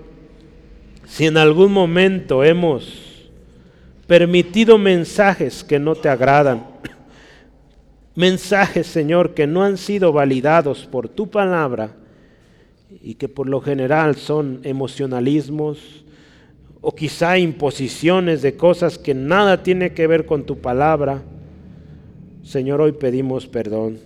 si 1.05 1.25
en 1.25 1.35
algún 1.35 1.73
momento 1.73 2.43
hemos 2.43 3.27
permitido 4.07 4.77
mensajes 4.77 5.63
que 5.63 5.77
no 5.77 5.93
te 5.93 6.07
agradan, 6.07 6.65
mensajes, 8.15 8.87
Señor, 8.87 9.33
que 9.33 9.45
no 9.45 9.63
han 9.63 9.77
sido 9.77 10.13
validados 10.13 10.85
por 10.85 11.09
tu 11.09 11.29
palabra 11.29 11.95
y 13.03 13.15
que 13.15 13.27
por 13.27 13.49
lo 13.49 13.59
general 13.59 14.15
son 14.15 14.61
emocionalismos, 14.63 16.05
o 16.81 16.93
quizá 16.93 17.37
imposiciones 17.37 18.41
de 18.41 18.55
cosas 18.55 18.97
que 18.97 19.13
nada 19.13 19.63
tiene 19.63 19.93
que 19.93 20.07
ver 20.07 20.25
con 20.25 20.45
tu 20.45 20.59
palabra. 20.59 21.21
Señor, 22.43 22.81
hoy 22.81 22.93
pedimos 22.93 23.47
perdón. 23.47 23.99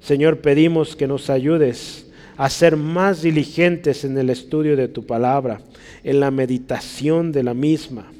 Señor, 0.00 0.38
pedimos 0.38 0.96
que 0.96 1.06
nos 1.06 1.30
ayudes 1.30 2.10
a 2.36 2.50
ser 2.50 2.76
más 2.76 3.22
diligentes 3.22 4.04
en 4.04 4.18
el 4.18 4.30
estudio 4.30 4.76
de 4.76 4.88
tu 4.88 5.06
palabra, 5.06 5.60
en 6.02 6.20
la 6.20 6.30
meditación 6.30 7.32
de 7.32 7.42
la 7.42 7.54
misma. 7.54 8.12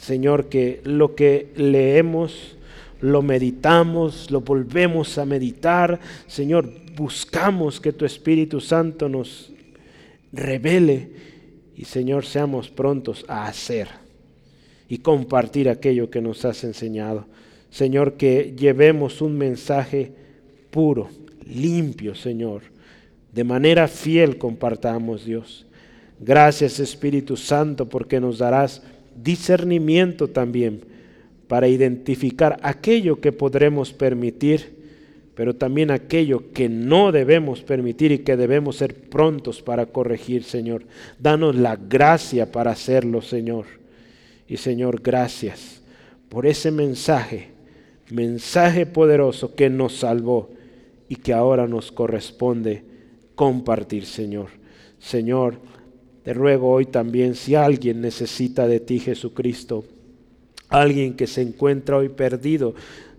Señor, 0.00 0.48
que 0.48 0.80
lo 0.84 1.14
que 1.14 1.52
leemos, 1.56 2.56
lo 3.00 3.22
meditamos, 3.22 4.30
lo 4.30 4.40
volvemos 4.40 5.18
a 5.18 5.26
meditar. 5.26 6.00
Señor, 6.26 6.70
buscamos 6.96 7.80
que 7.80 7.92
tu 7.92 8.04
Espíritu 8.04 8.60
Santo 8.60 9.08
nos 9.08 9.52
revele 10.32 11.29
y 11.80 11.86
Señor, 11.86 12.26
seamos 12.26 12.68
prontos 12.68 13.24
a 13.26 13.46
hacer 13.46 13.88
y 14.86 14.98
compartir 14.98 15.66
aquello 15.70 16.10
que 16.10 16.20
nos 16.20 16.44
has 16.44 16.62
enseñado. 16.62 17.24
Señor, 17.70 18.18
que 18.18 18.54
llevemos 18.54 19.22
un 19.22 19.38
mensaje 19.38 20.12
puro, 20.70 21.08
limpio, 21.46 22.14
Señor, 22.14 22.64
de 23.32 23.44
manera 23.44 23.88
fiel 23.88 24.36
compartamos, 24.36 25.24
Dios. 25.24 25.64
Gracias 26.18 26.80
Espíritu 26.80 27.38
Santo 27.38 27.88
porque 27.88 28.20
nos 28.20 28.36
darás 28.36 28.82
discernimiento 29.16 30.28
también 30.28 30.82
para 31.48 31.66
identificar 31.66 32.60
aquello 32.62 33.22
que 33.22 33.32
podremos 33.32 33.90
permitir, 33.94 34.79
pero 35.40 35.56
también 35.56 35.90
aquello 35.90 36.52
que 36.52 36.68
no 36.68 37.12
debemos 37.12 37.62
permitir 37.62 38.12
y 38.12 38.18
que 38.18 38.36
debemos 38.36 38.76
ser 38.76 38.94
prontos 39.08 39.62
para 39.62 39.86
corregir, 39.86 40.44
Señor. 40.44 40.82
Danos 41.18 41.56
la 41.56 41.76
gracia 41.76 42.52
para 42.52 42.72
hacerlo, 42.72 43.22
Señor. 43.22 43.64
Y 44.46 44.58
Señor, 44.58 45.00
gracias 45.00 45.80
por 46.28 46.44
ese 46.44 46.70
mensaje, 46.70 47.52
mensaje 48.10 48.84
poderoso 48.84 49.54
que 49.54 49.70
nos 49.70 49.96
salvó 49.96 50.50
y 51.08 51.16
que 51.16 51.32
ahora 51.32 51.66
nos 51.66 51.90
corresponde 51.90 52.84
compartir, 53.34 54.04
Señor. 54.04 54.48
Señor, 54.98 55.54
te 56.22 56.34
ruego 56.34 56.70
hoy 56.70 56.84
también 56.84 57.34
si 57.34 57.54
alguien 57.54 58.02
necesita 58.02 58.68
de 58.68 58.80
ti, 58.80 58.98
Jesucristo, 58.98 59.86
alguien 60.68 61.14
que 61.14 61.26
se 61.26 61.40
encuentra 61.40 61.96
hoy 61.96 62.10
perdido, 62.10 62.74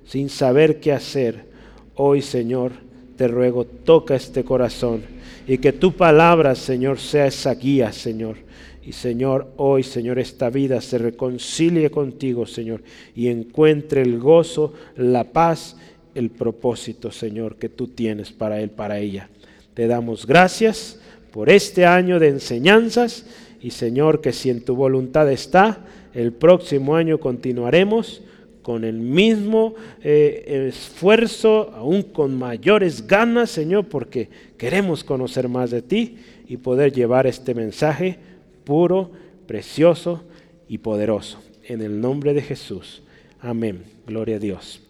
sin 0.05 0.30
saber 0.30 0.80
qué 0.80 0.91
hacer, 0.91 1.49
hoy, 1.95 2.21
Señor, 2.21 2.71
te 3.17 3.27
ruego, 3.27 3.65
toca 3.65 4.15
este 4.15 4.43
corazón 4.43 5.01
y 5.47 5.57
que 5.57 5.73
tu 5.73 5.93
palabra, 5.93 6.55
Señor, 6.55 6.99
sea 6.99 7.27
esa 7.27 7.53
guía, 7.55 7.91
Señor. 7.91 8.37
Y 8.83 8.93
Señor, 8.93 9.51
hoy, 9.57 9.83
Señor, 9.83 10.17
esta 10.17 10.49
vida 10.49 10.81
se 10.81 10.97
reconcilie 10.97 11.91
contigo, 11.91 12.47
Señor, 12.47 12.81
y 13.15 13.27
encuentre 13.27 14.01
el 14.01 14.17
gozo, 14.17 14.73
la 14.95 15.25
paz, 15.25 15.77
el 16.15 16.29
propósito, 16.31 17.11
Señor, 17.11 17.57
que 17.57 17.69
tú 17.69 17.87
tienes 17.87 18.31
para 18.31 18.59
él, 18.59 18.71
para 18.71 18.97
ella. 18.97 19.29
Te 19.73 19.87
damos 19.87 20.25
gracias 20.25 20.99
por 21.31 21.49
este 21.49 21.85
año 21.85 22.19
de 22.19 22.29
enseñanzas 22.29 23.25
y 23.61 23.71
Señor, 23.71 24.21
que 24.21 24.33
si 24.33 24.49
en 24.49 24.65
tu 24.65 24.75
voluntad 24.75 25.31
está, 25.31 25.85
el 26.13 26.33
próximo 26.33 26.95
año 26.95 27.19
continuaremos 27.19 28.21
con 28.62 28.84
el 28.84 28.99
mismo 28.99 29.76
eh, 30.03 30.68
esfuerzo, 30.70 31.72
aún 31.76 32.03
con 32.03 32.38
mayores 32.38 33.07
ganas, 33.07 33.49
Señor, 33.49 33.88
porque 33.88 34.30
queremos 34.57 35.03
conocer 35.03 35.47
más 35.47 35.72
de 35.72 35.82
ti 35.82 36.18
y 36.47 36.57
poder 36.57 36.91
llevar 36.91 37.28
este 37.28 37.55
mensaje 37.55 38.20
puro, 38.64 39.12
precioso 39.47 40.24
y 40.68 40.78
poderoso. 40.80 41.41
En 41.64 41.82
el 41.82 41.99
nombre 41.99 42.34
de 42.34 42.41
Jesús. 42.41 43.01
Amén. 43.39 43.84
Gloria 44.05 44.36
a 44.36 44.39
Dios. 44.39 44.82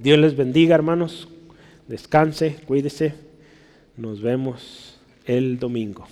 Dios 0.00 0.18
les 0.18 0.36
bendiga, 0.36 0.74
hermanos. 0.74 1.28
Descanse, 1.88 2.56
cuídese. 2.66 3.14
Nos 3.96 4.20
vemos 4.20 4.98
el 5.24 5.58
domingo. 5.58 6.06